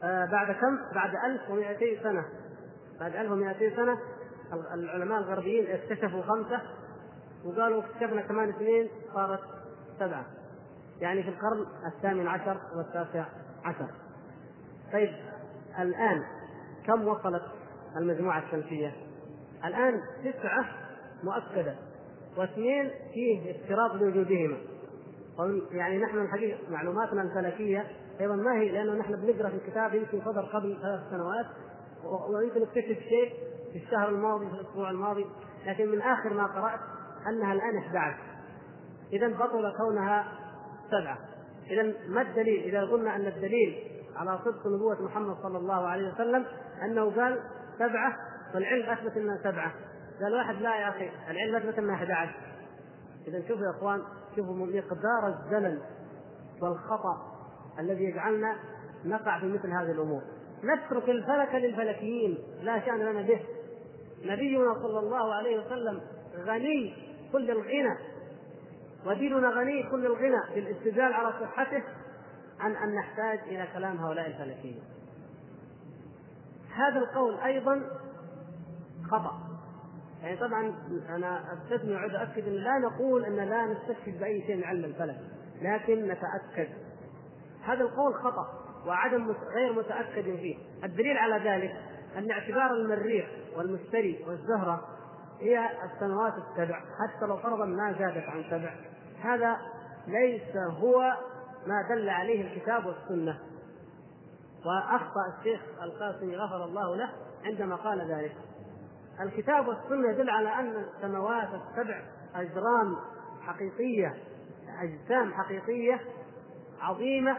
آه 0.03 0.25
بعد 0.25 0.53
كم؟ 0.53 0.79
بعد 0.95 1.15
1200 1.25 2.03
سنة. 2.03 2.25
بعد 3.01 3.17
1200 3.17 3.77
سنة 3.77 3.99
العلماء 4.75 5.19
الغربيين 5.19 5.67
اكتشفوا 5.67 6.23
خمسة 6.23 6.61
وقالوا 7.45 7.83
اكتشفنا 7.83 8.23
كمان 8.23 8.49
اثنين 8.49 8.89
صارت 9.15 9.41
سبعة. 9.99 10.27
يعني 11.03 11.23
في 11.23 11.29
القرن 11.29 11.67
الثامن 11.87 12.27
عشر 12.27 12.57
والتاسع 12.77 13.25
عشر. 13.65 13.87
طيب 14.93 15.11
الآن 15.79 16.23
كم 16.87 17.09
وصلت 17.09 17.43
المجموعة 17.97 18.43
الشمسية؟ 18.45 18.93
الآن 19.65 20.01
تسعة 20.25 20.65
مؤكدة 21.23 21.75
واثنين 22.37 22.91
فيه 23.15 23.51
افتراض 23.51 24.03
لوجودهما. 24.03 24.57
يعني 25.71 25.99
نحن 25.99 26.19
الحقيقة 26.19 26.59
معلوماتنا 26.71 27.23
الفلكية 27.23 27.87
أيضا 28.21 28.37
ما 28.37 28.61
هي 28.61 28.69
لأنه 28.69 28.95
نحن 28.95 29.17
بنقرأ 29.17 29.49
في 29.49 29.57
الكتاب 29.57 29.95
يمكن 29.95 30.21
صدر 30.25 30.41
قبل 30.41 30.79
ثلاث 30.83 31.01
سنوات 31.11 31.47
ويمكن 32.29 32.61
نكتشف 32.61 32.99
شيء 33.09 33.33
في 33.73 33.79
الشهر 33.85 34.09
الماضي 34.09 34.47
في 34.47 34.55
الأسبوع 34.55 34.91
الماضي 34.91 35.27
لكن 35.67 35.89
من 35.89 36.03
آخر 36.03 36.35
ما 36.35 36.47
قرأت 36.47 36.81
أنها 37.29 37.53
الآن 37.53 37.77
11 37.77 38.17
إذا 39.13 39.29
بطل 39.29 39.73
كونها 39.77 40.42
سبعة 41.01 41.19
إذا 41.71 41.95
ما 42.09 42.23
الدليل؟ 42.23 42.65
إذا 42.65 42.85
قلنا 42.85 43.17
أن 43.17 43.27
الدليل 43.27 43.79
على 44.17 44.39
صدق 44.45 44.67
نبوة 44.67 45.03
محمد 45.03 45.37
صلى 45.43 45.59
الله 45.59 45.87
عليه 45.87 46.13
وسلم 46.13 46.47
أنه 46.85 47.11
قال 47.11 47.41
سبعة 47.79 48.17
والعلم 48.55 48.91
أثبت 48.91 49.17
أنها 49.17 49.39
سبعة. 49.45 49.73
قال 50.23 50.35
واحد 50.35 50.55
لا 50.55 50.77
يا 50.81 50.89
أخي 50.89 51.11
العلم 51.31 51.57
أثبت 51.57 51.79
أنها 51.79 51.95
11 51.95 52.35
إذا 53.29 53.49
شوفوا 53.49 53.65
يا 53.65 53.71
إخوان 53.71 54.03
شوفوا 54.37 54.55
مقدار 54.55 55.29
الزلل 55.29 55.83
والخطأ 56.63 57.33
الذي 57.79 58.05
يجعلنا 58.05 58.57
نقع 59.05 59.41
في 59.41 59.47
مثل 59.47 59.71
هذه 59.71 59.91
الأمور. 59.91 60.23
نترك 60.65 61.09
الفلك 61.09 61.55
للفلكيين 61.55 62.39
لا 62.63 62.81
شأن 62.87 62.99
لنا 62.99 63.23
به. 63.23 63.41
نبينا 64.25 64.75
صلى 64.75 64.99
الله 64.99 65.35
عليه 65.35 65.67
وسلم 65.67 66.01
غني 66.37 66.95
كل 67.33 67.51
الغنى. 67.51 68.12
وديننا 69.07 69.51
غني 69.51 69.83
كل 69.91 70.07
الغنى 70.07 70.55
بالاستدلال 70.55 71.13
على 71.13 71.33
صحته 71.41 71.83
عن 72.61 72.77
أن 72.77 72.95
نحتاج 72.95 73.39
إلى 73.39 73.69
كلام 73.75 73.97
هؤلاء 73.97 74.27
الفلكيين. 74.27 74.83
هذا 76.75 76.99
القول 76.99 77.41
أيضا 77.41 77.83
خطأ. 79.11 79.39
يعني 80.23 80.37
طبعا 80.37 80.75
أنا 81.09 81.45
استثني 81.53 81.95
واعود 81.95 82.15
أكد 82.15 82.47
إن 82.49 82.55
لا 82.55 82.79
نقول 82.79 83.25
أن 83.25 83.37
لا 83.37 83.67
نستشهد 83.67 84.21
بأي 84.21 84.43
شيء 84.47 84.57
من 84.57 84.65
علم 84.65 84.85
الفلك، 84.85 85.19
لكن 85.63 86.09
نتأكد. 86.09 86.69
هذا 87.65 87.81
القول 87.81 88.15
خطأ 88.15 88.47
وعدم 88.87 89.35
غير 89.55 89.73
متأكد 89.73 90.23
فيه، 90.23 90.57
الدليل 90.85 91.17
على 91.17 91.51
ذلك 91.51 91.73
أن 92.17 92.31
اعتبار 92.31 92.71
المريخ 92.73 93.27
والمشتري 93.57 94.25
والزهرة 94.29 94.89
هي 95.41 95.69
السنوات 95.85 96.33
السبع 96.35 96.81
حتى 96.81 97.27
لو 97.27 97.37
فرضا 97.37 97.65
ما 97.65 97.93
زادت 97.99 98.29
عن 98.29 98.45
سبع 98.51 98.75
هذا 99.25 99.57
ليس 100.07 100.57
هو 100.57 101.17
ما 101.67 101.89
دل 101.89 102.09
عليه 102.09 102.53
الكتاب 102.53 102.87
والسنة. 102.87 103.39
وأخطأ 104.67 105.21
الشيخ 105.39 105.61
القاسمي 105.83 106.37
غفر 106.37 106.65
الله 106.65 106.97
له 106.97 107.11
عندما 107.45 107.77
قال 107.77 108.11
ذلك. 108.11 108.37
الكتاب 109.21 109.69
والسنة 109.69 110.11
يدل 110.11 110.31
على 110.31 110.49
أن 110.49 110.85
السماوات 110.97 111.49
السبع 111.49 112.03
أجرام 112.35 112.97
حقيقية 113.43 114.15
أجسام 114.83 115.33
حقيقية 115.35 116.01
عظيمة 116.81 117.37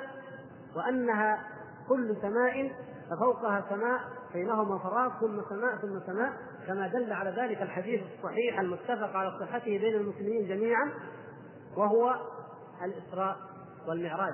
وأنها 0.76 1.44
كل 1.90 2.16
سماء 2.22 2.72
ففوقها 3.10 3.66
سماء 3.70 4.00
بينهما 4.34 4.78
فراغ 4.78 5.20
ثم 5.20 5.42
سماء 5.50 5.76
ثم 5.76 6.00
سماء 6.06 6.34
كما 6.68 6.88
دل 6.88 7.14
على 7.14 7.30
ذلك 7.30 7.62
الحديث 7.62 8.02
الصحيح 8.18 8.60
المتفق 8.60 9.16
على 9.16 9.40
صحته 9.40 9.78
بين 9.78 9.96
المسلمين 9.96 10.48
جميعا. 10.48 10.92
وهو 11.78 12.16
الإسراء 12.84 13.38
والمعراج. 13.88 14.34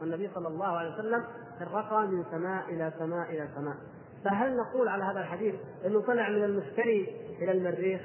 والنبي 0.00 0.30
صلى 0.34 0.48
الله 0.48 0.66
عليه 0.66 0.94
وسلم 0.94 1.24
ترقى 1.60 2.06
من 2.06 2.24
سماء 2.30 2.64
إلى 2.68 2.92
سماء 2.98 3.30
إلى 3.30 3.48
سماء. 3.54 3.76
فهل 4.24 4.56
نقول 4.56 4.88
على 4.88 5.04
هذا 5.04 5.20
الحديث 5.20 5.54
إنه 5.86 6.00
طلع 6.00 6.28
من 6.28 6.44
المشتري 6.44 7.16
إلى 7.42 7.52
المريخ؟ 7.52 8.00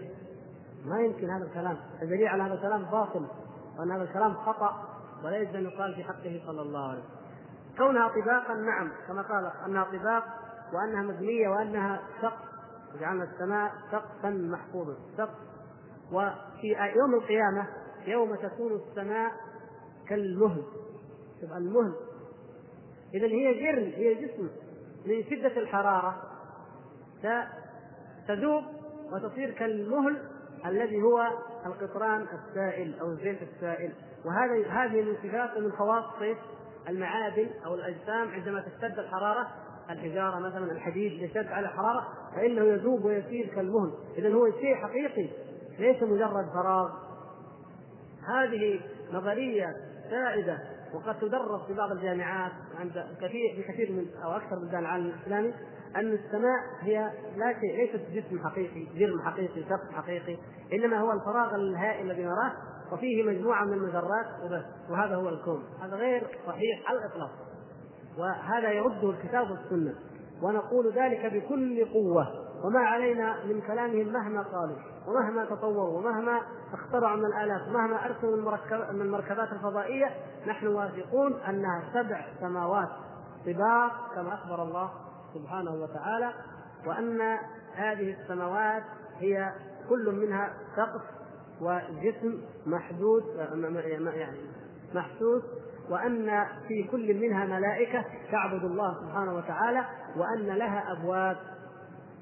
ما 0.85 1.01
يمكن 1.01 1.29
هذا 1.29 1.45
الكلام، 1.45 1.77
الدليل 2.01 2.27
على 2.27 2.43
هذا 2.43 2.53
الكلام 2.53 2.85
باطل 2.85 3.27
وأن 3.79 3.91
هذا 3.91 4.03
الكلام 4.03 4.33
خطأ 4.33 4.87
ولا 5.23 5.37
يجوز 5.37 5.55
أن 5.55 5.63
يقال 5.63 5.95
في 5.95 6.03
حقه 6.03 6.41
صلى 6.47 6.61
الله 6.61 6.89
عليه 6.89 6.99
وسلم. 6.99 7.15
كونها 7.77 8.07
طباقا 8.07 8.53
نعم 8.53 8.91
كما 9.07 9.21
قال 9.21 9.51
أنها 9.65 9.83
طباق 9.83 10.23
وأنها 10.73 11.01
مبنية 11.01 11.49
وأنها 11.49 12.01
سقف. 12.21 12.45
وجعلنا 12.95 13.23
السماء 13.23 13.71
سقفا 13.91 14.29
محفوظا 14.29 14.95
سقف. 15.17 15.35
وفي 16.11 16.75
يوم 16.95 17.13
القيامة 17.13 17.67
يوم 18.07 18.35
تكون 18.35 18.81
السماء 18.89 19.31
كالمهل. 20.07 20.63
تبقى 21.41 21.57
المهل. 21.57 21.93
إذا 23.13 23.27
هي 23.27 23.53
جرم 23.53 23.91
هي 23.95 24.13
جسم 24.13 24.49
من 25.05 25.23
شدة 25.23 25.57
الحرارة. 25.61 26.21
تذوب 28.27 28.63
وتصير 29.11 29.51
كالمهل 29.51 30.17
الذي 30.65 31.01
هو 31.01 31.27
القطران 31.65 32.21
السائل 32.21 32.99
أو 32.99 33.09
الزيت 33.09 33.41
السائل. 33.41 33.91
وهذا 34.25 34.67
هذه 34.69 35.01
من 35.01 35.15
صفات 35.23 35.57
ومن 35.57 35.71
خواص 35.71 36.03
المعادن 36.89 37.49
أو 37.65 37.75
الأجسام 37.75 38.27
عندما 38.27 38.61
تشتد 38.61 38.99
الحرارة. 38.99 39.47
الحجارة 39.89 40.39
مثلا 40.39 40.71
الحديد 40.71 41.11
يشتد 41.11 41.47
على 41.47 41.65
الحرارة 41.65 42.07
فإنه 42.35 42.63
يذوب 42.63 43.05
ويصير 43.05 43.47
كالمهل. 43.55 43.91
إذا 44.17 44.33
هو 44.33 44.51
شيء 44.51 44.75
حقيقي 44.75 45.29
ليس 45.79 46.03
مجرد 46.03 46.45
فراغ. 46.53 47.04
هذه 48.27 48.79
نظرية 49.13 49.75
سائدة 50.09 50.59
وقد 50.93 51.19
تدرس 51.19 51.61
في 51.67 51.73
بعض 51.73 51.91
الجامعات 51.91 52.51
عند 52.79 53.05
كثير 53.21 53.55
في 53.55 53.63
كثير 53.63 53.91
من 53.91 54.05
أو 54.23 54.31
أكثر 54.31 54.55
من 54.59 54.79
العالم 54.79 55.05
الإسلامي 55.05 55.53
أن 55.95 56.13
السماء 56.13 56.59
هي 56.81 57.11
لا 57.37 57.53
شيء 57.59 57.77
ليست 57.77 58.01
جسم 58.11 58.43
حقيقي، 58.43 58.85
جرم 58.95 59.21
حقيقي، 59.21 59.63
شخص 59.63 59.91
حقيقي، 59.91 60.37
إنما 60.73 60.97
هو 60.97 61.11
الفراغ 61.11 61.55
الهائل 61.55 62.11
الذي 62.11 62.23
نراه 62.23 62.53
وفيه 62.91 63.23
مجموعة 63.23 63.65
من 63.65 63.73
المجرات 63.73 64.25
وبس 64.43 64.65
وهذا 64.89 65.15
هو 65.15 65.29
الكون، 65.29 65.63
هذا 65.81 65.95
غير 65.95 66.27
صحيح 66.47 66.89
على 66.89 66.99
الإطلاق. 66.99 67.31
وهذا 68.17 68.71
يرده 68.71 69.09
الكتاب 69.09 69.51
والسنة. 69.51 69.95
ونقول 70.43 70.93
ذلك 70.93 71.33
بكل 71.33 71.85
قوة. 71.85 72.44
وما 72.65 72.79
علينا 72.79 73.43
من 73.45 73.61
كلامهم 73.61 74.13
مهما 74.13 74.41
قالوا 74.41 74.75
ومهما 75.07 75.45
تطوروا 75.45 75.97
ومهما 75.97 76.41
اخترعوا 76.73 77.17
من 77.17 77.25
الالات 77.25 77.67
ومهما 77.67 78.05
أرسلوا 78.05 78.57
من 78.91 79.01
المركبات 79.01 79.51
الفضائية 79.51 80.09
نحن 80.47 80.67
واثقون 80.67 81.33
أنها 81.33 81.83
سبع 81.93 82.25
سماوات 82.39 82.89
طباق 83.45 84.15
كما 84.15 84.33
أخبر 84.33 84.63
الله 84.63 84.91
سبحانه 85.33 85.71
وتعالى 85.71 86.33
وأن 86.87 87.37
هذه 87.75 88.15
السماوات 88.21 88.83
هي 89.19 89.53
كل 89.89 90.11
منها 90.11 90.53
سقف 90.75 91.01
وجسم 91.61 92.41
محدود 92.65 93.23
يعني 94.15 94.37
محسوس 94.95 95.43
وأن 95.89 96.45
في 96.67 96.83
كل 96.83 97.13
منها 97.13 97.45
ملائكة 97.45 98.05
تعبد 98.31 98.63
الله 98.63 98.93
سبحانه 99.01 99.33
وتعالى 99.33 99.85
وأن 100.17 100.45
لها 100.57 100.91
أبواب 100.91 101.37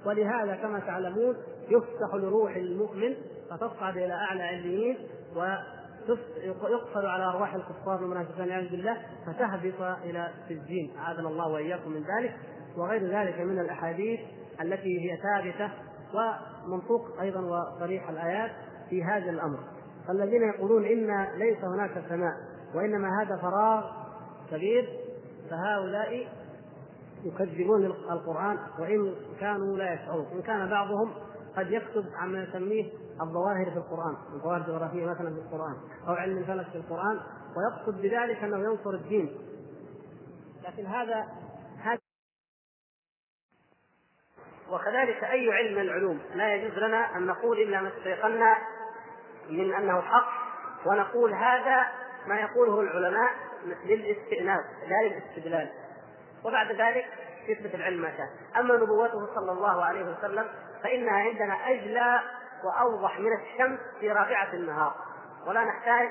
ولهذا 0.05 0.55
كما 0.55 0.79
تعلمون 0.79 1.35
يفتح 1.69 2.13
لروح 2.13 2.55
المؤمن 2.55 3.15
فتصعد 3.49 3.97
إلى 3.97 4.13
أعلى 4.13 4.43
عليين 4.43 4.97
ويقفل 5.35 7.05
على 7.05 7.23
أرواح 7.23 7.53
الكفار 7.53 8.01
والمنافقين 8.01 8.41
والعياذ 8.41 8.69
بالله 8.71 8.97
فتهبط 9.25 9.81
إلى 10.03 10.29
سجين. 10.49 10.93
أعاذنا 10.97 11.29
الله 11.29 11.47
وإياكم 11.47 11.91
من 11.91 12.03
ذلك. 12.03 12.35
وغير 12.77 13.19
ذلك 13.19 13.39
من 13.39 13.59
الأحاديث 13.59 14.19
التي 14.61 15.11
هي 15.11 15.17
ثابتة 15.17 15.71
ومنطوق 16.13 17.21
أيضا 17.21 17.39
وصريح 17.39 18.09
الآيات 18.09 18.51
في 18.89 19.03
هذا 19.03 19.29
الأمر. 19.29 19.59
فالذين 20.07 20.41
يقولون 20.55 20.85
إن 20.85 21.27
ليس 21.37 21.63
هناك 21.63 22.03
سماء 22.09 22.33
وإنما 22.75 23.21
هذا 23.21 23.37
فراغ 23.41 23.83
كبير 24.51 24.89
فهؤلاء 25.49 26.27
يكذبون 27.23 27.85
القرآن 27.85 28.57
وإن 28.79 29.15
كانوا 29.39 29.77
لا 29.77 29.93
يشعرون. 29.93 30.27
إن 30.33 30.41
كان 30.41 30.69
بعضهم 30.69 31.13
قد 31.57 31.71
يكتب 31.71 32.05
عما 32.15 32.43
يسميه 32.43 32.91
الظواهر 33.21 33.71
في 33.71 33.77
القرآن 33.77 34.15
الظواهر 34.33 34.61
الجغرافية 34.61 35.05
مثلا 35.05 35.33
في 35.33 35.39
القرآن 35.39 35.75
أو 36.07 36.13
علم 36.13 36.37
الفلك 36.37 36.67
في 36.69 36.75
القرآن 36.75 37.19
ويقصد 37.57 38.01
بذلك 38.01 38.43
أنه 38.43 38.57
ينصر 38.57 38.89
الدين. 38.89 39.37
لكن 40.63 40.85
هذا 40.85 41.27
هذا 41.77 41.99
وكذلك 44.71 45.23
أي 45.23 45.51
علم 45.51 45.75
من 45.75 45.81
العلوم. 45.81 46.19
لا 46.35 46.55
يجوز 46.55 46.77
لنا 46.77 47.17
أن 47.17 47.25
نقول 47.25 47.59
إلا 47.59 47.81
ما 47.81 47.87
استيقنا 47.97 48.57
من 49.49 49.73
أنه 49.73 50.01
حق 50.01 50.29
ونقول 50.85 51.33
هذا 51.33 51.87
ما 52.27 52.35
يقوله 52.35 52.79
العلماء 52.79 53.31
للاستئناس 53.85 54.65
لا 54.87 55.07
للاستدلال. 55.07 55.69
وبعد 56.45 56.71
ذلك 56.71 57.05
يثبت 57.47 57.75
العلم 57.75 58.01
ما 58.01 58.11
شاء. 58.17 58.27
أما 58.61 58.75
نبوته 58.75 59.35
صلى 59.35 59.51
الله 59.51 59.85
عليه 59.85 60.03
وسلم 60.03 60.47
فإنها 60.83 61.13
عندنا 61.13 61.69
أجلى 61.69 62.19
وأوضح 62.63 63.19
من 63.19 63.31
الشمس 63.41 63.79
في 63.99 64.11
رابعة 64.11 64.53
النهار. 64.53 64.95
ولا 65.47 65.63
نحتاج 65.63 66.09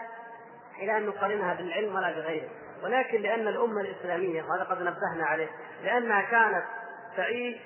إلى 0.79 0.97
أن 0.97 1.07
نقارنها 1.07 1.55
بالعلم 1.55 1.95
ولا 1.95 2.11
بغيره. 2.11 2.49
ولكن 2.85 3.23
لأن 3.23 3.49
الأمة 3.49 3.81
الإسلامية 3.81 4.43
وهذا 4.43 4.65
قد 4.65 4.79
نبهنا 4.79 5.27
عليه 5.27 5.49
لأنها 5.83 6.23
كانت 6.23 6.65
تعيش 7.17 7.57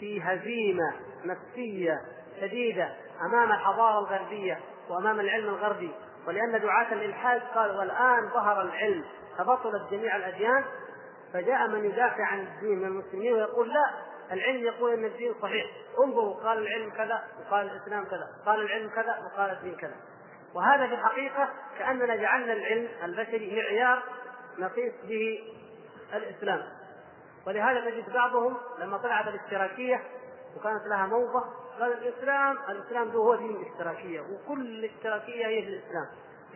في 0.00 0.22
هزيمة 0.22 0.92
نفسية 1.24 2.00
شديدة 2.40 2.88
أمام 3.26 3.52
الحضارة 3.52 3.98
الغربية 3.98 4.58
وأمام 4.88 5.20
العلم 5.20 5.48
الغربي. 5.48 5.94
ولأن 6.26 6.60
دعاة 6.60 6.92
الإلحاد 6.92 7.42
قالوا 7.54 7.78
والآن 7.78 8.28
ظهر 8.34 8.62
العلم 8.62 9.04
فبطلت 9.38 9.90
جميع 9.90 10.16
الأديان 10.16 10.64
فجاء 11.34 11.68
من 11.68 11.84
يدافع 11.84 12.24
عن 12.24 12.40
الدين 12.40 12.78
من 12.78 12.84
المسلمين 12.84 13.32
ويقول 13.32 13.68
لا 13.68 13.90
العلم 14.32 14.64
يقول 14.64 14.92
إن 14.92 15.04
الدين 15.04 15.34
صحيح. 15.42 15.66
انظروا 16.04 16.34
قال 16.34 16.58
العلم 16.58 16.90
كذا 16.90 17.24
وقال 17.40 17.70
الإسلام 17.70 18.04
كذا 18.04 18.28
قال 18.46 18.60
العلم 18.60 18.88
كذا 18.88 19.18
وقال 19.24 19.50
الدين 19.50 19.76
كذا. 19.76 19.96
وهذا 20.54 20.86
في 20.86 20.94
الحقيقة 20.94 21.48
كأننا 21.78 22.16
جعلنا 22.16 22.52
العلم 22.52 22.88
البشري 23.04 23.56
معيار 23.56 24.02
نقيس 24.58 24.92
به 25.08 25.38
الإسلام. 26.14 26.62
ولهذا 27.46 27.90
تجد 27.90 28.12
بعضهم 28.12 28.56
لما 28.78 28.98
طلعت 28.98 29.28
الاشتراكية 29.28 30.02
وكانت 30.56 30.86
لها 30.86 31.06
موضة 31.06 31.44
قال 31.80 31.92
الإسلام 31.92 32.58
الإسلام 32.68 33.10
هو 33.10 33.34
دين 33.34 33.56
الاشتراكية 33.56 34.20
وكل 34.20 34.60
الاشتراكيه 34.60 35.46
هي 35.46 35.62
في 35.62 35.68
الإسلام. 35.68 36.06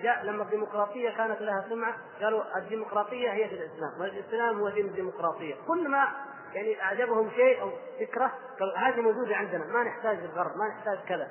جاء 0.03 0.25
لما 0.25 0.43
الديمقراطية 0.43 1.11
كانت 1.11 1.41
لها 1.41 1.65
سمعة 1.69 1.97
قالوا 2.23 2.59
الديمقراطية 2.59 3.33
هي 3.33 3.49
في 3.49 3.55
الإسلام 3.55 4.01
والإسلام 4.01 4.61
هو 4.61 4.69
دين 4.69 4.87
الديمقراطية. 4.87 5.55
كل 5.67 5.89
ما 5.89 6.09
يعني 6.55 6.83
أعجبهم 6.83 7.31
شيء 7.31 7.61
أو 7.61 7.71
فكرة 8.01 8.33
قالوا 8.61 8.77
هذه 8.77 9.01
موجودة 9.01 9.37
عندنا 9.37 9.65
ما 9.65 9.83
نحتاج 9.83 10.19
الغرب 10.19 10.57
ما 10.57 10.69
نحتاج 10.69 10.99
كذا. 11.09 11.29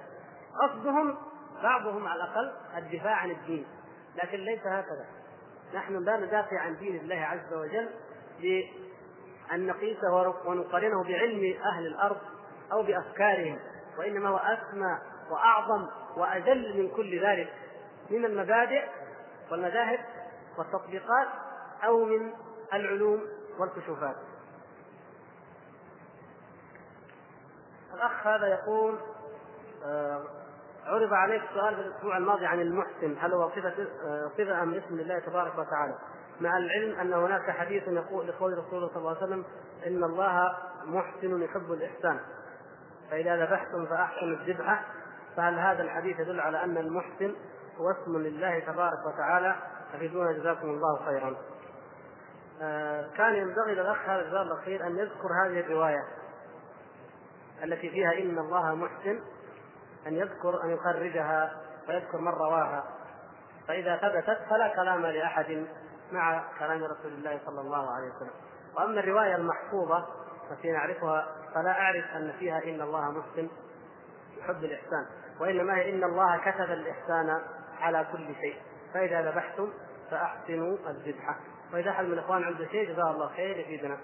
قصدهم 0.62 1.18
بعضهم 1.64 2.08
على 2.08 2.24
الأقل 2.24 2.52
الدفاع 2.78 3.16
عن 3.16 3.32
الدين 3.32 3.66
لكن 4.24 4.38
ليس 4.38 4.68
هكذا. 4.68 5.06
نحن 5.74 6.04
لا 6.04 6.18
ندافع 6.18 6.60
عن 6.60 6.78
دين 6.78 6.96
الله 6.96 7.16
عز 7.16 7.54
وجل 7.54 7.90
بأن 8.42 9.68
نقيسه 9.68 10.34
ونقارنه 10.46 11.04
بعلم 11.04 11.58
أهل 11.64 11.88
الأرض 11.88 12.18
أو 12.72 12.84
بأفكارهم 12.84 13.60
وإنما 13.98 14.30
هو 14.30 14.38
أسمى 14.38 14.98
وأعظم 15.32 15.88
وأجل 16.18 16.78
من 16.78 16.90
كل 16.90 17.22
ذلك. 17.22 17.54
من 18.10 18.26
المبادئ 18.26 18.84
والمذاهب 19.52 20.00
والتطبيقات 20.58 21.28
أو 21.84 22.06
من 22.06 22.34
العلوم 22.74 23.22
والكشوفات. 23.60 24.16
الأخ 27.94 28.28
هذا 28.28 28.48
يقول 28.48 28.98
آه 29.86 30.24
عرض 30.86 31.14
عليك 31.14 31.42
سؤال 31.54 31.76
في 31.76 31.82
الأسبوع 31.82 32.18
الماضي 32.18 32.46
عن 32.46 32.62
المحسن 32.62 33.16
هل 33.20 33.34
هو 33.34 33.50
صفة 33.50 33.88
آه 34.06 34.32
صفة 34.38 34.64
أم 34.64 34.74
اسم 34.74 34.96
لله 34.96 35.20
تبارك 35.20 35.58
وتعالى؟ 35.58 35.96
مع 36.42 36.58
العلم 36.58 37.00
أن 37.00 37.14
هناك 37.14 37.52
حديث 37.52 37.88
يقول 37.88 38.28
لقول 38.28 38.58
رسول 38.58 38.90
صلى 38.90 38.98
الله 38.98 39.10
عليه 39.10 39.26
وسلم 39.26 39.46
إن 39.88 40.04
الله 40.04 40.58
محسن 40.86 41.42
يحب 41.42 41.72
الإحسان. 41.72 42.20
فإذا 43.12 43.46
ذبحتم 43.46 43.86
فأحسنوا 43.86 44.38
الذبحة 44.38 44.84
فهل 45.38 45.60
هذا 45.60 45.84
الحديث 45.84 46.20
يدل 46.20 46.40
على 46.40 46.64
أن 46.64 46.78
المحسن 46.78 47.36
واسم 47.80 48.18
لله 48.18 48.60
تبارك 48.60 49.06
وتعالى 49.06 49.56
أفيدونا 49.94 50.32
جزاكم 50.32 50.70
الله 50.70 51.06
خيرا. 51.06 51.36
آه 52.62 53.08
كان 53.18 53.36
ينبغي 53.36 53.76
للأخ 53.76 54.10
هذا 54.10 54.22
الجزاء 54.22 54.42
الأخير 54.42 54.88
أن 54.88 54.98
يذكر 54.98 55.28
هذه 55.46 55.60
الرواية 55.60 56.04
التي 57.64 57.90
فيها 57.90 58.14
إن 58.14 58.40
الله 58.40 58.76
محسن 58.76 59.20
أن 60.08 60.14
يذكر 60.14 60.64
أن 60.64 60.70
يخرجها 60.70 61.58
ويذكر 61.90 62.18
من 62.18 62.32
رواها. 62.32 62.84
فإذا 63.68 63.98
ثبتت 63.98 64.38
فلا 64.50 64.76
كلام 64.76 65.06
لأحد 65.06 65.68
مع 66.12 66.44
كلام 66.60 66.84
رسول 66.84 67.12
الله 67.14 67.40
صلى 67.46 67.62
الله 67.62 67.92
عليه 67.92 68.08
وسلم. 68.16 68.32
وأما 68.76 69.00
الرواية 69.00 69.36
المحفوظة 69.36 70.06
التي 70.52 70.72
نعرفها 70.72 71.28
فلا 71.54 71.72
أعرف 71.72 72.06
أن 72.16 72.34
فيها 72.40 72.64
إن 72.64 72.82
الله 72.82 73.12
محسن 73.12 73.50
يحب 74.38 74.64
الإحسان. 74.64 75.06
وإنما 75.40 75.76
هي 75.76 75.94
إن 75.94 76.04
الله 76.04 76.38
كتب 76.38 76.72
الإحسان 76.72 77.42
على 77.82 78.08
كل 78.12 78.36
شيء. 78.36 78.62
فإذا 78.94 79.32
ذبحتم 79.32 79.74
فأحسنوا 80.12 80.78
الذبحة. 80.88 81.40
وإذا 81.74 81.90
أحد 81.90 82.06
من 82.06 82.14
الإخوان 82.14 82.44
عنده 82.44 82.66
شيء 82.66 82.94
جزاه 82.94 83.12
الله 83.12 83.28
خير 83.28 83.58
يفيدنا. 83.58 83.98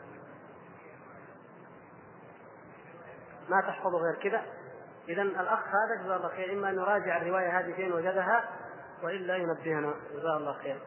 ما 3.50 3.62
تحفظه 3.62 3.98
غير 3.98 4.16
كذا. 4.24 4.44
إذا 5.10 5.22
الأخ 5.22 5.60
هذا 5.60 6.04
جزاه 6.04 6.16
الله 6.16 6.30
خير. 6.30 6.54
إما 6.54 6.70
أن 6.70 6.76
يراجع 6.76 7.18
الرواية 7.18 7.60
هذه 7.60 7.74
فين 7.74 7.94
وجدها 7.94 8.50
وإلا 9.04 9.36
ينبهنا. 9.36 9.94
جزاه 10.14 10.38
الله 10.38 10.54
خير. 10.54 10.80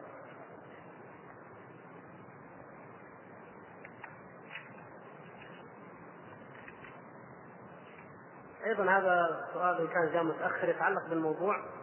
أيضا 8.65 8.83
هذا 8.83 9.47
سؤال 9.53 9.81
إن 9.81 9.87
كان 9.87 10.13
جاء 10.13 10.23
متاخر 10.23 10.69
يتعلق 10.69 11.09
بالموضوع. 11.09 11.76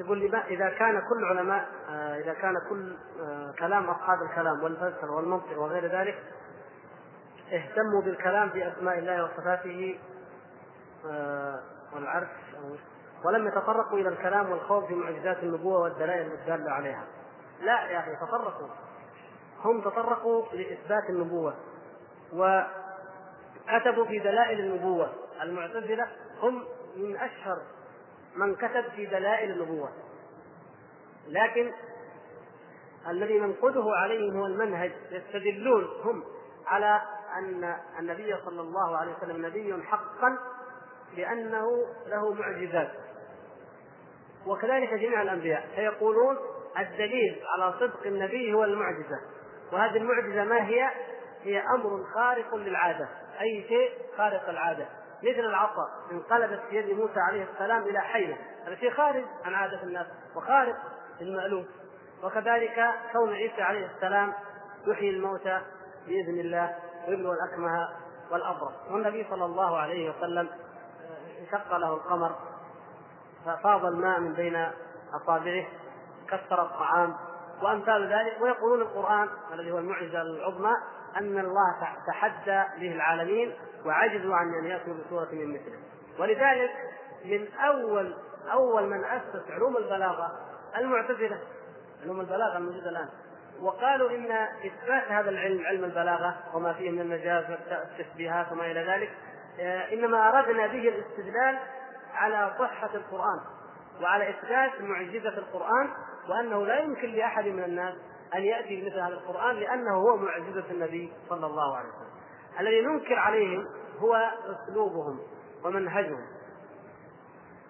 يقول 0.00 0.18
لي 0.18 0.26
إذا 0.26 0.68
كان 0.68 1.02
كل 1.08 1.24
علماء 1.24 1.68
آه، 1.90 2.16
إذا 2.18 2.34
كان 2.34 2.54
كل 2.68 2.96
آه، 3.22 3.54
كلام 3.58 3.90
أصحاب 3.90 4.22
الكلام 4.22 4.62
والفلسفة 4.62 5.10
والمنطق 5.10 5.58
وغير 5.58 5.86
ذلك 5.86 6.22
اهتموا 7.52 8.02
بالكلام 8.02 8.50
في 8.50 8.68
أسماء 8.68 8.98
الله 8.98 9.24
وصفاته 9.24 9.98
آه، 11.06 11.60
والعرش 11.94 12.28
ولم 13.24 13.48
يتطرقوا 13.48 13.98
إلى 13.98 14.08
الكلام 14.08 14.50
والخوف 14.50 14.84
في 14.84 14.94
معجزات 14.94 15.38
النبوة 15.42 15.80
والدلائل 15.80 16.32
الدالة 16.32 16.70
عليها. 16.70 17.04
لا 17.60 17.90
يا 17.90 17.98
أخي 17.98 18.16
تطرقوا 18.16 18.68
هم 19.64 19.80
تطرقوا 19.80 20.44
لإثبات 20.52 21.10
النبوة 21.10 21.54
وكتبوا 22.32 24.04
في 24.04 24.18
دلائل 24.18 24.60
النبوة 24.60 25.10
المعتزلة 25.42 26.06
هم 26.42 26.64
من 26.96 27.16
أشهر 27.16 27.58
من 28.36 28.54
كتب 28.54 28.84
في 28.96 29.06
دلائل 29.06 29.50
النبوة. 29.50 29.90
لكن 31.28 31.72
الذي 33.08 33.38
ننقده 33.38 33.84
عليهم 33.96 34.36
هو 34.36 34.46
المنهج 34.46 34.92
يستدلون 35.10 35.84
هم 36.04 36.24
على 36.66 37.02
أن 37.38 37.76
النبي 37.98 38.36
صلى 38.44 38.60
الله 38.60 38.96
عليه 38.96 39.12
وسلم 39.16 39.46
نبي 39.46 39.82
حقا 39.82 40.38
لأنه 41.16 41.86
له 42.06 42.32
معجزات. 42.32 42.90
وكذلك 44.46 44.94
جميع 44.94 45.22
الأنبياء 45.22 45.68
فيقولون 45.74 46.36
الدليل 46.78 47.42
على 47.46 47.74
صدق 47.80 48.06
النبي 48.06 48.52
هو 48.52 48.64
المعجزة. 48.64 49.20
وهذه 49.72 49.96
المعجزة 49.96 50.44
ما 50.44 50.68
هي؟ 50.68 50.90
هي 51.42 51.60
أمر 51.60 52.04
خارق 52.14 52.54
للعادة. 52.54 53.08
أي 53.40 53.64
شيء 53.68 53.92
خارق 54.16 54.48
العادة. 54.48 54.86
مثل 55.22 55.40
العصا 55.40 55.88
انقلبت 56.12 56.60
في 56.70 56.76
يد 56.76 56.98
موسى 56.98 57.20
عليه 57.20 57.46
السلام 57.52 57.82
إلى 57.82 58.00
حيه 58.00 58.36
هذا 58.66 58.74
شيء 58.74 58.90
خارج 58.90 59.24
عن 59.44 59.54
عادة 59.54 59.82
الناس 59.82 60.06
وخارق 60.36 60.76
للمألوف 61.20 61.66
وكذلك 62.22 62.90
كون 63.12 63.32
عيسى 63.32 63.62
عليه 63.62 63.86
السلام 63.86 64.32
يحيي 64.86 65.10
الموتى 65.10 65.60
بإذن 66.06 66.40
الله 66.40 66.76
ويبلغ 67.08 67.32
الأكمه 67.32 67.88
والأبرص. 68.30 68.72
والنبي 68.90 69.26
صلى 69.30 69.44
الله 69.44 69.76
عليه 69.76 70.10
وسلم 70.10 70.48
انشق 71.40 71.76
له 71.76 71.94
القمر 71.94 72.36
ففاض 73.46 73.84
الماء 73.84 74.20
من 74.20 74.32
بين 74.32 74.70
أصابعه 75.14 75.66
كسر 76.28 76.62
الطعام 76.62 77.16
وأمثال 77.62 78.12
ذلك. 78.12 78.42
ويقولون 78.42 78.82
القرآن 78.82 79.28
الذي 79.52 79.72
هو 79.72 79.78
المعجزة 79.78 80.22
العظمى 80.22 80.72
أن 81.16 81.38
الله 81.38 81.76
تحدى 82.06 82.64
به 82.80 82.92
العالمين 82.92 83.54
وعجزوا 83.86 84.34
عن 84.34 84.54
أن 84.54 84.64
يأتوا 84.64 84.94
بسوره 84.94 85.32
من 85.32 85.54
مثله. 85.54 85.78
ولذلك 86.18 86.70
من 87.24 87.48
أول 87.54 88.14
أول 88.52 88.86
من 88.86 89.04
أسس 89.04 89.50
علوم 89.50 89.76
البلاغة 89.76 90.30
المعتزلة. 90.76 91.38
علوم 92.02 92.20
البلاغة 92.20 92.56
الموجودة 92.56 92.90
الآن. 92.90 93.08
وقالوا 93.62 94.10
إن 94.10 94.32
إثبات 94.66 95.12
هذا 95.12 95.30
العلم 95.30 95.66
علم 95.66 95.84
البلاغة 95.84 96.36
وما 96.54 96.72
فيه 96.72 96.90
من 96.90 97.00
المجاز 97.00 97.44
والتشبيهات 97.50 98.52
وما 98.52 98.70
إلى 98.70 98.80
ذلك 98.80 99.10
آه، 99.60 99.92
إنما 99.92 100.28
أردنا 100.28 100.66
به 100.66 100.88
الاستدلال 100.88 101.58
على 102.14 102.54
صحة 102.58 102.90
القرآن 102.94 103.40
وعلى 104.02 104.30
إثبات 104.30 104.80
معجزة 104.80 105.38
القرآن 105.38 105.90
وأنه 106.28 106.66
لا 106.66 106.78
يمكن 106.78 107.08
لأحد 107.08 107.44
من 107.44 107.64
الناس 107.64 107.94
أن 108.34 108.42
يأتي 108.42 108.80
بمثل 108.80 109.00
هذا 109.00 109.14
القرآن 109.14 109.56
لأنه 109.56 109.94
هو 109.94 110.16
معجزه 110.16 110.70
النبي 110.70 111.12
صلى 111.28 111.46
الله 111.46 111.76
عليه 111.76 111.88
وسلم. 111.88 112.10
الذي 112.60 112.80
ننكر 112.80 113.18
عليهم 113.18 113.66
هو 113.98 114.32
أسلوبهم 114.44 115.18
ومنهجهم. 115.64 116.26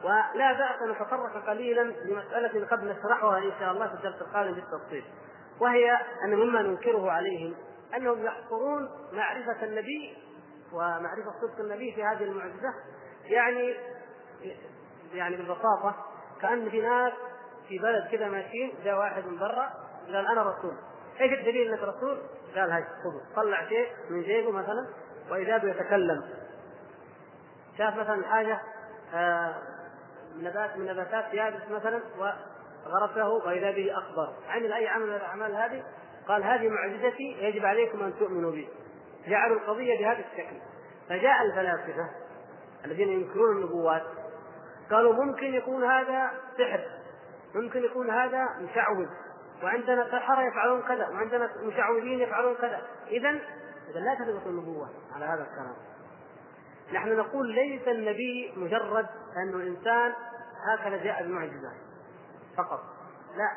ولا 0.05 0.53
بأس 0.53 0.83
أن 0.83 0.91
نتطرق 0.91 1.49
قليلا 1.49 1.81
لمسألة 1.81 2.67
قد 2.67 2.85
نشرحها 2.85 3.39
إن 3.39 3.53
شاء 3.61 3.73
الله 3.73 3.89
في 3.89 3.95
الدرس 3.95 4.23
القادم 4.23 4.53
بالتفصيل. 4.53 5.05
وهي 5.61 5.99
أن 6.25 6.35
مما 6.35 6.63
ننكره 6.63 7.11
عليهم 7.11 7.55
أنهم 7.97 8.25
يحصرون 8.25 8.89
معرفة 9.13 9.65
النبي 9.65 10.17
ومعرفة 10.73 11.33
صدق 11.41 11.61
النبي 11.61 11.93
في 11.95 12.05
هذه 12.05 12.23
المعجزة 12.25 12.75
يعني 13.25 13.75
يعني 15.13 15.37
ببساطة 15.37 15.95
كأن 16.41 16.71
في 16.71 16.81
ناس 16.81 17.13
في 17.69 17.79
بلد 17.79 18.09
كذا 18.11 18.29
ماشيين 18.29 18.75
جاء 18.85 18.99
واحد 18.99 19.27
من 19.27 19.39
برا 19.39 19.71
قال 20.17 20.27
أنا 20.27 20.43
رسول. 20.43 20.75
إيش 21.21 21.33
الدليل 21.33 21.73
إنك 21.73 21.83
رسول؟ 21.83 22.19
قال 22.57 22.71
هاي 22.71 22.85
خذوا 23.05 23.21
طلع 23.37 23.69
شيء 23.69 23.89
من 24.11 24.23
جيبه 24.23 24.51
مثلا 24.51 24.87
وإذا 25.31 25.59
به 25.59 25.71
يتكلم 25.71 26.25
شاف 27.79 27.97
مثلا 27.97 28.27
حاجة 28.27 28.61
آه 29.15 29.55
نبات 30.37 30.77
من 30.77 30.87
نباتات 30.87 31.35
يابس 31.35 31.71
مثلا 31.71 32.03
وغرسه 32.19 33.29
وإذا 33.29 33.71
به 33.71 33.99
اخضر 33.99 34.35
عمل 34.49 34.73
أي 34.73 34.89
عمل 34.89 35.07
من 35.07 35.15
الأعمال 35.15 35.55
هذه؟ 35.57 35.83
قال 36.29 36.45
هذه 36.45 36.69
معجزتي 36.69 37.37
يجب 37.41 37.65
عليكم 37.65 38.03
أن 38.03 38.19
تؤمنوا 38.19 38.51
بي. 38.51 38.69
جعلوا 39.27 39.57
القضية 39.57 39.99
بهذا 39.99 40.19
الشكل. 40.19 40.57
فجاء 41.09 41.43
الفلاسفة 41.43 42.11
الذين 42.85 43.09
ينكرون 43.09 43.57
النبوات 43.57 44.03
قالوا 44.91 45.25
ممكن 45.25 45.55
يكون 45.55 45.85
هذا 45.85 46.31
سحر 46.59 46.81
ممكن 47.55 47.85
يكون 47.85 48.11
هذا 48.11 48.49
مشعوذ. 48.61 49.09
وعندنا 49.63 50.09
سحرة 50.13 50.43
يفعلون 50.43 50.83
كذا 50.83 51.09
وعندنا 51.09 51.51
مشعوذين 51.63 52.21
يفعلون 52.21 52.55
كذا. 52.55 52.83
إذا 53.07 53.31
إذا 53.91 54.01
لا 54.01 54.15
تثبت 54.15 54.47
النبوة 54.47 54.89
على 55.15 55.25
هذا 55.25 55.43
الكلام. 55.43 55.75
نحن 56.93 57.17
نقول 57.17 57.55
ليس 57.55 57.89
النبي 57.89 58.53
مجرد 58.57 59.07
أنه 59.37 59.63
إنسان 59.63 60.13
هكذا 60.69 60.97
جاء 60.97 61.23
بمعجزة 61.23 61.73
فقط. 62.57 62.81
لا 63.37 63.57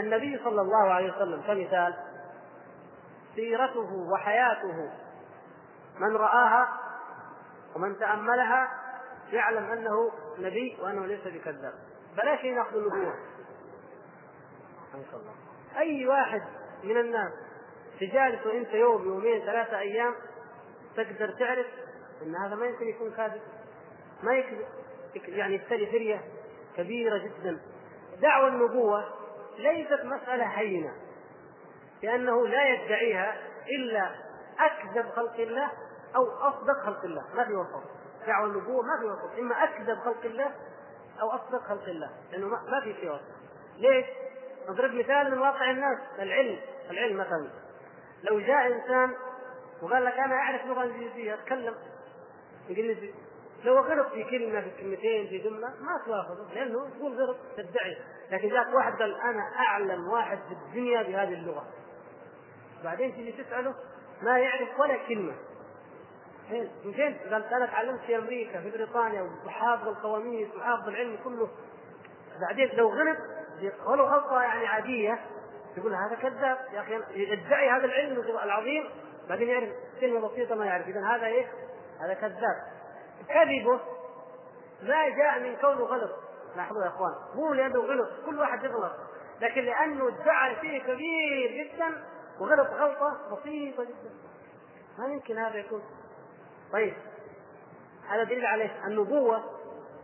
النبي 0.00 0.40
صلى 0.44 0.60
الله 0.60 0.92
عليه 0.92 1.12
وسلم 1.16 1.42
كمثال 1.42 1.94
سيرته 3.34 3.92
وحياته 4.12 4.90
من 5.98 6.16
رآها 6.16 6.68
ومن 7.76 7.98
تأملها 7.98 8.68
يعلم 9.32 9.64
أنه 9.64 10.10
نبي 10.38 10.78
وأنه 10.82 11.06
ليس 11.06 11.24
بكذاب. 11.24 11.74
بلاش 12.16 12.44
نأخذ 12.44 12.76
النبوة. 12.76 13.14
ما 14.94 15.02
شاء 15.10 15.20
الله 15.20 15.34
أي 15.76 16.06
واحد 16.06 16.42
من 16.84 16.96
الناس 16.96 17.32
تجالس 18.00 18.46
أنت 18.46 18.74
يوم 18.74 19.04
يومين 19.04 19.40
ثلاثة 19.40 19.78
أيام 19.78 20.14
تقدر 20.96 21.30
تعرف 21.30 21.66
أن 22.22 22.36
هذا 22.36 22.54
ما 22.54 22.66
يمكن 22.66 22.88
يكون 22.88 23.12
كاذب؟ 23.12 23.40
ما 24.22 24.34
يكذب 24.34 24.66
يعني 25.28 25.54
يشتري 25.54 25.86
فرية 25.86 26.24
كبيرة 26.76 27.18
جدا. 27.18 27.60
دعوى 28.20 28.48
النبوة 28.48 29.04
ليست 29.58 30.04
مسألة 30.04 30.44
هينة 30.44 30.92
لأنه 32.02 32.46
لا 32.46 32.64
يدعيها 32.68 33.36
إلا 33.68 34.10
أكذب 34.58 35.10
خلق 35.10 35.40
الله 35.40 35.70
أو 36.16 36.30
أصدق 36.30 36.84
خلق 36.86 37.04
الله. 37.04 37.24
ما 37.34 37.44
في 37.44 37.54
وسط 37.54 37.82
دعوى 38.26 38.46
النبوة 38.46 38.82
ما 38.82 38.98
في 39.00 39.04
وسط 39.04 39.38
إما 39.38 39.64
أكذب 39.64 39.98
خلق 39.98 40.24
الله 40.24 40.50
أو 41.20 41.30
أصدق 41.30 41.62
خلق 41.62 41.84
الله 41.88 42.10
لأنه 42.32 42.48
ما 42.48 42.80
في 42.84 42.94
شيء 42.94 43.20
ليش؟ 43.76 44.06
نضرب 44.70 44.94
مثال 44.94 45.30
من 45.30 45.38
واقع 45.38 45.70
الناس 45.70 45.98
العلم 46.18 46.58
العلم 46.90 47.16
مثلا. 47.16 47.50
لو 48.22 48.40
جاء 48.40 48.66
إنسان 48.66 49.14
وقال 49.82 50.04
لك 50.04 50.18
أنا 50.18 50.34
أعرف 50.34 50.66
لغة 50.66 50.84
إنجليزية 50.84 51.34
أتكلم 51.34 51.74
إنجليزي. 52.70 53.14
لو 53.64 53.78
غلط 53.78 54.08
في 54.08 54.24
كلمة 54.24 54.60
في 54.60 54.70
كلمتين 54.80 55.28
في 55.28 55.38
جملة 55.38 55.68
ما 55.68 56.02
توافق 56.06 56.54
لأنه 56.54 56.90
تقول 56.90 57.20
غلط 57.20 57.36
تدعي. 57.56 57.96
لكن 58.30 58.48
جاك 58.48 58.74
واحد 58.74 58.92
قال 58.92 59.20
أنا 59.20 59.42
أعلم 59.68 60.08
واحد 60.08 60.38
في 60.38 60.52
الدنيا 60.52 61.02
بهذه 61.02 61.34
اللغة. 61.34 61.66
بعدين 62.84 63.14
تيجي 63.14 63.42
تسأله 63.42 63.74
ما 64.22 64.38
يعرف 64.38 64.80
ولا 64.80 64.96
كلمة. 65.08 65.34
من 66.84 66.92
فين؟ 66.92 67.18
قال 67.32 67.44
أنا 67.44 67.66
تعلمت 67.66 68.00
في 68.00 68.16
أمريكا 68.16 68.60
في 68.60 68.70
بريطانيا 68.70 69.30
وحافظ 69.46 69.88
القواميس 69.88 70.48
وحافظ 70.56 70.88
العلم 70.88 71.18
كله. 71.24 71.48
بعدين 72.40 72.70
لو 72.72 72.88
غلط 72.88 73.18
ولو 73.86 74.04
غلطه 74.04 74.42
يعني 74.42 74.66
عادية 74.66 75.20
تقول 75.76 75.94
هذا 75.94 76.14
كذاب. 76.14 76.58
يا 76.72 76.80
أخي 76.80 77.00
يدعي 77.14 77.70
هذا 77.70 77.84
العلم 77.84 78.20
العظيم. 78.20 78.90
بعدين 79.28 79.48
يعرف 79.48 79.68
كلمة 80.00 80.28
بسيطة 80.28 80.54
ما 80.54 80.66
يعرف. 80.66 80.86
اذا 80.86 81.06
هذا 81.06 81.26
إيه؟ 81.26 81.46
هذا 82.00 82.14
كذاب. 82.14 82.56
كذبه 83.28 83.80
ما 84.82 85.08
جاء 85.08 85.40
من 85.40 85.56
كونه 85.56 85.84
غلط. 85.84 86.10
لاحظوا 86.56 86.82
يا 86.82 86.88
إخوان 86.88 87.14
مو 87.34 87.54
لأنه 87.54 87.80
غلط 87.80 88.08
كل 88.26 88.38
واحد 88.38 88.64
يغلط. 88.64 88.92
لكن 89.40 89.60
لأنه 89.60 90.08
ادعى 90.08 90.56
شيء 90.60 90.82
كبير 90.82 91.64
جدا 91.64 92.02
وغلط 92.40 92.68
غلطة 92.68 93.36
بسيطة 93.36 93.84
جدا. 93.84 94.10
ما 94.98 95.12
يمكن 95.12 95.38
هذا 95.38 95.56
يكون. 95.56 95.82
طيب 96.72 96.94
هذا 98.08 98.24
دليل 98.24 98.46
عليه 98.46 98.86
النبوة. 98.86 99.44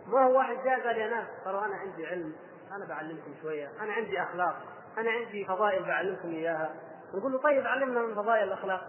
ما 0.07 0.25
هو 0.25 0.39
واحد 0.39 0.57
جاء 0.65 0.87
قال 0.87 0.99
يا 0.99 1.07
ناس 1.07 1.27
ترى 1.45 1.59
أنا 1.59 1.77
عندي 1.77 2.07
علم. 2.07 2.35
أنا 2.73 2.85
بعلمكم 2.89 3.35
شوية 3.43 3.71
أنا 3.81 3.93
عندي 3.93 4.23
أخلاق 4.23 4.57
أنا 4.99 5.11
عندي 5.11 5.45
فضائل 5.45 5.83
بعلمكم 5.85 6.29
إياها. 6.31 6.75
نقول 7.15 7.33
له 7.33 7.39
طيب 7.39 7.67
علمنا 7.67 8.01
من 8.01 8.15
فضائل 8.15 8.45
الأخلاق. 8.49 8.81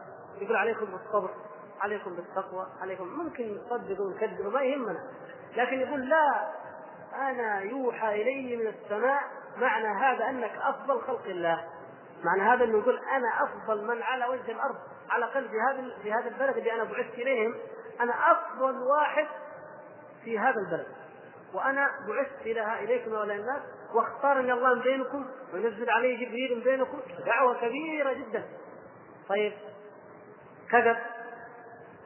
يقول 0.41 0.55
عليكم 0.55 0.85
بالصبر 0.85 1.29
عليكم 1.81 2.15
بالتقوى 2.15 2.67
عليكم 2.81 3.07
ممكن 3.07 3.57
نصدقوا 3.57 4.05
ونكذبوا 4.05 4.51
ما 4.51 4.61
يهمنا. 4.61 4.99
لكن 5.55 5.79
يقول 5.79 6.09
لا 6.09 6.51
أنا 7.15 7.59
يوحى 7.59 8.21
إلي 8.21 8.55
من 8.55 8.67
السماء 8.67 9.21
معنى 9.57 9.87
هذا 9.87 10.29
أنك 10.29 10.51
أفضل 10.61 11.01
خلق 11.01 11.25
الله. 11.25 11.67
معنى 12.23 12.41
هذا 12.41 12.63
أنه 12.63 12.77
يقول 12.77 12.99
أنا 12.99 13.43
أفضل 13.43 13.87
من 13.87 14.01
على 14.01 14.25
وجه 14.25 14.51
الأرض 14.51 14.75
على 15.09 15.25
الأقل 15.25 15.49
في 15.49 15.55
هذا 15.61 15.93
في 16.03 16.13
هذا 16.13 16.27
البلد 16.27 16.57
اللي 16.57 16.73
أنا 16.73 16.83
بعثت 16.83 17.13
إليهم 17.13 17.55
أنا 18.01 18.13
أفضل 18.31 18.81
واحد 18.81 19.27
في 20.23 20.39
هذا 20.39 20.59
البلد. 20.59 20.87
وأنا 21.57 21.89
بعثت 22.07 22.41
إلى 22.41 22.79
إليكم 22.83 23.11
والى 23.13 23.35
الناس 23.35 23.61
واختارني 23.93 24.53
الله 24.53 24.73
من 24.75 24.81
بينكم 24.81 25.25
وينزل 25.53 25.89
علي 25.89 26.15
جبريل 26.15 26.55
من 26.55 26.63
بينكم 26.63 26.99
دعوة 27.25 27.61
كبيرة 27.61 28.13
جدا. 28.13 28.43
طيب 29.29 29.53
كذب. 30.71 30.97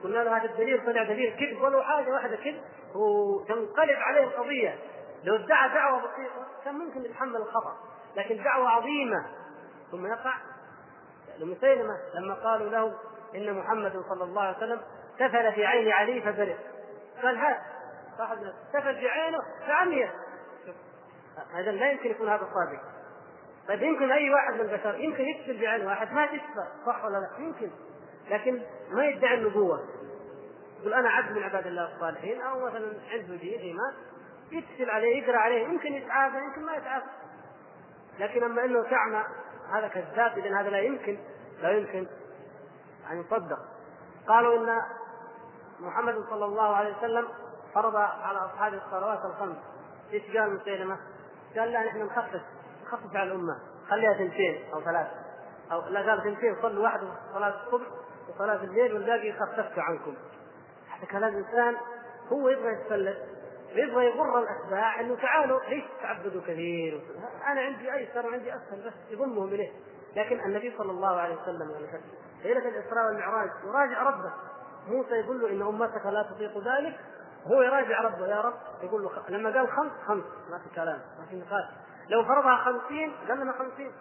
قلنا 0.04 0.24
له 0.24 0.38
هذا 0.38 0.46
الدليل 0.46 0.86
طلع 0.86 1.04
دليل 1.04 1.36
كذب 1.40 1.62
ولو 1.62 1.84
حاجة 1.84 2.12
واحدة 2.12 2.36
كذب 2.36 2.62
وتنقلب 2.96 3.98
عليه 4.00 4.24
القضية. 4.24 4.76
لو 5.24 5.36
ادعى 5.36 5.70
دعوة 5.70 6.00
بسيطة 6.00 6.48
كان 6.66 6.76
ممكن 6.76 7.06
يتحمل 7.06 7.36
الخطأ 7.36 7.78
لكن 8.16 8.44
دعوة 8.44 8.70
عظيمة. 8.70 9.26
ثم 9.92 10.06
يقع 10.06 10.34
لمسيلمه 11.40 11.98
لما 12.16 12.34
قالوا 12.34 12.70
له 12.70 12.94
إن 13.36 13.54
محمد 13.54 14.04
صلى 14.10 14.24
الله 14.24 14.42
عليه 14.42 14.58
وسلم 14.58 14.82
سفل 15.20 15.54
في 15.54 15.66
عين 15.66 15.92
علي 15.92 16.22
فبرئ 16.22 16.56
قال 17.24 17.38
هات 17.38 17.58
صاحب 18.22 18.38
سفل 18.74 18.96
في 18.96 19.10
عينه 19.10 19.38
فعمي. 19.68 20.10
هذا 21.54 21.72
لا 21.72 21.92
يمكن 21.92 22.12
يكون 22.12 22.30
هذا 22.30 22.48
صادق 22.54 22.82
طيب 23.68 23.82
يمكن 23.82 24.12
أي 24.12 24.30
واحد 24.30 24.54
من 24.54 24.60
البشر 24.60 24.96
يمكن 24.96 25.24
يكسب 25.24 25.62
بعين 25.62 25.86
واحد؟ 25.86 26.14
ما 26.14 26.26
تشفى 26.26 26.68
صح 26.86 27.06
ولا 27.06 27.18
لا؟ 27.18 27.30
يمكن. 27.46 27.72
لكن 28.30 28.62
ما 28.92 29.06
يدعي 29.06 29.34
النبوة. 29.34 29.80
يقول 30.80 30.94
أنا 30.94 31.10
عبد 31.10 31.32
من 31.32 31.44
عباد 31.44 31.68
الله 31.68 31.96
الصالحين 31.96 32.42
أو 32.42 32.66
مثلا 32.66 32.94
عنده 33.12 33.36
دين 33.36 33.60
إيمان 33.60 33.94
يكسب 34.52 34.90
عليه 34.90 35.24
يقرأ 35.24 35.38
عليه 35.38 35.64
يمكن 35.64 35.94
يتعافى 35.94 36.38
يمكن 36.38 36.62
ما 36.62 36.76
يتعافى. 36.76 37.06
لكن 38.20 38.44
أما 38.44 38.66
إنه 38.66 38.84
تعمى 38.84 39.24
هذا 39.74 39.88
كذاب 39.88 40.38
اذا 40.38 40.62
هذا 40.62 40.70
لا 40.70 40.80
يمكن 40.80 41.18
لا 41.62 41.72
يمكن 41.72 42.08
أن 43.12 43.22
يصدق. 43.22 43.60
قالوا 44.28 44.58
إن 44.58 44.82
محمد 45.80 46.16
صلى 46.30 46.46
الله 46.46 46.76
عليه 46.76 46.98
وسلم 46.98 47.28
فرض 47.74 47.96
على 47.96 48.40
اصحاب 48.40 48.74
الصلوات 48.74 49.26
الخمس. 49.26 49.58
إيش 50.14 50.38
قال 50.38 50.56
مسيلمة؟ 50.56 50.98
قال 51.58 51.72
لا 51.72 51.84
نحن 51.84 52.06
نخفف 52.06 52.42
نخفف 52.84 53.16
على 53.16 53.32
الأمة. 53.32 53.58
خليها 53.90 54.14
ثنتين 54.14 54.74
أو 54.74 54.82
ثلاث. 54.82 55.08
أو 55.72 55.82
لا 55.90 56.10
قال 56.10 56.24
ثنتين 56.24 56.56
صلوا 56.62 56.84
واحد 56.84 57.00
صلاة 57.34 57.64
الصبح 57.66 57.88
وصلاه 58.30 58.64
الليل 58.64 58.94
والباقي 58.94 59.34
خففت 59.34 59.80
عنكم. 59.80 60.14
هذا 60.90 61.06
كلام 61.12 61.36
انسان 61.36 61.76
هو 62.32 62.50
يبغى 62.50 62.74
يتسلل 62.74 63.18
يبغى 63.76 64.06
يغر 64.06 64.40
الأتباع 64.40 65.00
إنه 65.00 65.16
تعالوا 65.16 65.60
ليش 65.70 65.84
تعبدوا 66.02 66.42
كثير؟ 66.42 67.02
أنا 67.48 67.62
عندي 67.62 67.94
ايسر 67.94 68.26
وعندي 68.26 68.56
أسهل 68.56 68.82
بس 68.86 68.94
يضمهم 69.12 69.48
إليه. 69.48 69.72
لكن 70.16 70.40
النبي 70.40 70.78
صلى 70.78 70.92
الله 70.92 71.20
عليه 71.20 71.36
وسلم 71.42 71.72
ليلة 72.44 72.70
الإسراء 72.70 73.06
والمعراج 73.06 73.50
يراجع 73.66 74.04
ربه. 74.04 74.34
موسى 74.88 75.14
يقول 75.14 75.42
له 75.42 75.50
إن 75.50 75.62
أمتك 75.62 76.06
لا 76.06 76.24
تطيق 76.24 76.58
ذلك 76.58 77.00
هو 77.48 77.62
يراجع 77.62 78.02
ربه 78.02 78.28
يا 78.28 78.42
رب. 78.42 78.54
يقول 78.84 79.04
له. 79.04 79.12
لما 79.30 79.50
قال 79.50 79.68
خمس 79.72 79.92
خمس. 80.08 80.24
ما 80.52 80.58
في 80.58 80.76
كلام 80.76 81.00
ما 81.20 81.26
في 81.30 81.36
نقاش. 81.36 81.64
لو 82.10 82.24
فرضها 82.24 82.56
خمسين 82.56 83.16
قال 83.28 83.40
لنا 83.40 83.54
خمسين. 83.54 83.92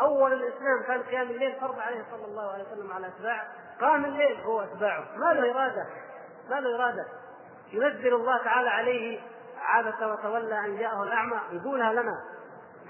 أول 0.00 0.32
الإسلام 0.32 0.82
كان 0.86 1.02
قيام 1.02 1.30
الليل 1.30 1.60
فرض 1.60 1.78
عليه 1.78 2.04
صلى 2.10 2.24
الله 2.24 2.52
عليه 2.52 2.64
وسلم 2.64 2.92
على 2.92 3.06
أتباعه. 3.06 3.48
قام 3.80 4.04
الليل 4.04 4.40
هو 4.40 4.60
أتباعه. 4.60 5.04
ما 5.16 5.32
له 5.32 5.50
اراده 5.50 5.86
ما 6.50 6.60
له 6.60 6.76
اراده 6.76 7.06
ينزل 7.72 8.14
الله 8.14 8.44
تعالى 8.44 8.68
عليه 8.68 9.20
عبس 9.60 10.02
وتولى 10.02 10.58
أن 10.58 10.78
جاءه 10.78 11.02
الأعمى. 11.02 11.40
يقولها 11.52 11.92
لنا. 11.92 12.14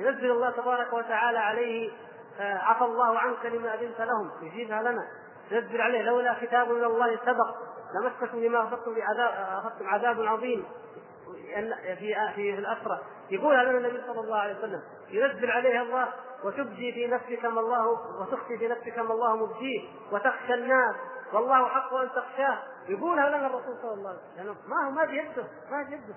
ينزل 0.01 0.31
الله 0.31 0.51
تبارك 0.51 0.93
وتعالى 0.93 1.39
عليه 1.39 1.93
آه، 2.41 2.59
عفى 2.59 2.85
الله 2.85 3.19
عنك 3.19 3.47
لما 3.47 3.75
أذنت 3.75 4.01
لهم. 4.01 4.31
يجيبها 4.43 4.83
لنا. 4.83 5.09
ينزل 5.51 5.81
عليه. 5.81 6.03
لولا 6.03 6.37
كتاب 6.41 6.69
من 6.69 6.85
الله 6.85 7.17
سبق. 7.17 7.57
لمسكم 7.95 8.39
لما 8.45 8.63
أخذتم 8.63 8.95
بعذاب 8.95 9.65
أخذتم 9.65 9.87
عذاب 9.89 10.21
عظيم. 10.21 10.65
في 11.45 11.97
في 11.97 12.15
في 12.35 12.55
الاسرى 12.59 12.99
يقولها 13.31 13.65
لنا 13.65 13.79
النبي 13.79 14.03
صلى 14.07 14.21
الله 14.21 14.37
عليه 14.37 14.59
وسلم 14.59 14.83
ينزل 15.09 15.51
عليها 15.51 15.83
الله 15.83 16.09
وتبدي 16.45 16.93
في 16.93 17.07
نفسك 17.07 17.45
ما 17.45 17.61
الله 17.61 17.89
وتخفي 18.21 18.59
في 18.59 18.69
نفسك 18.69 18.99
ما 18.99 19.15
الله 19.15 19.37
مبديه 19.37 19.89
وتخشى 20.13 20.55
الناس. 20.55 20.97
والله 21.33 21.69
حق 21.69 21.95
أن 21.95 22.09
تخشاه. 22.09 22.59
يقولها 22.89 23.29
لنا 23.29 23.47
الرسول 23.47 23.77
صلى 23.83 23.95
الله 23.95 24.11
عليه 24.11 24.43
وسلم. 24.43 24.57
ما 24.67 24.87
هو 24.87 24.91
ما 24.91 25.05
بيده 25.05 25.45
ما 25.71 25.83
بيده. 25.83 26.15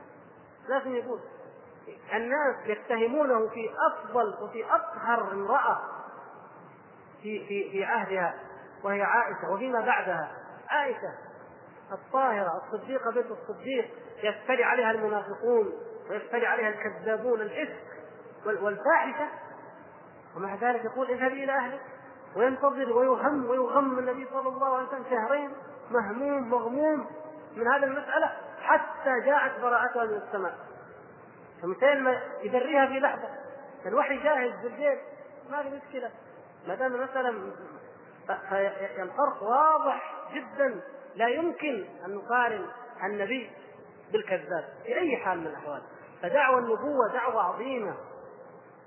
لازم 0.68 0.96
يقول. 0.96 1.20
الناس 2.14 2.56
يتهمونه 2.66 3.48
في 3.48 3.70
افضل 3.92 4.34
وفي 4.44 4.66
أطهر 4.66 5.32
امرأة 5.32 5.82
في 7.22 7.46
في 7.48 7.72
في 7.72 7.84
عهدها 7.86 8.36
وهي 8.84 9.02
عائشة 9.02 9.52
وفيما 9.52 9.80
بعدها. 9.80 10.32
عائشة. 10.70 11.14
الطاهرة 11.94 12.62
الصديقة 12.64 13.12
بنت 13.12 13.32
الصديق 13.32 13.90
يفتري 14.24 14.64
عليها 14.64 14.92
المنافقون 14.92 15.74
ويفتري 16.10 16.48
عليها 16.48 16.70
الكذابون 16.70 17.42
الاسم 17.42 17.80
والفاحشة. 18.46 19.28
ومع 20.38 20.56
ذلك 20.56 20.86
يقول 20.86 21.10
اذهبي 21.10 21.44
إلى 21.44 21.52
أهلك. 21.52 21.82
وينتظر 22.36 22.94
ويهم 22.98 23.50
ويغم 23.50 24.00
النبي 24.00 24.28
صلى 24.34 24.50
الله 24.50 24.76
عليه 24.76 24.88
وسلم 24.88 25.04
شهرين 25.10 25.52
مهموم 25.92 26.50
مغموم 26.50 27.08
من 27.56 27.68
هذه 27.68 27.84
المسألة 27.84 28.32
حتى 28.62 29.20
جاءت 29.26 29.60
براءتها 29.62 30.04
من 30.06 30.22
السماء. 30.28 30.56
فمثال 31.62 32.22
يدريها 32.42 32.86
في 32.86 33.00
لحظة 33.00 33.30
الوحي 33.86 34.24
جاهز 34.24 34.52
بالليل 34.64 34.98
ما 35.50 35.64
في 35.64 35.70
مشكلة. 35.70 36.12
ما 36.68 36.76
دام 36.76 36.96
المسألة 36.96 37.30
الفرق 39.04 39.44
واضح 39.44 40.14
جدا. 40.34 40.82
لا 41.16 41.28
يمكن 41.28 41.86
أن 42.06 42.16
نقارن 42.16 42.66
النبي 43.04 43.50
بالكذاب 44.12 44.66
في 44.84 45.00
أي 45.00 45.18
حال 45.18 45.40
من 45.40 45.48
الأحوال. 45.48 45.82
فدعوى 46.22 46.60
النبوة 46.60 47.14
دعوة 47.14 47.44
عظيمة 47.44 47.96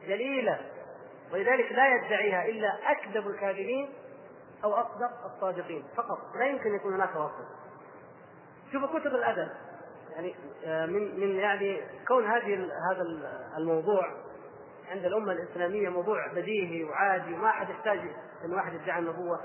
جليلة 0.07 0.61
ولذلك 1.33 1.73
لا 1.73 1.95
يدعيها 1.95 2.49
إلا 2.49 2.93
أكذب 2.93 3.29
الكاذبين 3.29 3.89
أو 4.65 4.75
أصدق 4.75 5.25
الصادقين 5.25 5.85
فقط. 5.97 6.19
لا 6.39 6.45
يمكن 6.45 6.75
يكون 6.75 6.95
هناك 6.95 7.17
وسط 7.17 7.47
شوفوا 8.73 8.99
كتب 8.99 9.15
الأدب 9.15 9.49
يعني 10.17 10.35
آه، 10.65 10.87
من 10.87 11.21
من 11.21 11.37
يعني 11.37 11.81
كون 12.09 12.27
هذه 12.27 12.55
هذا 12.91 13.03
الموضوع 13.57 14.13
عند 14.91 15.05
الأمة 15.05 15.33
الإسلامية 15.33 15.89
موضوع 15.89 16.33
بديهي 16.33 16.85
وعادي 16.85 17.35
وما 17.35 17.49
أحد 17.49 17.71
يحتاج 17.71 17.99
إن 18.45 18.55
واحد 18.55 18.75
يدعي 18.75 18.99
النبوة. 18.99 19.41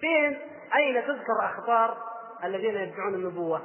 فين؟ 0.00 0.38
أين 0.74 1.02
تذكر 1.06 1.44
أخبار 1.44 1.96
الذين 2.44 2.74
يدعون 2.74 3.14
النبوة؟ 3.14 3.62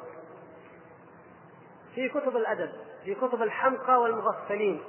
في 1.95 2.09
كتب 2.09 2.37
الأدب 2.37 2.71
في 3.03 3.15
كتب 3.15 3.41
الحمقى 3.41 4.01
والمغفلين 4.01 4.83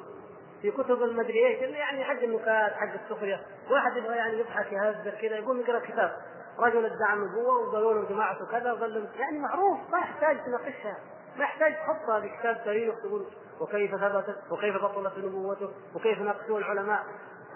في 0.62 0.70
كتب 0.70 1.02
المدري 1.02 1.46
إيش 1.46 1.60
يعني 1.60 2.04
حق 2.04 2.22
النكات 2.22 2.72
حق 2.72 2.92
السخرية. 3.02 3.40
واحد 3.70 3.96
يبغى 3.96 4.16
يعني 4.16 4.38
يضحك 4.38 4.72
يهزر 4.72 5.10
كذا 5.10 5.36
يقوم 5.36 5.60
يقرأ 5.60 5.78
كتاب. 5.78 6.16
رجل 6.58 6.84
ادعى 6.84 7.14
النبوة 7.14 7.68
وقالوا 7.68 7.94
له 7.94 8.08
جماعته 8.08 8.46
كذا 8.46 8.72
وقال 8.72 9.08
يعني 9.18 9.38
معروف 9.38 9.78
ما 9.92 9.98
يحتاج 9.98 10.44
تناقشها. 10.44 10.96
ما 11.36 11.44
يحتاج 11.44 11.74
تحطها 11.74 12.20
في 12.20 12.28
كتاب 12.28 12.64
تاريخ 12.64 12.94
تقول 13.02 13.26
وكيف 13.60 13.96
ثبتت 13.96 14.38
وكيف 14.50 14.76
بطلت 14.84 15.18
نبوته 15.18 15.70
وكيف 15.94 16.18
ناقشوه 16.18 16.58
العلماء. 16.58 17.04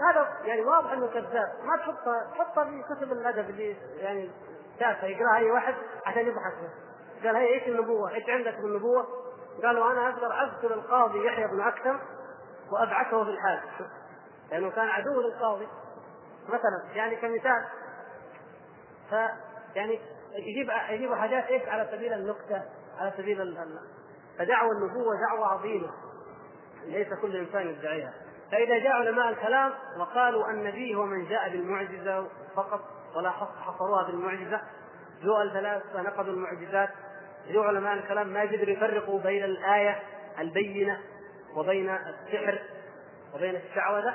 هذا 0.00 0.28
يعني 0.44 0.60
واضح 0.60 0.92
إنه 0.92 1.06
كذاب. 1.06 1.52
ما 1.64 1.76
تحطها 1.76 2.30
تحطها 2.34 2.64
في 2.64 2.82
كتب 2.94 3.12
الأدب 3.12 3.50
اللي 3.50 3.76
يعني 3.96 4.30
تافهه 4.78 5.06
يقرأها 5.06 5.36
أي 5.36 5.50
واحد 5.50 5.74
عشان 6.06 6.26
يضحك 6.26 6.54
قال 7.24 7.36
هي 7.36 7.54
إيش 7.54 7.68
النبوة؟ 7.68 8.14
إيش 8.14 8.24
عندك 8.28 8.60
بالنبوه؟ 8.60 9.06
قالوا 9.62 9.92
أنا 9.92 10.08
أقدر 10.08 10.42
أذكر 10.42 10.74
القاضي 10.74 11.26
يحيى 11.26 11.46
بن 11.46 11.60
أكثر 11.60 12.00
وأبعثه 12.72 13.24
في 13.24 13.30
الحال 13.30 13.60
لأنه 14.50 14.70
كان 14.70 14.88
عدو 14.88 15.20
للقاضي. 15.20 15.68
مثلا 16.48 16.94
يعني 16.94 17.16
كمثال. 17.16 17.64
ف 19.10 19.14
يعني 19.74 20.00
يجيب 20.32 20.70
يجيب 20.88 21.14
حاجات 21.14 21.44
إيش؟ 21.44 21.68
على 21.68 21.88
سبيل 21.92 22.12
النكته 22.12 22.62
على 22.98 23.12
سبيل. 23.16 23.58
فدعوى 24.38 24.70
النبوة 24.70 25.20
دعوه 25.28 25.46
عظيمة. 25.46 25.90
ليس 26.84 27.08
كل 27.22 27.36
إنسان 27.36 27.66
يدعيها. 27.66 28.25
فإذا 28.52 28.78
جاء 28.78 28.92
علماء 28.92 29.28
الكلام 29.28 29.72
وقالوا 29.98 30.50
النبي 30.50 30.94
هو 30.94 31.06
من 31.06 31.28
جاء 31.28 31.48
بالمعجزة 31.50 32.26
فقط 32.56 32.80
ولا 33.16 33.30
حصروها 33.30 34.06
بالمعجزة 34.06 34.60
جو 35.22 35.40
الفلاسفه 35.40 36.02
نقضوا 36.02 36.32
المعجزات. 36.32 36.88
جو 37.48 37.62
علماء 37.62 37.94
الكلام 37.94 38.28
ما 38.28 38.42
يقدروا 38.42 38.74
يفرقوا 38.74 39.20
بين 39.20 39.44
الآية 39.44 40.02
البينة 40.38 41.00
وبين 41.56 41.90
السحر 41.90 42.58
وبين 43.34 43.56
الشعوذة. 43.56 44.14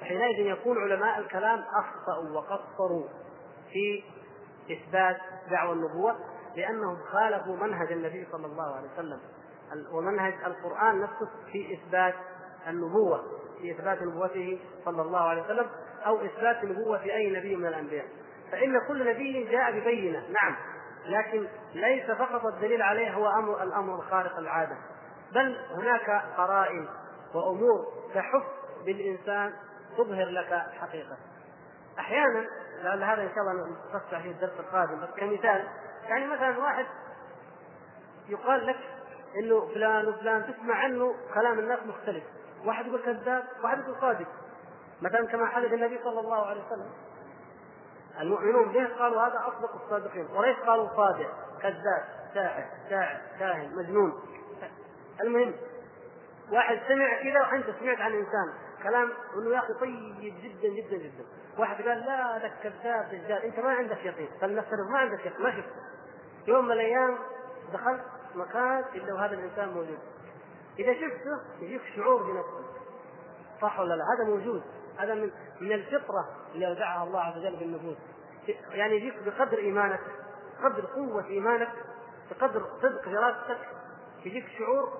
فحينئذ 0.00 0.46
يكون 0.46 0.82
علماء 0.82 1.18
الكلام 1.18 1.58
أخطأوا 1.58 2.36
وقصروا 2.36 3.08
في 3.72 4.02
إثبات 4.72 5.16
دعوى 5.50 5.72
النبوة 5.72 6.16
لأنهم 6.56 6.96
خالفوا 7.12 7.56
منهج 7.56 7.92
النبي 7.92 8.26
صلى 8.32 8.46
الله 8.46 8.76
عليه 8.76 8.88
وسلم. 8.92 9.20
ومنهج 9.92 10.34
القرآن 10.46 11.00
نفسه 11.00 11.28
في 11.52 11.74
إثبات 11.74 12.14
النبوة 12.70 13.24
في 13.60 13.72
إثبات 13.72 14.02
نبوته 14.02 14.60
صلى 14.84 15.02
الله 15.02 15.20
عليه 15.20 15.42
وسلم 15.42 15.66
أو 16.06 16.24
إثبات 16.24 16.64
نبوة 16.64 17.02
أي 17.02 17.30
نبي 17.30 17.56
من 17.56 17.66
الأنبياء. 17.66 18.04
فإن 18.52 18.80
كل 18.88 19.10
نبي 19.10 19.44
جاء 19.44 19.80
ببينة 19.80 20.18
نعم 20.18 20.56
لكن 21.06 21.46
ليس 21.74 22.10
فقط 22.10 22.46
الدليل 22.46 22.82
عليه 22.82 23.10
هو 23.10 23.28
أمر 23.28 23.62
الأمر 23.62 23.94
الخارق 23.94 24.38
العادة 24.38 24.76
بل 25.32 25.56
هناك 25.70 26.22
قرائن 26.36 26.88
وأمور 27.34 27.86
تحف 28.14 28.42
بالإنسان 28.86 29.52
تظهر 29.98 30.26
لك 30.26 30.66
حقيقة. 30.80 31.16
أحيانا 31.98 32.46
لعل 32.82 33.02
هذا 33.02 33.22
إن 33.22 33.28
شاء 33.34 33.38
الله 33.40 33.66
نتوسع 33.88 34.22
فيه 34.22 34.30
الدرس 34.30 34.60
القادم 34.60 35.00
بس 35.00 35.08
كمثال 35.16 35.68
يعني 36.08 36.26
مثلا 36.26 36.58
واحد 36.58 36.86
يقال 38.28 38.66
لك 38.66 38.78
إنه 39.38 39.60
فلان 39.74 40.08
وفلان 40.08 40.54
تسمع 40.54 40.74
عنه 40.74 41.14
كلام 41.34 41.58
الناس 41.58 41.78
مختلف. 41.86 42.24
واحد 42.64 42.86
يقول 42.86 43.02
كذاب 43.02 43.44
واحد 43.62 43.78
يقول 43.78 44.00
صادق. 44.00 44.26
مثلا 45.02 45.26
كما 45.26 45.46
حدث 45.46 45.72
النبي 45.72 45.98
صلى 46.04 46.20
الله 46.20 46.46
عليه 46.46 46.66
وسلم. 46.66 46.90
المؤمنون 48.20 48.72
به 48.72 48.86
قالوا 48.98 49.22
هذا 49.22 49.48
أصدق 49.48 49.84
الصادقين؟ 49.84 50.26
وليس 50.34 50.56
قالوا 50.56 50.88
صادق 50.96 51.30
كذاب 51.62 52.04
ساحر 52.34 52.64
شاعر 52.90 53.20
كاهن 53.38 53.76
مجنون. 53.76 54.22
المهم 55.20 55.54
واحد 56.52 56.78
سمع 56.88 57.22
كذا 57.22 57.40
وأنت 57.40 57.66
سمعت 57.80 58.00
عن 58.00 58.12
إنسان. 58.12 58.52
كلام 58.82 59.12
إنه 59.36 59.50
يا 59.50 59.58
أخي 59.58 59.72
طيب 59.80 60.16
جدا 60.20 60.68
جدا 60.68 60.96
جدا. 60.96 61.24
واحد 61.58 61.88
قال 61.88 61.98
لا 61.98 62.36
هذا 62.36 62.48
كذاب 62.62 63.08
دجال 63.08 63.42
أنت 63.42 63.58
ما 63.58 63.70
عندك 63.70 64.04
يقين. 64.04 64.28
فلنفترض 64.40 64.90
ما 64.90 64.98
عندك 64.98 65.26
يقين 65.26 65.42
ما 65.42 65.50
شفته 65.50 65.80
يوم 66.46 66.64
من 66.64 66.72
الأيام 66.72 67.18
دخلت 67.72 68.04
مكان 68.34 68.84
إلا 68.94 69.14
وهذا 69.14 69.34
الإنسان 69.34 69.68
موجود. 69.68 69.98
إذا 70.80 70.94
شفته 70.94 71.40
يجيك 71.60 71.82
شعور 71.96 72.22
بنفسك 72.22 72.70
صح 73.62 73.80
ولا 73.80 73.94
لا؟ 73.94 74.04
هذا 74.14 74.30
موجود. 74.30 74.62
هذا 74.98 75.14
من 75.14 75.30
من 75.60 75.72
الفطرة 75.72 76.28
اللي 76.54 76.68
اودعها 76.68 77.04
الله 77.04 77.20
عز 77.20 77.38
وجل 77.38 77.58
في 77.58 77.64
النفوس 77.64 77.96
يعني 78.70 78.96
يجيك 78.96 79.14
بقدر 79.26 79.58
إيمانك 79.58 80.00
قدر 80.64 80.86
قوة 80.86 81.26
إيمانك 81.26 81.72
بقدر 82.30 82.66
صدق 82.82 83.08
دراستك 83.08 83.58
يجيك 84.24 84.44
شعور 84.58 84.92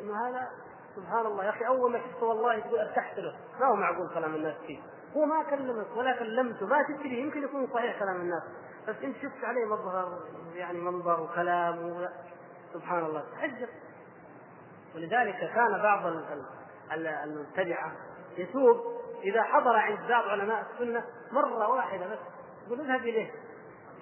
إنه 0.00 0.28
هذا 0.28 0.48
سبحان 0.96 1.26
الله 1.26 1.44
يا 1.44 1.50
أخي 1.50 1.66
أول 1.66 1.92
ما 1.92 1.98
شفته 1.98 2.26
والله 2.26 2.60
تقول 2.60 2.78
ارتحت 2.78 3.18
له 3.18 3.36
ما 3.60 3.66
هو 3.66 3.76
معقول 3.76 4.08
كلام 4.14 4.34
الناس 4.34 4.54
فيه. 4.66 4.78
هو 5.16 5.24
ما 5.24 5.42
كلمك 5.50 5.96
ولا 5.96 6.18
كلمته 6.18 6.66
ما 6.66 6.82
تدري 6.82 7.20
يمكن 7.20 7.42
يكون 7.42 7.68
صحيح 7.74 7.98
كلام 7.98 8.16
الناس. 8.16 8.42
بس 8.88 8.96
أنت 9.04 9.16
شفت 9.16 9.44
عليه 9.44 9.64
مظهر 9.64 10.18
يعني 10.54 10.80
منظر 10.80 11.20
وكلام 11.20 11.78
و... 11.78 12.08
سبحان 12.74 13.04
الله. 13.04 13.24
تعجب 13.34 13.68
ولذلك 14.94 15.38
كان 15.54 15.82
بعض 15.82 16.06
المبتدعة 17.24 17.92
يتوب 18.38 18.94
إذا 19.24 19.42
حضر 19.42 19.76
عند 19.76 19.98
بعض 20.08 20.28
علماء 20.28 20.66
السنة 20.72 21.04
مرة 21.32 21.68
واحدة 21.68 22.06
بس 22.06 22.18
يقول 22.66 22.80
اذهب 22.80 23.00
إليه 23.00 23.30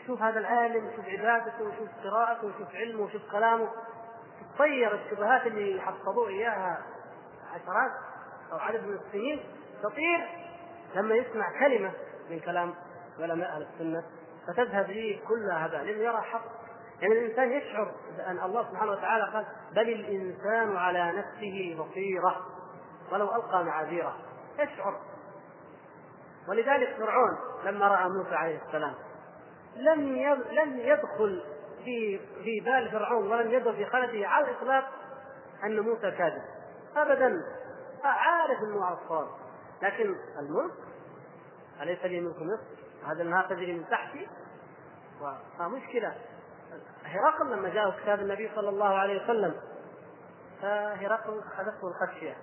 شوف 0.07 0.23
هذا 0.23 0.39
العالم 0.39 0.91
شوف 0.97 1.05
عبادته 1.09 1.65
وشوف 1.65 1.89
قراءته 2.05 2.47
وشوف 2.47 2.75
علمه 2.75 3.03
وشوف 3.03 3.23
كلامه. 3.33 3.69
تطير 4.55 4.95
الشبهات 4.95 5.47
اللي 5.47 5.81
حفظوه 5.81 6.29
إياها 6.29 6.83
عشرات 7.55 7.93
أو 8.53 8.59
عدد 8.59 8.87
من 8.87 8.95
السنين 9.07 9.41
تطير 9.83 10.29
لما 10.95 11.15
يسمع 11.15 11.61
كلمة 11.61 11.93
من 12.31 12.41
كلام 12.41 12.75
علماء 13.21 13.49
أهل 13.49 13.67
السنة 13.75 14.05
فتذهب 14.47 14.87
به 14.87 15.21
كلها 15.29 15.67
هذا 15.67 15.83
لأنه 15.83 16.03
يرى 16.03 16.21
حق. 16.21 16.62
يعني 17.03 17.15
الإنسان 17.15 17.53
يشعر 17.53 17.95
بأن 18.17 18.39
الله 18.39 18.71
سبحانه 18.71 18.93
وتعالى 18.93 19.33
قال 19.33 19.47
بل 19.73 19.89
الإنسان 19.89 20.77
على 20.77 21.13
نفسه 21.13 21.77
بصيرة 21.79 22.47
ولو 23.13 23.35
ألقى 23.35 23.65
معاذيره. 23.65 24.17
يشعر. 24.59 25.01
ولذلك 26.49 26.97
فرعون 26.97 27.39
لما 27.65 27.89
رأى 27.89 28.09
موسى 28.09 28.35
عليه 28.35 28.61
السلام 28.67 28.95
لم 29.77 30.17
لم 30.51 30.79
يدخل 30.79 31.45
في 31.85 32.21
في 32.45 32.61
بال 32.61 32.91
فرعون 32.91 33.33
ولم 33.33 33.51
يدخل 33.51 33.77
في 33.77 33.85
خلده 33.85 34.29
على 34.29 34.51
الإطلاق 34.51 34.91
أن 35.65 35.81
موسى 35.81 36.11
كاذب. 36.11 36.43
ابدا. 36.97 37.43
عارف 38.05 38.59
إنه 38.63 38.85
على 38.85 38.99
الصواب 39.03 39.29
لكن 39.83 40.17
الملك 40.39 40.75
أليس 41.83 42.05
لي 42.05 42.21
ملك 42.21 42.37
مصر؟ 42.37 42.63
هذا 43.07 43.23
النهار 43.23 43.45
تجري 43.45 43.73
من 43.73 43.89
تحتي؟ 43.89 44.29
ومشكله 45.61 46.15
هرقل 47.05 47.53
لما 47.53 47.69
جاءه 47.69 47.97
كتاب 48.03 48.21
النبي 48.21 48.51
صلى 48.55 48.69
الله 48.69 48.99
عليه 48.99 49.25
وسلم. 49.25 49.55
فهرقل 50.63 51.39
اخذته 51.39 51.89
الخشيه 51.89 52.37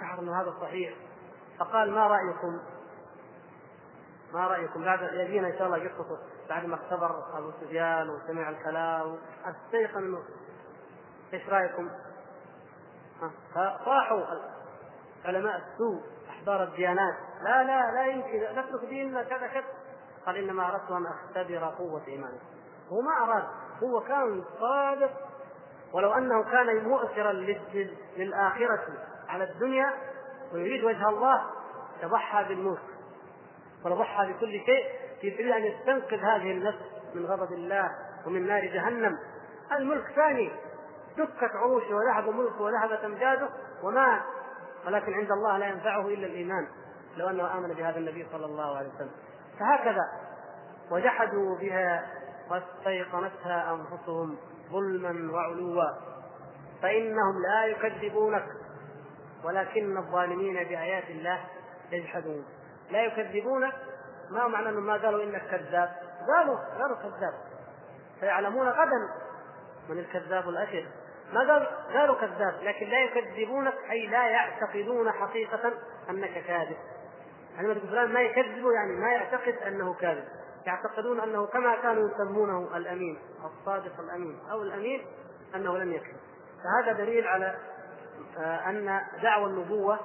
شعر 0.00 0.18
إنه 0.18 0.40
هذا 0.40 0.54
صحيح. 0.60 0.94
فقال 1.58 1.92
ما 1.92 2.06
رأيكم؟ 2.06 2.60
ما 4.32 4.46
رأيكم؟ 4.46 4.84
بعد 4.84 5.02
يجينا 5.02 5.48
إن 5.48 5.58
شاء 5.58 5.66
الله 5.66 5.88
قصته 5.88 6.18
بعد 6.48 6.64
ما 6.64 6.74
اختبر 6.74 7.38
أبو 7.38 7.50
سفيان 7.60 8.10
وسمع 8.10 8.48
الكلام 8.48 9.18
استيقن 9.44 9.98
إنه 9.98 10.22
إيش 11.32 11.48
رأيكم؟ 11.48 11.90
فصاحوا 13.54 14.24
علماء 15.24 15.56
السوء 15.56 16.02
أحبار 16.28 16.62
الديانات. 16.62 17.14
لا 17.42 17.62
لا 17.64 17.92
لا 17.92 18.06
يمكن. 18.06 18.60
نترك 18.60 18.88
ديننا 18.88 19.22
كذا 19.22 19.46
كذا. 19.46 19.64
قال 20.26 20.36
إنما 20.36 20.68
أردت 20.68 20.90
أن 20.90 21.06
أختبر 21.06 21.74
قوة 21.78 22.02
ايمانكم 22.08 22.46
هو 22.88 23.00
ما 23.00 23.24
أراد. 23.24 23.44
هو 23.82 24.00
كان 24.00 24.44
صادق 24.60 25.10
ولو 25.92 26.12
أنه 26.12 26.42
كان 26.42 26.88
مؤثرا 26.88 27.32
للآخرة 28.16 28.84
على 29.28 29.44
الدنيا 29.44 29.94
ويريد 30.52 30.84
وجه 30.84 31.08
الله 31.08 31.42
تضحى 32.02 32.44
بالموت 32.44 32.78
ولضحى 33.84 34.32
بكل 34.32 34.60
شيء 34.66 34.84
في 35.20 35.30
سبيل 35.30 35.52
أن 35.52 35.64
يستنقذ 35.64 36.18
هذه 36.18 36.52
النفس 36.52 36.78
من 37.14 37.26
غضب 37.26 37.52
الله 37.52 37.90
ومن 38.26 38.46
نار 38.46 38.64
جهنم. 38.64 39.18
الملك 39.72 40.04
ثاني 40.16 40.52
دكت 41.18 41.54
عروشه 41.54 41.94
وذهب 41.94 42.28
ملكه 42.28 42.62
وذهبت 42.62 43.04
أمجاده 43.04 43.48
ومات 43.82 44.22
ولكن 44.86 45.14
عند 45.14 45.30
الله 45.32 45.58
لا 45.58 45.66
ينفعه 45.66 46.08
إلا 46.08 46.26
الإيمان 46.26 46.68
لو 47.16 47.28
أنه 47.28 47.58
آمن 47.58 47.74
بهذا 47.74 47.98
النبي 47.98 48.26
صلى 48.32 48.46
الله 48.46 48.76
عليه 48.76 48.88
وسلم. 48.88 49.10
فهكذا 49.58 50.02
وجحدوا 50.90 51.58
بها 51.58 52.06
واستيقنتها 52.50 53.74
أنفسهم 53.74 54.36
ظلما 54.72 55.32
وعلوا 55.32 55.82
فإنهم 56.82 57.42
لا 57.42 57.66
يكذبونك 57.66 58.46
ولكن 59.44 59.96
الظالمين 59.96 60.54
بآيات 60.54 61.10
الله 61.10 61.40
يجحدون. 61.92 62.44
لا 62.90 63.04
يكذبونك 63.04 63.72
ما 64.30 64.48
معنى 64.48 64.68
أنهم 64.68 64.86
ما 64.86 64.92
قالوا 64.92 65.22
إنك 65.22 65.42
كذاب؟ 65.50 65.96
قالوا 66.36 66.56
قالوا 66.56 66.96
كذاب. 66.96 67.34
فيعلمون 68.20 68.68
غدا 68.68 69.08
من 69.88 69.98
الكذاب 69.98 70.48
الاشر 70.48 70.86
ما 71.32 71.40
قالوا 71.40 71.66
قالوا 71.92 72.14
كذاب 72.14 72.54
لكن 72.62 72.86
لا 72.86 73.04
يكذبونك 73.04 73.74
أي 73.90 74.06
لا 74.06 74.28
يعتقدون 74.28 75.12
حقيقة 75.12 75.72
أنك 76.10 76.44
كاذب. 76.46 76.76
عندما 77.58 77.74
تقول 77.74 77.88
فلان 77.88 78.12
ما 78.12 78.20
يكذب 78.20 78.64
يعني 78.74 78.92
ما 79.00 79.12
يعتقد 79.12 79.54
أنه 79.66 79.94
كاذب. 79.94 80.24
يعتقدون 80.66 81.20
أنه 81.20 81.46
كما 81.46 81.76
كانوا 81.82 82.10
يسمونه 82.10 82.76
الأمين 82.76 83.18
الصادق 83.44 84.00
الأمين 84.00 84.38
أو 84.50 84.62
الأمين 84.62 85.06
أنه 85.54 85.78
لم 85.78 85.92
يكذب 85.92 86.16
فهذا 86.64 86.92
دليل 86.92 87.26
على 87.26 87.56
آه، 88.38 88.70
أن 88.70 89.00
دعوى 89.22 89.46
النبوة 89.46 89.98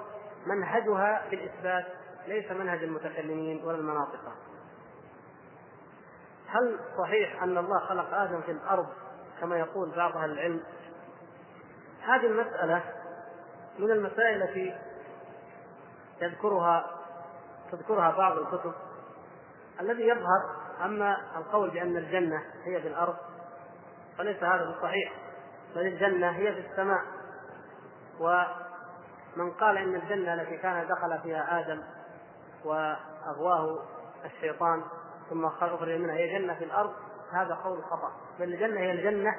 منهجها 0.45 1.25
في 1.29 1.35
الاثبات 1.35 1.85
ليس 2.27 2.51
منهج 2.51 2.83
المتكلمين 2.83 3.63
ولا 3.63 3.77
المناطق. 3.77 4.19
هل 6.47 6.79
صحيح 6.97 7.43
أن 7.43 7.57
الله 7.57 7.79
خلق 7.79 8.13
آدم 8.13 8.41
في 8.41 8.51
الأرض 8.51 8.87
كما 9.39 9.59
يقول 9.59 9.95
بعض 9.95 10.17
أهل 10.17 10.31
العلم؟ 10.31 10.63
هذه 12.01 12.25
المسألة 12.25 12.83
من 13.79 13.91
المسائل 13.91 14.43
التي 14.43 14.75
يذكرها 16.21 16.85
تذكرها 17.71 18.11
بعض 18.11 18.37
الكتب. 18.37 18.73
الذي 19.81 20.07
يظهر 20.07 20.61
أما 20.85 21.17
القول 21.37 21.69
بأن 21.69 21.97
الجنة 21.97 22.43
هي 22.65 22.81
في 22.81 22.87
الأرض 22.87 23.15
فليس 24.17 24.43
هذا 24.43 24.65
بالصحيح 24.65 25.13
بل 25.75 25.81
الجنة 25.81 26.29
هي 26.29 26.53
في 26.53 26.71
السماء. 26.71 27.01
ومن 28.19 29.51
قال 29.51 29.77
إن 29.77 29.95
الجنة 29.95 30.33
التي 30.33 30.57
كان 30.57 30.87
دخل 30.87 31.19
فيها 31.23 31.59
آدم 31.59 31.81
وأغواه 32.65 33.85
الشيطان 34.25 34.83
ثم 35.29 35.45
اخرج 35.45 35.89
منها 35.89 36.15
هي 36.15 36.39
جنة 36.39 36.53
في 36.53 36.63
الأرض 36.63 36.93
هذا 37.33 37.55
قول 37.55 37.83
خطأ. 37.83 38.11
بل 38.39 38.53
الجنة 38.53 38.79
هي 38.79 38.91
الجنة 38.91 39.35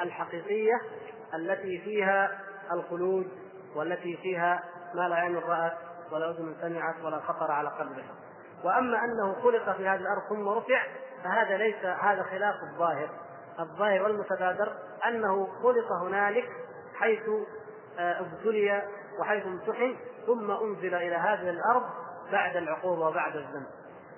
الحقيقية 0.00 0.80
التي 1.34 1.78
فيها 1.78 2.40
الخلود 2.72 3.28
والتي 3.76 4.16
فيها 4.16 4.62
ما 4.94 5.08
لا 5.08 5.14
عين 5.14 5.36
رأت 5.36 5.78
ولا 6.12 6.30
أذن 6.30 6.56
سمعت 6.60 7.04
ولا 7.04 7.20
خطر 7.20 7.50
على 7.50 7.68
قلب 7.68 7.92
بشر 7.92 8.23
وأما 8.64 9.04
أنه 9.04 9.34
خلق 9.42 9.76
في 9.76 9.88
هذه 9.88 10.00
الأرض 10.00 10.22
ثم 10.28 10.48
رفع 10.48 10.82
فهذا 11.24 11.56
ليس 11.56 11.84
هذا 11.84 12.22
خلاف 12.22 12.54
الظاهر 12.72 13.08
الظاهر 13.60 14.02
والمتبادر 14.02 14.72
أنه 15.06 15.48
خلق 15.62 15.92
هنالك 15.92 16.48
حيث 16.94 17.22
آه، 17.98 18.20
ابتلي 18.20 18.82
وحيث 19.20 19.46
امتحن 19.46 19.96
ثم 20.26 20.50
أنزل 20.50 20.94
إلى 20.94 21.16
هذه 21.16 21.50
الأرض 21.50 21.82
بعد 22.32 22.56
العقوبة 22.56 23.06
وبعد 23.06 23.36
الذنب. 23.36 23.66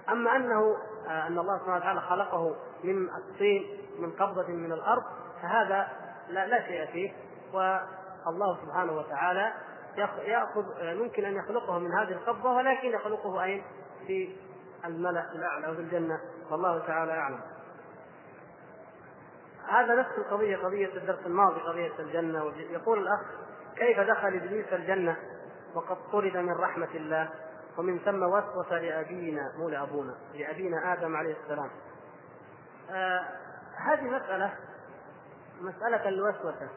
أما 0.08 0.36
أنه 0.36 0.76
آه، 1.08 1.26
أن 1.26 1.38
الله 1.38 1.58
سبحانه 1.58 1.76
وتعالى 1.76 2.00
خلقه 2.00 2.56
من 2.84 3.08
الطين 3.08 3.80
من 3.98 4.10
قبضة 4.10 4.48
من 4.48 4.72
الأرض 4.72 5.02
فهذا 5.42 5.88
لا, 6.28 6.46
لا 6.46 6.66
شيء 6.66 6.86
فيه 6.86 7.12
والله 8.26 8.58
سبحانه 8.66 8.92
وتعالى 8.92 9.52
يأخذ 10.24 10.64
ممكن 10.82 11.24
أن 11.24 11.36
يخلقه 11.36 11.78
من 11.78 11.92
هذه 11.92 12.12
القبضة 12.12 12.52
ولكن 12.52 12.88
يخلقه 12.88 13.42
أين؟ 13.42 13.64
في 14.06 14.36
الملأ 14.84 15.32
الأعلى 15.32 15.68
وفي 15.68 15.80
الجنة 15.80 16.20
والله 16.50 16.86
تعالى 16.86 17.12
أعلم. 17.12 17.40
هذا 19.68 19.94
نفس 19.94 20.18
القضية 20.18 20.56
قضية 20.56 20.94
الدرس 20.96 21.26
الماضي 21.26 21.60
قضية 21.60 21.92
الجنة 21.98 22.52
يقول 22.56 22.98
الأخ 22.98 23.20
كيف 23.76 24.00
دخل 24.00 24.28
إبليس 24.28 24.66
الجنة 24.72 25.16
وقد 25.74 25.96
طرد 26.12 26.36
من 26.36 26.52
رحمة 26.52 26.88
الله 26.94 27.28
ومن 27.78 27.98
ثم 27.98 28.22
وسوس 28.22 28.72
لابينا 28.72 29.52
مو 29.58 29.68
لابونا 29.68 30.14
لابينا 30.34 30.92
آدم 30.92 31.16
عليه 31.16 31.36
السلام. 31.44 31.70
آه 32.90 33.24
هذه 33.76 34.02
مسألة 34.02 34.54
مسألة 35.60 36.08
الوسوسة 36.08 36.68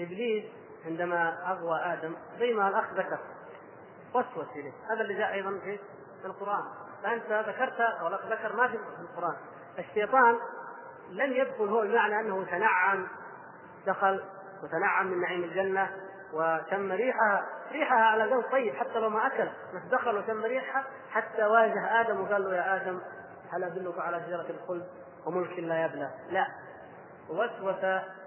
إبليس 0.00 0.44
عندما 0.86 1.50
أغوى 1.52 1.80
آدم 1.80 2.14
زي 2.38 2.52
ما 2.52 2.68
الأخ 2.68 2.92
ذكر 2.92 3.18
وسوس 4.14 4.46
إليه 4.56 4.72
هذا 4.90 5.00
اللي 5.00 5.14
جاء 5.14 5.32
أيضا 5.32 5.58
في 5.64 5.78
القرآن. 6.26 6.64
فأنت 7.02 7.48
ذكرت 7.48 7.80
أو 7.80 8.08
ذكر 8.08 8.56
ما 8.56 8.68
في 8.68 8.78
القرآن. 9.00 9.36
الشيطان 9.78 10.38
لم 11.10 11.32
يدخل 11.32 11.68
هو 11.68 11.80
بمعنى 11.82 12.20
أنه 12.20 12.44
تنعم 12.44 13.06
دخل 13.86 14.24
وتنعم 14.62 15.06
من 15.06 15.20
نعيم 15.20 15.44
الجنة 15.44 15.90
وشم 16.32 16.92
ريحها. 16.92 17.46
ريحها 17.72 18.04
على 18.04 18.28
جو 18.28 18.40
طيب 18.40 18.74
حتى 18.74 18.98
لو 18.98 19.10
ما 19.10 19.26
أكل. 19.26 19.48
بس 19.74 19.82
دخل 19.90 20.18
وشم 20.18 20.44
ريحها 20.44 20.84
حتى 21.10 21.44
واجه 21.44 22.00
آدم 22.00 22.20
وقال 22.20 22.44
له 22.44 22.56
يا 22.56 22.76
آدم 22.76 23.00
هل 23.52 23.64
أدلك 23.64 23.98
على 23.98 24.20
شجرة 24.26 24.46
الخلد 24.50 24.86
وملك 25.26 25.58
لا 25.58 25.84
يبلى؟ 25.84 26.10
لا. 26.30 26.46
وسوس 27.28 27.84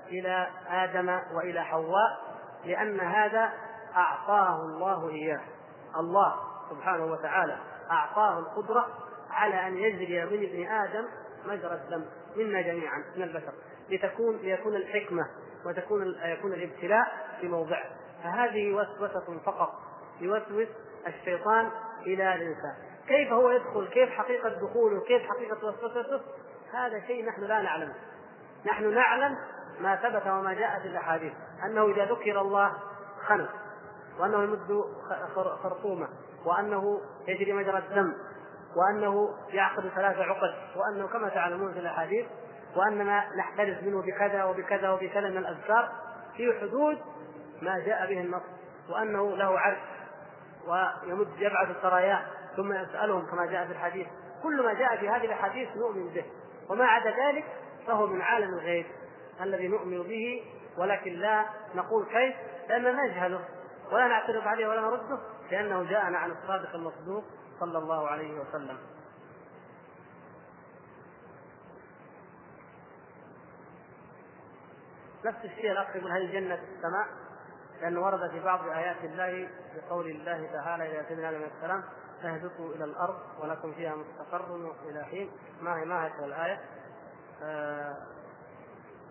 إلى 0.08 0.48
آدم 0.70 1.20
وإلى 1.34 1.64
حواء 1.64 2.38
لأن 2.66 3.00
هذا 3.00 3.54
أعطاه 3.96 4.62
الله 4.62 5.10
إياه. 5.10 5.42
الله 6.00 6.36
سبحانه 6.70 7.06
وتعالى. 7.06 7.58
أعطاه 7.92 8.40
القدرة 8.40 8.88
على 9.30 9.68
أن 9.68 9.78
يجري 9.78 10.26
من 10.26 10.44
ابن 10.44 10.72
آدم 10.72 11.06
مجرى 11.46 11.74
الدم 11.74 12.06
منا 12.36 12.62
جميعا 12.62 13.04
من 13.16 13.24
البشر. 13.24 13.54
لتكون 13.90 14.38
ليكون 14.38 14.76
الحكمة 14.76 15.28
وتكون 15.66 16.16
يكون 16.26 16.54
الابتلاء 16.54 17.38
في 17.42 17.48
موضعه. 17.48 17.86
فهذه 18.24 18.74
وسوسة 18.74 19.40
فقط 19.46 19.74
يوسوس 20.22 20.68
الشيطان 21.08 21.72
إلى 22.02 22.36
الإنسان. 22.36 22.76
كيف 23.08 23.32
هو 23.32 23.50
يدخل؟ 23.50 23.88
كيف 23.88 24.10
حقيقة 24.10 24.50
دخوله؟ 24.50 25.02
كيف 25.02 25.22
حقيقة 25.30 25.68
وسوسته؟ 25.68 26.22
هذا 26.74 27.00
شيء 27.08 27.26
نحن 27.26 27.42
لا 27.42 27.62
نعلمه. 27.62 27.94
نحن 28.66 28.94
نعلم 28.94 29.38
ما 29.80 29.96
ثبت 29.96 30.28
وما 30.28 30.54
جاء 30.54 30.80
في 30.80 30.88
الأحاديث. 30.88 31.34
أنه 31.66 31.86
إذا 31.86 32.06
ذكر 32.06 32.42
الله 32.42 32.74
خنق 33.28 33.50
وأنه 34.20 34.44
يمد 34.44 34.84
خرطومه. 35.64 36.08
وأنه 36.46 37.02
يجري 37.28 37.54
مجرى 37.54 37.78
الدم 37.78 38.14
وأنه 38.76 39.30
يعقد 39.50 39.90
ثلاث 39.96 40.18
عقد 40.18 40.54
وأنه 40.76 41.08
كما 41.08 41.30
تعلمون 41.30 41.74
في 41.74 41.80
الأحاديث 41.80 42.26
وأننا 42.76 43.24
نحترز 43.38 43.84
منه 43.84 44.02
بكذا 44.02 44.44
وبكذا 44.44 44.90
وبكذا 44.90 45.30
من 45.30 45.38
الأذكار 45.38 45.92
في 46.38 46.60
حدود 46.62 46.98
ما 47.62 47.80
جاء 47.80 48.08
به 48.08 48.22
النص 48.22 48.42
وأنه 48.90 49.36
له 49.36 49.60
عرش 49.60 49.78
ويمد 50.68 51.28
يبعث 51.38 51.78
السرايا 51.78 52.26
ثم 52.56 52.74
يسألهم 52.74 53.26
كما 53.32 53.46
جاء 53.46 53.66
في 53.66 53.72
الحديث. 53.72 54.08
كل 54.44 54.64
ما 54.66 54.74
جاء 54.74 54.98
في 54.98 55.10
هذه 55.10 55.26
الأحاديث 55.26 55.70
نؤمن 55.78 56.08
به 56.14 56.26
وما 56.70 56.86
عدا 56.86 57.10
ذلك 57.10 57.46
فهو 57.88 58.08
من 58.08 58.22
عالم 58.22 58.54
الغيب 58.54 58.86
الذي 59.42 59.68
نؤمن 59.68 60.04
به 60.04 60.44
ولكن 60.78 61.14
لا 61.14 61.46
نقول 61.76 62.06
كيف 62.06 62.36
لأننا 62.70 63.06
نجهله 63.06 63.40
ولا 63.92 64.08
نعترض 64.08 64.48
عليه 64.48 64.68
ولا 64.68 64.82
نرده. 64.82 65.20
لأنه 65.52 65.84
جاءنا 65.84 66.18
عن 66.18 66.32
الصادق 66.32 66.76
المصدوق 66.76 67.24
صلى 67.60 67.78
الله 67.78 68.08
عليه 68.08 68.40
وسلم. 68.40 68.78
نفس 75.26 75.46
الشيء 75.46 75.72
الاخ 75.72 75.96
يقول 75.96 76.12
هل 76.12 76.22
الجنة 76.22 76.56
في 76.56 76.62
السماء؟ 76.62 77.08
لأنه 77.82 78.02
ورد 78.02 78.30
في 78.32 78.40
بعض 78.40 78.68
آيات 78.70 79.04
الله 79.04 79.50
بقول 79.76 80.10
الله 80.10 80.50
تعالى 80.54 80.92
إلى 80.92 81.06
سيدنا 81.08 81.30
آدم 81.30 81.38
عليه 81.38 81.52
السلام 81.58 81.84
اهبطوا 82.24 82.76
إلى 82.76 82.84
الأرض 82.84 83.20
ولكم 83.40 83.74
فيها 83.74 83.96
مستقر 83.96 84.74
إلى 84.90 85.04
حين. 85.04 85.32
ما 85.62 85.80
هي 85.80 85.86
ما 85.86 86.08
هكذا 86.08 86.26
الآية؟ 86.26 86.60
آه 87.44 87.98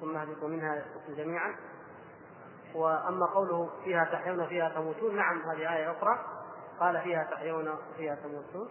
ثم 0.01 0.16
اهبطوا 0.16 0.49
منها 0.49 0.84
جميعا. 1.09 1.57
وأما 2.77 3.27
قوله 3.27 3.70
فيها 3.85 4.05
تحيون 4.05 4.47
فيها 4.47 4.68
تموتون 4.68 5.16
نعم 5.16 5.43
هذه 5.51 5.77
آية 5.77 5.91
أخرى. 5.91 6.18
قال 6.81 7.01
فيها 7.01 7.24
تحيون 7.31 7.68
وفيها 7.68 8.14
تموتون. 8.14 8.68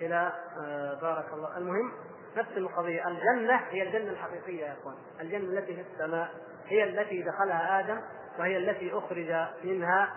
إلى 0.00 0.32
آه 0.58 0.94
بارك 1.00 1.32
الله. 1.32 1.56
المهم 1.56 1.92
نفس 2.36 2.56
القضية. 2.56 3.08
الجنة 3.08 3.56
هي 3.56 3.82
الجنة 3.82 4.10
الحقيقية 4.10 4.64
يا 4.66 4.72
إخوان. 4.72 4.94
الجنة 5.20 5.58
التي 5.58 5.74
في 5.74 5.80
السماء 5.80 6.30
هي 6.66 6.84
التي 6.84 7.22
دخلها 7.22 7.80
آدم 7.80 8.00
وهي 8.38 8.56
التي 8.56 8.98
أخرج 8.98 9.46
منها 9.64 10.14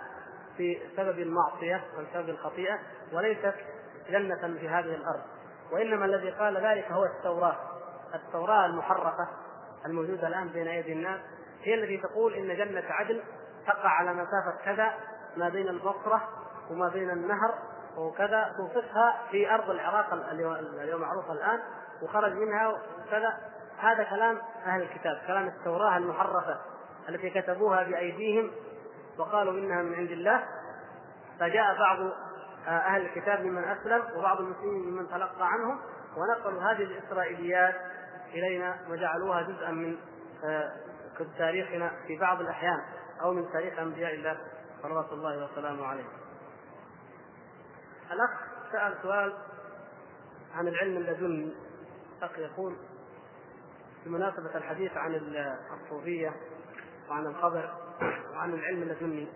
في 0.58 0.80
سبب 0.98 1.20
المعصية 1.20 1.84
وبسبب 1.98 2.30
الخطيئة 2.30 2.80
وليست 3.14 3.56
جنة 4.10 4.60
في 4.60 4.70
هذه 4.70 4.96
الأرض. 4.96 5.22
وإنما 5.72 6.06
الذي 6.06 6.30
قال 6.30 6.58
ذلك 6.58 6.92
هو 6.92 7.06
التوراة. 7.06 7.58
التوراة 8.16 8.66
المحرفه 8.66 9.28
الموجودة 9.86 10.28
الآن 10.28 10.48
بين 10.48 10.68
أيدي 10.68 10.94
الناس. 10.94 11.20
هي 11.64 11.74
التي 11.74 11.98
تقول 11.98 12.34
إن 12.34 12.58
جنة 12.58 12.84
عدن 12.90 13.22
تقع 13.68 13.90
على 13.90 14.14
مسافة 14.14 14.58
كذا 14.66 14.94
ما 15.38 15.50
بين 15.50 15.68
البصرة 15.68 16.30
وما 16.72 16.90
بين 16.90 17.10
النهر 17.10 17.54
وكذا 17.98 18.56
توصفها 18.58 19.18
في 19.32 19.54
أرض 19.54 19.70
العراق 19.70 20.14
اليوم 20.82 21.02
معروفه 21.02 21.34
الآن 21.34 21.60
وخرج 22.02 22.34
منها 22.34 22.68
وكذا. 22.68 23.38
هذا 23.80 24.04
كلام 24.04 24.38
أهل 24.66 24.82
الكتاب 24.82 25.22
كلام 25.28 25.48
التوراة 25.48 25.98
المحرفة 25.98 26.60
التي 27.10 27.30
كتبوها 27.30 27.84
بأيديهم 27.84 28.52
وقالوا 29.18 29.54
إنها 29.54 29.82
من 29.82 29.96
عند 29.96 30.12
الله. 30.12 30.44
فجاء 31.40 31.78
بعض 31.80 31.98
أهل 32.68 33.02
الكتاب 33.02 33.42
ممن 33.42 33.64
أسلم 33.64 34.04
وبعض 34.16 34.40
المسلمين 34.40 34.90
ممن 34.90 35.10
تلقى 35.10 35.48
عنهم 35.48 35.80
ونقلوا 36.18 36.62
هذه 36.62 36.84
الإسرائيليات 36.84 37.76
إلينا 38.34 38.76
وجعلوها 38.90 39.42
جزءا 39.42 39.72
من 39.72 39.98
آه، 41.20 41.38
تاريخنا 41.38 41.92
في 42.08 42.18
بعض 42.18 42.42
الأحيان 42.42 42.80
أو 43.22 43.34
من 43.34 43.52
تاريخ 43.52 43.80
أنبياء 43.80 44.14
الله 44.14 44.38
صلوات 44.82 45.12
الله 45.12 45.46
وسلامه 45.52 45.86
عليهم. 45.86 46.10
الأخ 48.12 48.30
سأل 48.72 48.98
سؤال 49.02 49.34
عن 50.54 50.68
العلم 50.68 50.98
اللدني 50.98 51.54
اخ 52.22 52.40
يقول 52.40 52.76
بمناسبة 54.06 54.56
الحديث 54.56 54.92
عن 54.98 55.16
الصوفية 55.84 56.36
وعن 57.10 57.26
الخبر 57.26 57.74
وعن 58.34 58.54
العلم 58.54 58.82
اللدني 58.84 59.28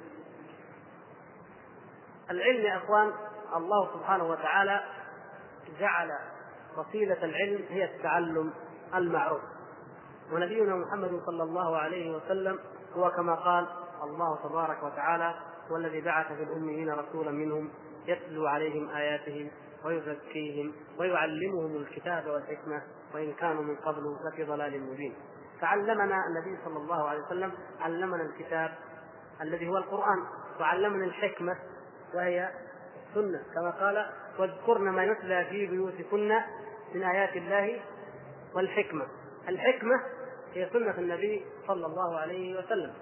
العلم 2.31 2.65
يا 2.65 2.77
إخوان 2.77 3.13
الله 3.55 3.93
سبحانه 3.93 4.23
وتعالى 4.23 4.83
جعل 5.79 6.11
وسيلة 6.77 7.23
العلم 7.23 7.65
هي 7.69 7.83
التعلم 7.85 8.53
المعروف 8.95 9.41
ونبينا 10.33 10.75
محمد 10.75 11.21
صلى 11.25 11.43
الله 11.43 11.77
عليه 11.77 12.15
وسلم 12.15 12.59
هو 12.95 13.11
كما 13.11 13.35
قال 13.35 13.67
الله 14.03 14.43
تبارك 14.43 14.83
وتعالى 14.83 15.35
والذي 15.71 16.01
بعث 16.01 16.27
في 16.27 16.43
الأميين 16.43 16.89
رسولا 16.89 17.31
منهم 17.31 17.69
يتلو 18.07 18.47
عليهم 18.47 18.89
آياته 18.89 19.51
ويزكيهم 19.85 20.73
ويعلمهم 20.99 21.75
الكتاب 21.75 22.27
والحكمة 22.27 22.81
وإن 23.13 23.33
كانوا 23.33 23.63
من 23.63 23.75
قبل 23.75 24.17
لفي 24.27 24.43
ضلال 24.43 24.81
مبين. 24.81 25.15
فعلمنا 25.61 26.17
النبي 26.27 26.57
صلى 26.65 26.77
الله 26.77 27.09
عليه 27.09 27.21
وسلم 27.23 27.51
علمنا 27.79 28.23
الكتاب 28.23 28.71
الذي 29.41 29.67
هو 29.67 29.77
القرآن 29.77 30.23
وعلمنا 30.59 31.05
الحكمة 31.05 31.55
وهي 32.15 32.49
السنة. 33.09 33.43
كما 33.55 33.69
قال 33.69 34.05
واذكرن 34.39 34.89
ما 34.89 35.03
يتلى 35.03 35.45
في 35.45 35.67
بيوتكن 35.67 36.31
من 36.95 37.03
آيات 37.03 37.35
الله 37.35 37.81
والحكمة. 38.55 39.07
الحكمة 39.49 39.95
هي 40.53 40.69
سنة 40.73 40.97
النبي 40.97 41.45
صلى 41.67 41.85
الله 41.85 42.19
عليه 42.19 42.59
وسلم. 42.59 42.93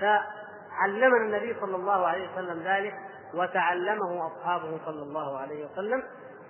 فعلمنا 0.00 1.24
النبي 1.24 1.60
صلى 1.60 1.76
الله 1.76 2.06
عليه 2.06 2.32
وسلم 2.32 2.62
ذلك 2.62 2.94
وتعلمه 3.34 4.26
أصحابه 4.26 4.78
صلى 4.86 5.02
الله 5.02 5.38
عليه 5.38 5.66
وسلم. 5.66 6.02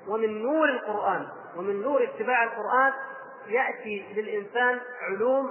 ومن 0.08 0.42
نور 0.42 0.68
القرآن 0.68 1.28
ومن 1.56 1.82
نور 1.82 2.04
اتباع 2.04 2.44
القرآن 2.44 2.92
يأتي 3.46 4.12
للإنسان 4.16 4.80
علوم 5.00 5.50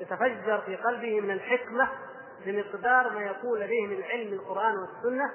يتفجر 0.00 0.60
في 0.66 0.76
قلبه 0.76 1.20
من 1.20 1.30
الحكمة 1.30 1.88
بمقدار 2.46 3.10
ما 3.10 3.20
يكون 3.20 3.58
لديه 3.58 3.86
من 3.86 4.02
علم 4.02 4.32
القرآن 4.32 4.74
والسنة 4.78 5.30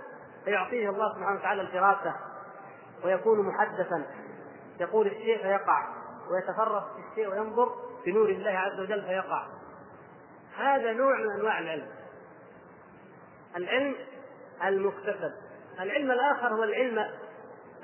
فيعطيه 0.45 0.89
الله 0.89 1.13
سبحانه 1.15 1.39
وتعالى 1.39 1.61
الفراسة 1.61 2.15
ويكون 3.03 3.45
محدثا. 3.47 4.05
يقول 4.79 5.07
الشيء 5.07 5.41
فيقع 5.41 5.87
ويتفرس 6.31 6.83
في 6.83 7.09
الشيء 7.11 7.31
وينظر 7.31 7.75
بنور 8.05 8.29
الله 8.29 8.51
عز 8.51 8.79
وجل 8.79 9.01
فيقع. 9.01 9.47
هذا 10.57 10.93
نوع 10.93 11.17
من 11.17 11.31
أنواع 11.39 11.59
العلم. 11.59 11.87
العلم 13.55 13.95
المكتسب. 14.63 15.31
العلم 15.79 16.11
الآخر 16.11 16.47
هو 16.47 16.63
العلم 16.63 17.05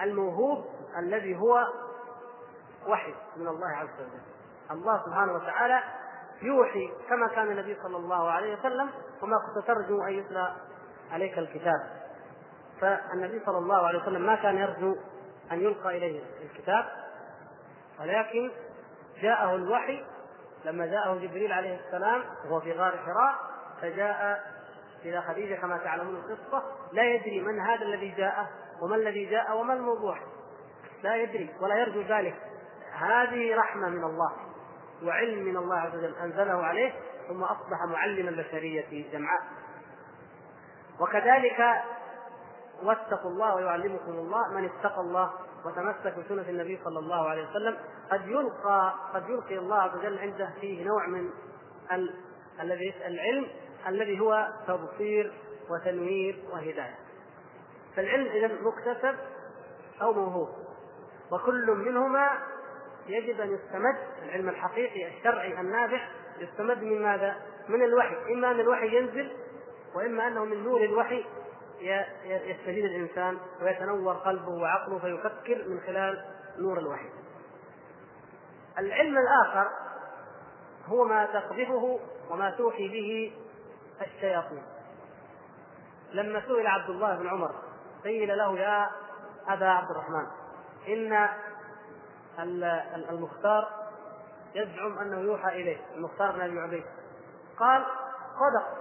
الموهوب 0.01 0.65
الذي 0.97 1.37
هو 1.37 1.67
وحي 2.87 3.13
من 3.37 3.47
الله 3.47 3.67
عز 3.67 3.93
وجل. 3.99 4.21
الله 4.71 5.05
سبحانه 5.05 5.33
وتعالى 5.33 5.83
يوحي 6.41 6.91
كما 7.09 7.27
كان 7.27 7.51
النبي 7.51 7.77
صلى 7.83 7.97
الله 7.97 8.31
عليه 8.31 8.59
وسلم 8.59 8.89
وما 9.21 9.37
كنت 9.37 9.67
ترجو 9.67 10.03
أن 10.03 10.13
يتلى 10.13 10.55
عليك 11.11 11.37
الكتاب. 11.37 12.01
فالنبي 12.81 13.41
صلى 13.45 13.57
الله 13.57 13.87
عليه 13.87 14.01
وسلم 14.01 14.21
ما 14.21 14.35
كان 14.35 14.57
يرجو 14.57 14.95
أن 15.51 15.61
يلقى 15.61 15.97
إليه 15.97 16.23
الكتاب 16.41 16.85
ولكن 17.99 18.51
جاءه 19.21 19.55
الوحي 19.55 20.05
لما 20.65 20.85
جاءه 20.85 21.15
جبريل 21.15 21.53
عليه 21.53 21.79
السلام 21.85 22.23
وهو 22.45 22.59
في 22.59 22.71
غار 22.71 22.97
حراء 22.97 23.35
فجاء 23.81 24.43
إلى 25.05 25.21
خديجة 25.21 25.55
كما 25.55 25.77
تعلمون 25.77 26.15
القصة 26.15 26.63
لا 26.93 27.03
يدري 27.03 27.41
من 27.41 27.59
هذا 27.59 27.81
الذي 27.81 28.09
جاءه 28.09 28.49
وما 28.81 28.95
الذي 28.95 29.25
جاء 29.25 29.57
وما 29.57 29.73
الموضوع. 29.73 30.17
لا 31.03 31.15
يدري 31.15 31.55
ولا 31.61 31.75
يرجو 31.75 32.01
ذلك. 32.01 32.35
هذه 32.93 33.55
رحمة 33.55 33.89
من 33.89 34.03
الله 34.03 34.31
وعلم 35.03 35.43
من 35.43 35.57
الله 35.57 35.77
عز 35.77 35.95
وجل 35.95 36.15
أنزله 36.15 36.63
عليه 36.63 36.93
ثم 37.27 37.43
أصبح 37.43 37.83
معلم 37.85 38.27
البشرية 38.27 39.11
جمعاء. 39.11 39.41
وكذلك 40.99 41.81
واتقوا 42.83 43.31
الله 43.31 43.55
ويعلمكم 43.55 44.11
الله 44.11 44.53
من 44.53 44.65
اتقى 44.65 45.01
الله 45.01 45.31
وتمسك 45.65 46.19
بسنة 46.19 46.49
النبي 46.49 46.79
صلى 46.83 46.99
الله 46.99 47.29
عليه 47.29 47.49
وسلم 47.49 47.77
قد 48.11 48.27
يلقى 48.27 48.93
قد 49.13 49.29
يلقي 49.29 49.57
الله 49.57 49.75
عز 49.75 49.97
وجل 49.97 50.19
عنده 50.19 50.49
فيه 50.61 50.83
نوع 50.85 51.07
من 51.07 51.29
الذي 52.61 52.93
العلم 53.05 53.47
الذي 53.87 54.19
هو 54.19 54.47
تبصير 54.67 55.33
وتنوير 55.69 56.43
وهداية. 56.53 56.95
فالعلم 57.95 58.27
إذا 58.27 58.47
مكتسب 58.61 59.15
أو 60.01 60.13
موهوب 60.13 60.49
وكل 61.31 61.71
منهما 61.71 62.29
يجب 63.07 63.41
أن 63.41 63.53
يستمد 63.53 63.95
العلم 64.23 64.49
الحقيقي 64.49 65.07
الشرعي 65.07 65.61
النافع 65.61 66.07
يستمد 66.39 66.83
من 66.83 67.01
ماذا؟ 67.01 67.35
من 67.69 67.83
الوحي، 67.83 68.33
إما 68.33 68.51
أن 68.51 68.59
الوحي 68.59 68.97
ينزل 68.97 69.31
وإما 69.95 70.27
أنه 70.27 70.45
من 70.45 70.63
نور 70.63 70.83
الوحي 70.83 71.25
يستفيد 72.25 72.85
الإنسان 72.85 73.37
ويتنور 73.61 74.13
قلبه 74.13 74.49
وعقله 74.49 74.99
فيفكر 74.99 75.69
من 75.69 75.79
خلال 75.79 76.25
نور 76.57 76.79
الوحي. 76.79 77.09
العلم 78.77 79.17
الآخر 79.17 79.69
هو 80.87 81.05
ما 81.05 81.25
تقذفه 81.25 81.99
وما 82.29 82.49
توحي 82.51 82.87
به 82.87 83.33
الشياطين. 84.01 84.63
لما 86.13 86.41
سئل 86.47 86.67
عبد 86.67 86.89
الله 86.89 87.15
بن 87.15 87.27
عمر 87.27 87.51
قيل 88.03 88.37
له 88.37 88.59
يا 88.59 88.89
أبا 89.47 89.65
عبد 89.65 89.91
الرحمن 89.91 90.27
إن 90.87 91.29
المختار 93.09 93.69
يزعم 94.55 94.97
أنه 94.99 95.19
يوحى 95.19 95.61
إليه 95.61 95.77
المختار 95.95 96.31
بن 96.31 96.41
أبي 96.41 96.59
عبيد 96.59 96.83
قال 97.59 97.85
صدق 98.39 98.80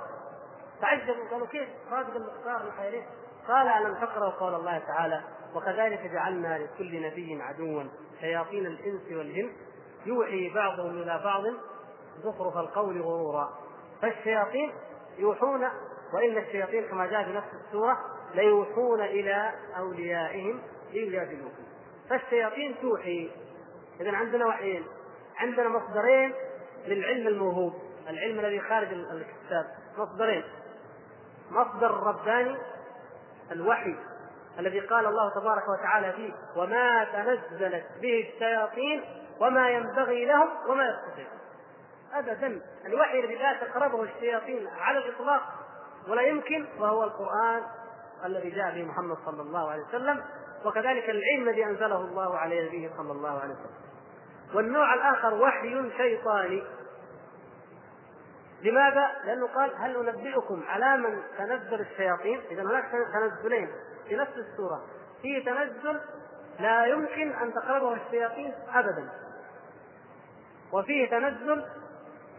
تعجبوا 0.81 1.28
قالوا 1.31 1.47
كيف؟ 1.47 1.69
صادق 1.90 2.16
المختار 2.16 2.89
إليه 2.89 3.02
قال 3.48 3.69
ألم 3.69 3.94
تقرأوا 3.94 4.31
قول 4.31 4.55
الله 4.55 4.78
تعالى 4.78 5.23
وكذلك 5.55 6.11
جعلنا 6.12 6.59
لكل 6.59 7.02
نبي 7.02 7.43
عدوا 7.43 7.82
شياطين 8.20 8.66
الإنس 8.66 9.02
والجن. 9.12 9.52
يوحي 10.07 10.55
بعضهم 10.55 11.02
إلى 11.02 11.20
بعض 11.24 11.43
زخرف 12.24 12.57
القول 12.57 13.02
غرورا. 13.02 13.59
فالشياطين 14.02 14.73
يوحون 15.19 15.69
وإن 16.15 16.39
الشياطين 16.39 16.85
كما 16.89 17.07
جاء 17.07 17.24
في 17.24 17.32
نفس 17.32 17.48
السورة 17.66 17.98
ليوحون 18.35 19.01
إلى 19.01 19.52
أوليائهم 19.78 20.62
ليجادلوكم 20.93 21.65
فالشياطين 22.11 22.77
توحي. 22.82 23.31
إذا 24.01 24.16
عندنا 24.16 24.47
وحيين. 24.47 24.85
عندنا 25.36 25.69
مصدرين 25.69 26.35
للعلم 26.86 27.27
الموهوب. 27.27 27.73
العلم 28.09 28.40
الذي 28.40 28.61
خارج 28.61 28.89
الكتاب. 28.93 29.66
مصدرين. 29.98 30.44
مصدر 31.51 31.90
رباني 31.90 32.56
الوحي 33.52 33.97
الذي 34.59 34.81
قال 34.81 35.06
الله 35.06 35.35
تبارك 35.35 35.68
وتعالى 35.68 36.12
فيه 36.12 36.32
وما 36.56 37.05
تنزلت 37.05 37.85
به 38.01 38.31
الشياطين 38.35 39.05
وما 39.40 39.70
ينبغي 39.70 40.24
لهم 40.24 40.48
وما 40.68 40.85
يستطيعون. 40.86 41.40
ابدا 42.14 42.60
الوحي 42.86 43.20
الذي 43.20 43.35
لا 43.35 43.52
تقربه 43.52 44.02
الشياطين 44.02 44.68
على 44.68 44.98
الإطلاق 44.98 45.43
ولا 46.09 46.22
يمكن 46.22 46.66
وهو 46.78 47.05
القرآن 47.05 47.62
الذي 48.24 48.51
جاء 48.51 48.74
به 48.74 48.85
محمد 48.85 49.16
صلى 49.27 49.43
الله 49.43 49.70
عليه 49.70 49.82
وسلم 49.82 50.24
وكذلك 50.64 51.10
العلم 51.10 51.48
الذي 51.48 51.64
أنزله 51.64 51.97
الله 51.97 52.39
على 52.39 52.66
نبيه 52.66 52.90
صلى 52.97 53.12
الله 53.12 53.40
عليه 53.40 53.55
وسلم. 53.55 53.90
والنوع 54.55 54.94
الآخر 54.94 55.35
وحي 55.35 55.90
شيطاني. 55.97 56.64
لماذا؟ 58.62 59.10
لأنه 59.24 59.46
قال 59.46 59.72
هل 59.76 60.08
أنبئكم 60.08 60.62
على 60.68 60.96
من 60.96 61.22
تنزل 61.38 61.80
الشياطين؟ 61.80 62.40
إذا 62.50 62.62
هناك 62.62 62.84
تنزلين 63.12 63.68
في 64.08 64.16
نفس 64.16 64.32
السورة. 64.36 64.84
فيه 65.22 65.44
تنزل 65.44 66.00
لا 66.60 66.86
يمكن 66.86 67.32
أن 67.32 67.54
تقربه 67.54 67.92
الشياطين 67.92 68.54
ابدا. 68.74 69.10
وفيه 70.72 71.10
تنزل 71.10 71.64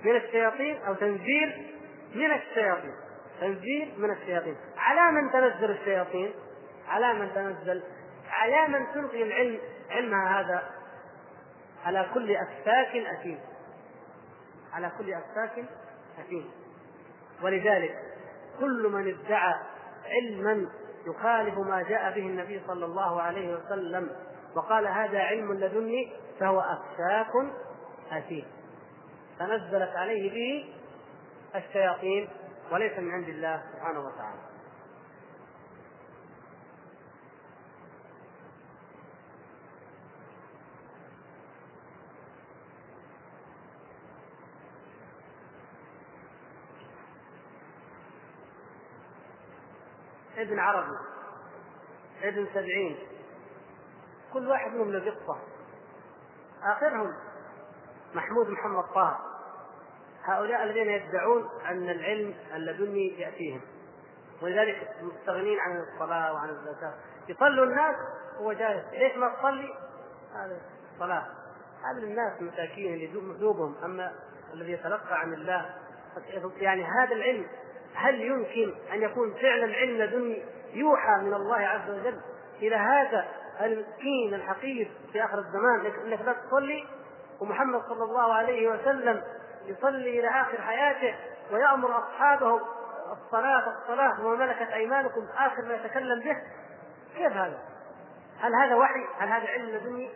من 0.04 0.16
الشياطين 0.16 0.82
أو 0.82 0.94
تنزيل 0.94 1.76
من 2.16 2.32
الشياطين. 2.32 2.94
تنزيل 3.42 3.94
من 3.98 4.12
الشياطين. 4.12 4.56
على 4.78 5.12
من 5.12 5.32
تنزل 5.32 5.72
الشياطين؟ 5.72 6.34
على 6.88 7.14
من 7.14 7.34
تنزل. 7.34 7.84
على 8.30 8.68
من 8.68 8.86
تلقي 8.94 9.24
العلم. 9.24 9.60
علمها 9.92 10.42
هذا 10.42 10.64
على 11.86 12.10
كل 12.14 12.36
أفاك 12.36 12.96
أثيم. 12.96 13.40
على 14.74 14.92
كل 14.98 15.14
أفاك 15.14 15.66
أثيم 16.20 16.52
ولذلك 17.44 17.96
كل 18.60 18.90
من 18.92 19.08
ادعى 19.08 19.54
علما 20.06 20.70
يخالف 21.06 21.58
ما 21.58 21.82
جاء 21.82 22.12
به 22.16 22.22
النبي 22.28 22.62
صلى 22.68 22.86
الله 22.86 23.22
عليه 23.22 23.56
وسلم 23.56 24.10
وقال 24.56 24.88
هذا 24.88 25.20
علم 25.20 25.54
لدني 25.54 26.14
فهو 26.40 26.60
أفاك 26.60 27.32
أثيم. 28.12 28.46
تنزلت 29.40 29.96
عليه 29.96 30.32
به 30.32 30.74
الشياطين 31.56 32.30
وليس 32.72 33.00
من 33.00 33.12
عند 33.12 33.30
الله 33.30 33.64
سبحانه 33.74 34.00
وتعالى. 34.00 34.51
ابن 50.42 50.60
عربي 50.60 50.98
ابن 52.24 52.48
سبعين. 52.54 52.98
كل 54.34 54.48
واحد 54.48 54.72
منهم 54.72 54.92
له 54.92 55.12
قصة. 55.12 55.40
آخرهم 56.64 57.14
محمود 58.14 58.50
محمد 58.50 58.84
طه 58.84 59.20
هؤلاء 60.24 60.64
الذين 60.64 60.90
يدعون 60.90 61.50
أن 61.66 61.90
العلم 61.90 62.36
اللدني 62.54 63.20
يأتيهم. 63.20 63.62
ولذلك 64.42 64.96
مستغنين 65.02 65.60
عن 65.60 65.78
الصلاة 65.78 66.34
وعن 66.34 66.50
الزكاة. 66.50 66.94
يصلوا 67.30 67.66
الناس 67.66 67.96
هو 68.38 68.54
جالس 68.54 68.86
ليش 68.92 69.18
ما 69.18 69.30
تصلي؟ 69.30 69.74
هذا 70.34 70.62
الصلاة. 70.94 71.28
هذا 71.84 71.98
الناس 71.98 72.42
مساكين 72.42 72.94
اللي 72.94 73.08
ذنوبهم 73.08 73.76
أما 73.84 74.12
الذي 74.54 74.72
يتلقى 74.72 75.20
عن 75.20 75.34
الله 75.34 75.76
يعني 76.58 76.84
هذا 76.84 77.12
العلم 77.16 77.48
هل 77.96 78.22
يمكن 78.22 78.74
أن 78.94 79.02
يكون 79.02 79.34
فعلا 79.34 79.76
علم 79.76 79.98
لدني 79.98 80.44
يوحى 80.74 81.16
من 81.22 81.34
الله 81.34 81.58
عز 81.58 81.90
وجل 81.90 82.22
إلى 82.62 82.76
هذا 82.76 83.26
المسكين 83.62 84.34
الحقير 84.34 84.92
في 85.12 85.24
آخر 85.24 85.40
الزمان 85.40 85.86
إنك 85.86 86.22
لا 86.22 86.34
تصلي 86.34 86.86
ومحمد 87.42 87.82
صلى 87.82 88.04
الله 88.04 88.34
عليه 88.34 88.68
وسلم 88.68 89.24
يصلي 89.66 90.20
إلى 90.20 90.28
آخر 90.28 90.62
حياته 90.62 91.16
ويأمر 91.52 91.98
أصحابه 91.98 92.60
الصلاه 93.12 93.82
الصلاة 93.82 94.26
وما 94.26 94.46
ملكت 94.46 94.72
أيمانكم 94.72 95.28
آخر 95.38 95.66
ما 95.66 95.74
يتكلم 95.74 96.20
به 96.20 96.38
كيف 97.16 97.32
هذا؟ 97.32 97.60
هل 98.40 98.56
هذا 98.56 98.76
وحي؟ 98.76 99.06
هل 99.20 99.28
هذا 99.28 99.48
علم 99.48 99.70
لدني؟ 99.70 100.10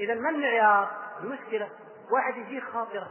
اذا 0.00 0.14
ما 0.14 0.30
المعيار 0.30 0.90
المشكلة 1.22 1.68
واحد 2.10 2.36
يجيه 2.36 2.60
خاطرة 2.60 3.10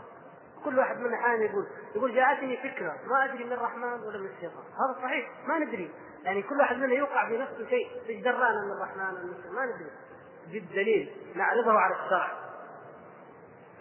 كل 0.66 0.80
واحد 0.80 0.98
منا 0.98 1.16
أحيانا 1.16 1.44
يقول 1.44 1.68
يقول 1.96 2.16
جاءتني 2.16 2.58
فكرة 2.58 2.96
ما 3.06 3.26
أدري 3.26 3.44
من 3.44 3.52
الرحمن 3.52 4.04
ولا 4.04 4.18
من 4.18 4.26
الشيطان. 4.26 4.64
هذا 4.64 5.02
صحيح 5.02 5.30
ما 5.48 5.60
ندري. 5.60 5.92
يعني 6.24 6.42
كل 6.42 6.60
واحد 6.60 6.78
منا 6.78 6.94
يوقع 6.94 7.30
في 7.30 7.38
نفسه 7.38 7.70
شيء 7.70 7.88
إيش 8.10 8.24
درانا 8.24 8.66
من 8.66 8.72
الرحمن 8.72 9.04
ولا 9.04 9.24
من 9.24 9.30
الشيطان 9.30 9.54
ما 9.56 9.66
ندري. 9.66 9.92
بالدليل 10.52 11.12
نعرضه 11.36 11.80
على 11.80 11.96
الشرع. 11.96 12.32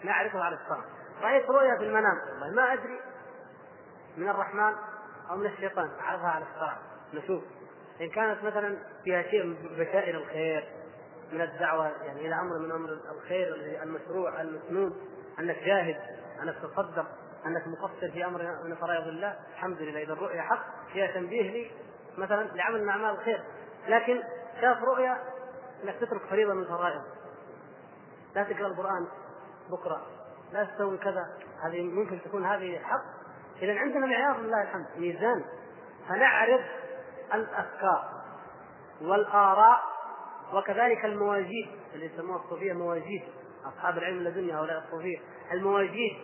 نعرضه 0.03 0.43
على 0.43 0.55
الشرع. 0.55 0.83
رايت 1.21 1.49
رؤيا 1.49 1.77
في 1.77 1.83
المنام. 1.83 2.17
والله 2.29 2.55
ما 2.55 2.73
أدري 2.73 2.99
من 4.17 4.29
الرحمن 4.29 4.73
أو 5.29 5.35
من 5.35 5.45
الشيطان. 5.45 5.89
اعرضها 5.99 6.29
على 6.29 6.45
الشرع. 6.53 6.77
نشوف. 7.13 7.43
إن 8.01 8.09
كانت 8.09 8.43
مثلا 8.43 8.77
فيها 9.03 9.21
شيء 9.21 9.43
من 9.43 9.55
بشائر 9.77 10.17
الخير 10.17 10.69
من 11.31 11.41
الدعوة 11.41 11.91
يعني 12.03 12.27
إلى 12.27 12.35
أمر 12.35 12.59
من 12.59 12.71
أمر 12.71 12.89
الخير 12.89 13.55
المشروع 13.83 14.41
المسنون 14.41 14.97
أنك 15.39 15.63
جاهد. 15.63 16.18
أنك 16.43 16.55
تصدق 16.55 17.05
أنك 17.45 17.67
مقصر 17.67 18.11
في 18.11 18.25
أمر 18.25 18.63
من 18.63 18.75
فرائض 18.75 19.07
الله 19.07 19.35
الحمد 19.53 19.81
لله 19.81 20.03
إذا 20.03 20.13
الرؤيا 20.13 20.41
حق 20.41 20.65
فيها 20.93 21.07
تنبيه 21.07 21.51
لي 21.51 21.71
مثلا 22.17 22.43
لعمل 22.43 22.83
من 22.83 22.89
اعمال 22.89 23.09
الخير. 23.09 23.43
لكن 23.87 24.23
شاف 24.61 24.83
رؤيا 24.83 25.17
أنك 25.83 25.95
تترك 25.95 26.21
فريضة 26.29 26.53
من 26.53 26.61
الفرائض 26.61 27.01
لا 28.35 28.43
تقرأ 28.43 28.67
القرآن 28.67 29.07
بكرة 29.69 30.05
لا 30.51 30.63
تسوي 30.63 30.97
كذا. 30.97 31.29
هذه 31.63 31.83
ممكن 31.83 32.21
تكون 32.21 32.45
هذه 32.45 32.79
حق. 32.79 33.03
اذا 33.61 33.79
عندنا 33.79 34.05
معيار 34.05 34.37
لله 34.37 34.61
الحمد 34.61 34.85
ميزان. 34.97 35.45
فنعرض 36.09 36.61
الأفكار 37.33 38.19
والآراء 39.01 39.83
وكذلك 40.53 41.05
المواجيد 41.05 41.67
اللي 41.93 42.05
يسموها 42.05 42.43
الصوفية 42.43 42.73
مواجيد 42.73 43.23
أصحاب 43.65 43.97
العلم 43.97 44.17
اللدني 44.17 44.53
هؤلاء 44.53 44.83
الصوفية. 44.85 45.17
المواجيد 45.51 46.17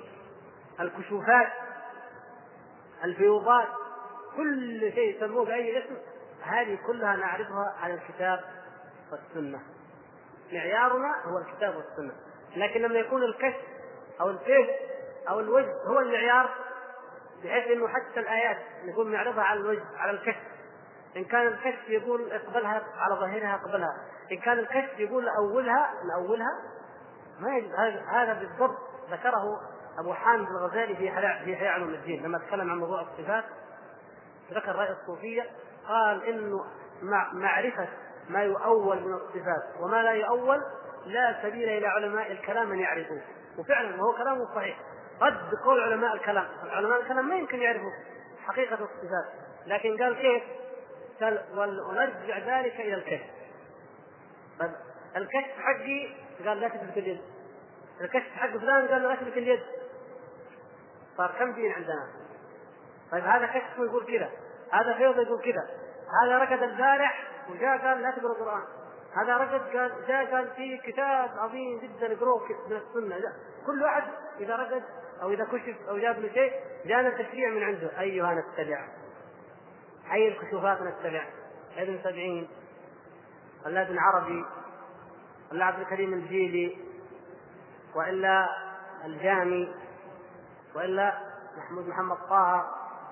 الكشوفات 0.79 1.47
الفيوضات 3.03 3.67
كل 4.35 4.91
شيء 4.95 5.15
يسموه 5.15 5.45
بأي 5.45 5.79
اسم 5.79 5.97
هذه 6.41 6.77
كلها 6.87 7.15
نعرضها 7.15 7.75
على 7.81 7.93
الكتاب 7.93 8.39
والسنة. 9.11 9.59
معيارنا 10.53 11.15
هو 11.25 11.37
الكتاب 11.37 11.75
والسنة. 11.75 12.13
لكن 12.55 12.81
لما 12.81 12.99
يكون 12.99 13.23
الكشف 13.23 13.61
أو 14.21 14.29
الفهم 14.29 14.67
أو 15.29 15.39
الوجه 15.39 15.73
هو 15.87 15.99
المعيار 15.99 16.49
بحيث 17.43 17.67
إنه 17.71 17.87
حتى 17.87 18.19
الآيات 18.19 18.57
نقول 18.85 19.11
نعرضها 19.11 19.43
على 19.43 19.59
الوجه 19.59 19.83
على 19.97 20.11
الكشف. 20.11 20.54
إن 21.15 21.23
كان 21.23 21.47
الكشف 21.47 21.89
يقول 21.89 22.31
اقبلها 22.31 22.83
على 22.97 23.15
ظاهرها 23.15 23.55
اقبلها. 23.55 23.95
إن 24.31 24.37
كان 24.37 24.59
الكشف 24.59 24.99
يقول 24.99 25.29
اولها 25.29 25.93
ناولها 26.07 26.51
ما 27.39 27.61
هذا 28.11 28.33
بالضبط 28.33 28.77
ذكره 29.11 29.43
أبو 29.99 30.13
حامد 30.13 30.47
الغزالي 30.47 30.95
في 30.95 31.11
في 31.45 31.55
حياة 31.55 31.69
علوم 31.69 31.89
الدين. 31.89 32.23
لما 32.23 32.37
تكلم 32.37 32.71
عن 32.71 32.77
موضوع 32.77 33.01
الصفات 33.01 33.43
ذكر 34.51 34.75
رأي 34.75 34.91
الصوفية 34.91 35.45
قال 35.87 36.23
انه 36.23 36.65
مع 37.01 37.33
معرفة 37.33 37.87
ما 38.29 38.43
يؤول 38.43 39.01
من 39.01 39.13
الصفات 39.13 39.63
وما 39.79 40.03
لا 40.03 40.11
يؤول 40.11 40.61
لا 41.05 41.41
سبيل 41.43 41.69
إلى 41.69 41.87
علماء 41.87 42.31
الكلام 42.31 42.71
أن 42.71 42.79
يعرفوه. 42.79 43.21
وفعلا 43.57 44.01
وهو 44.01 44.17
كلامه 44.17 44.55
صحيح. 44.55 44.77
قد 45.21 45.55
قول 45.65 45.79
علماء 45.79 46.13
الكلام. 46.13 46.47
علماء 46.63 47.01
الكلام 47.01 47.29
ما 47.29 47.35
يمكن 47.35 47.61
يعرفوا 47.61 47.91
حقيقة 48.47 48.73
الصفات. 48.73 49.25
لكن 49.65 50.03
قال 50.03 50.15
كيف؟ 50.15 50.43
ونرجع 51.55 52.37
ذلك 52.37 52.79
إلى 52.79 52.95
الكشف. 52.95 53.29
طيب 54.59 54.71
الكشف 55.15 55.59
حقي 55.59 56.07
قال 56.45 56.59
لا 56.59 56.67
تثبت 56.67 56.97
اليد. 56.97 57.21
الكشف 58.01 58.31
حق 58.35 58.57
فلان 58.57 58.87
قال 58.87 59.01
لا 59.01 59.15
تثبت 59.15 59.37
اليد. 59.37 59.59
صار 61.17 61.35
كم 61.39 61.53
دين 61.53 61.71
عندنا؟ 61.71 62.07
طيب 63.11 63.23
هذا 63.23 63.45
كشف 63.45 63.77
يقول 63.77 64.05
كذا 64.05 64.29
هذا 64.71 64.93
فيض 64.93 65.19
يقول 65.19 65.41
كذا 65.41 65.69
هذا 66.23 66.37
ركض 66.37 66.63
البارح 66.63 67.27
وجاء 67.49 67.77
قال 67.77 68.01
لا 68.01 68.11
تقرأ 68.11 68.31
القرآن. 68.31 68.63
هذا 69.15 69.37
ركض 69.37 69.77
قال 69.77 69.91
جاء 70.07 70.25
قال 70.35 70.49
في 70.55 70.77
كتاب 70.77 71.29
عظيم 71.37 71.79
جدا 71.79 72.13
اقروه 72.13 72.47
من 72.69 72.75
السنة. 72.75 73.17
لا. 73.17 73.33
كل 73.65 73.83
واحد 73.83 74.03
إذا 74.39 74.55
ركض 74.55 74.83
أو 75.21 75.29
إذا 75.29 75.45
كشف 75.45 75.89
أو 75.89 75.97
جاب 75.97 76.19
له 76.19 76.33
شيء 76.33 76.53
جانا 76.85 77.09
تشريع 77.09 77.49
من 77.49 77.63
عنده. 77.63 77.99
أيها 77.99 78.33
نتبع 78.33 78.87
اي 80.13 80.27
الكشوفات 80.27 80.77
نتبع 80.81 81.25
ابن 81.77 81.99
سبعين. 82.03 82.47
ولا 83.65 83.81
ابن 83.81 83.97
عربي. 83.99 84.45
ولا 85.51 85.65
عبد 85.65 85.79
الكريم 85.79 86.13
الجيلي. 86.13 86.77
وإلا 87.95 88.49
الجامي. 89.05 89.73
وإلا 90.75 91.13
محمود 91.57 91.87
محمد 91.87 92.17
طه. 92.17 92.65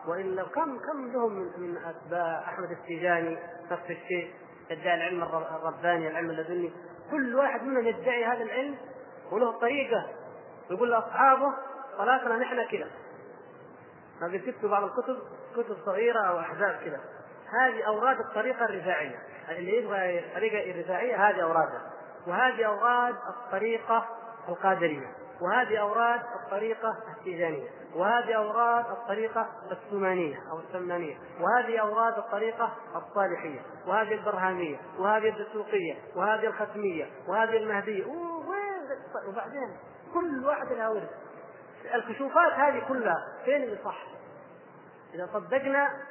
وإلا 0.08 0.44
كم 0.44 0.80
كم 0.80 1.12
لهم 1.14 1.34
من, 1.34 1.52
من 1.58 1.78
أتباع؟ 1.78 2.40
أحمد 2.40 2.72
التيجاني 2.72 3.38
نفس 3.72 3.84
الشيء 3.90 4.34
يدعي 4.70 4.96
العلم 4.96 5.24
الرباني 5.24 6.08
العلم 6.08 6.30
اللدني. 6.30 6.74
كل 7.12 7.36
واحد 7.36 7.64
منهم 7.64 7.88
يدعي 7.88 8.26
هذا 8.26 8.44
العلم 8.44 8.78
وله 9.32 9.60
طريقة. 9.60 10.10
يقول 10.72 10.92
لأصحابه 10.92 11.54
صلاتنا 11.98 12.38
نحن 12.38 12.68
كذا 12.72 12.88
ما 14.24 14.30
قد 14.30 14.52
كتبوا 14.52 14.70
بعض 14.70 14.84
الكتب 14.84 15.18
كتب 15.58 15.78
صغيرة 15.86 16.20
أو 16.20 16.40
أحزاب 16.40 16.80
كذا 16.86 17.00
هذه 17.62 17.84
أوراد 17.88 18.20
الطريقة 18.20 18.66
الرفاعية. 18.66 19.20
اللي 19.50 19.78
يبغى 19.78 20.20
الطريقة 20.20 20.72
الرفاعيه 20.72 21.30
هذه 21.30 21.44
اورادها 21.44 21.82
وهذه 22.28 22.64
أوراد 22.64 23.16
الطريقة 23.30 24.06
القادرية. 24.50 25.08
وهذه 25.42 25.78
أوراد 25.78 26.22
الطريقة 26.44 26.98
التيجانية. 27.18 27.70
وهذه 27.96 28.34
أوراد 28.34 28.86
الطريقة 28.86 29.48
السمانية 29.72 30.36
أو 30.52 30.60
السمانيه 30.60 31.18
وهذه 31.40 31.78
أوراد 31.78 32.18
الطريقة 32.18 32.74
الصالحية. 32.96 33.60
وهذه 33.88 34.14
البرهانيه 34.14 34.78
وهذه 35.00 35.30
الدسوقية. 35.30 35.96
وهذه 36.16 36.48
الختمية. 36.48 37.06
وهذه 37.28 37.58
المهدية. 37.58 38.06
وين 38.06 38.74
وبعدين 39.28 39.78
كل 40.14 40.46
واحد 40.46 40.72
لها 40.72 40.90
ورد. 40.90 41.10
الكشوفات 41.94 42.54
هذه 42.54 42.88
كلها 42.88 43.16
فين 43.46 43.64
اللي 43.64 43.78
صح؟ 43.86 44.13
إذا 45.14 45.30
صدقنا 45.34 46.04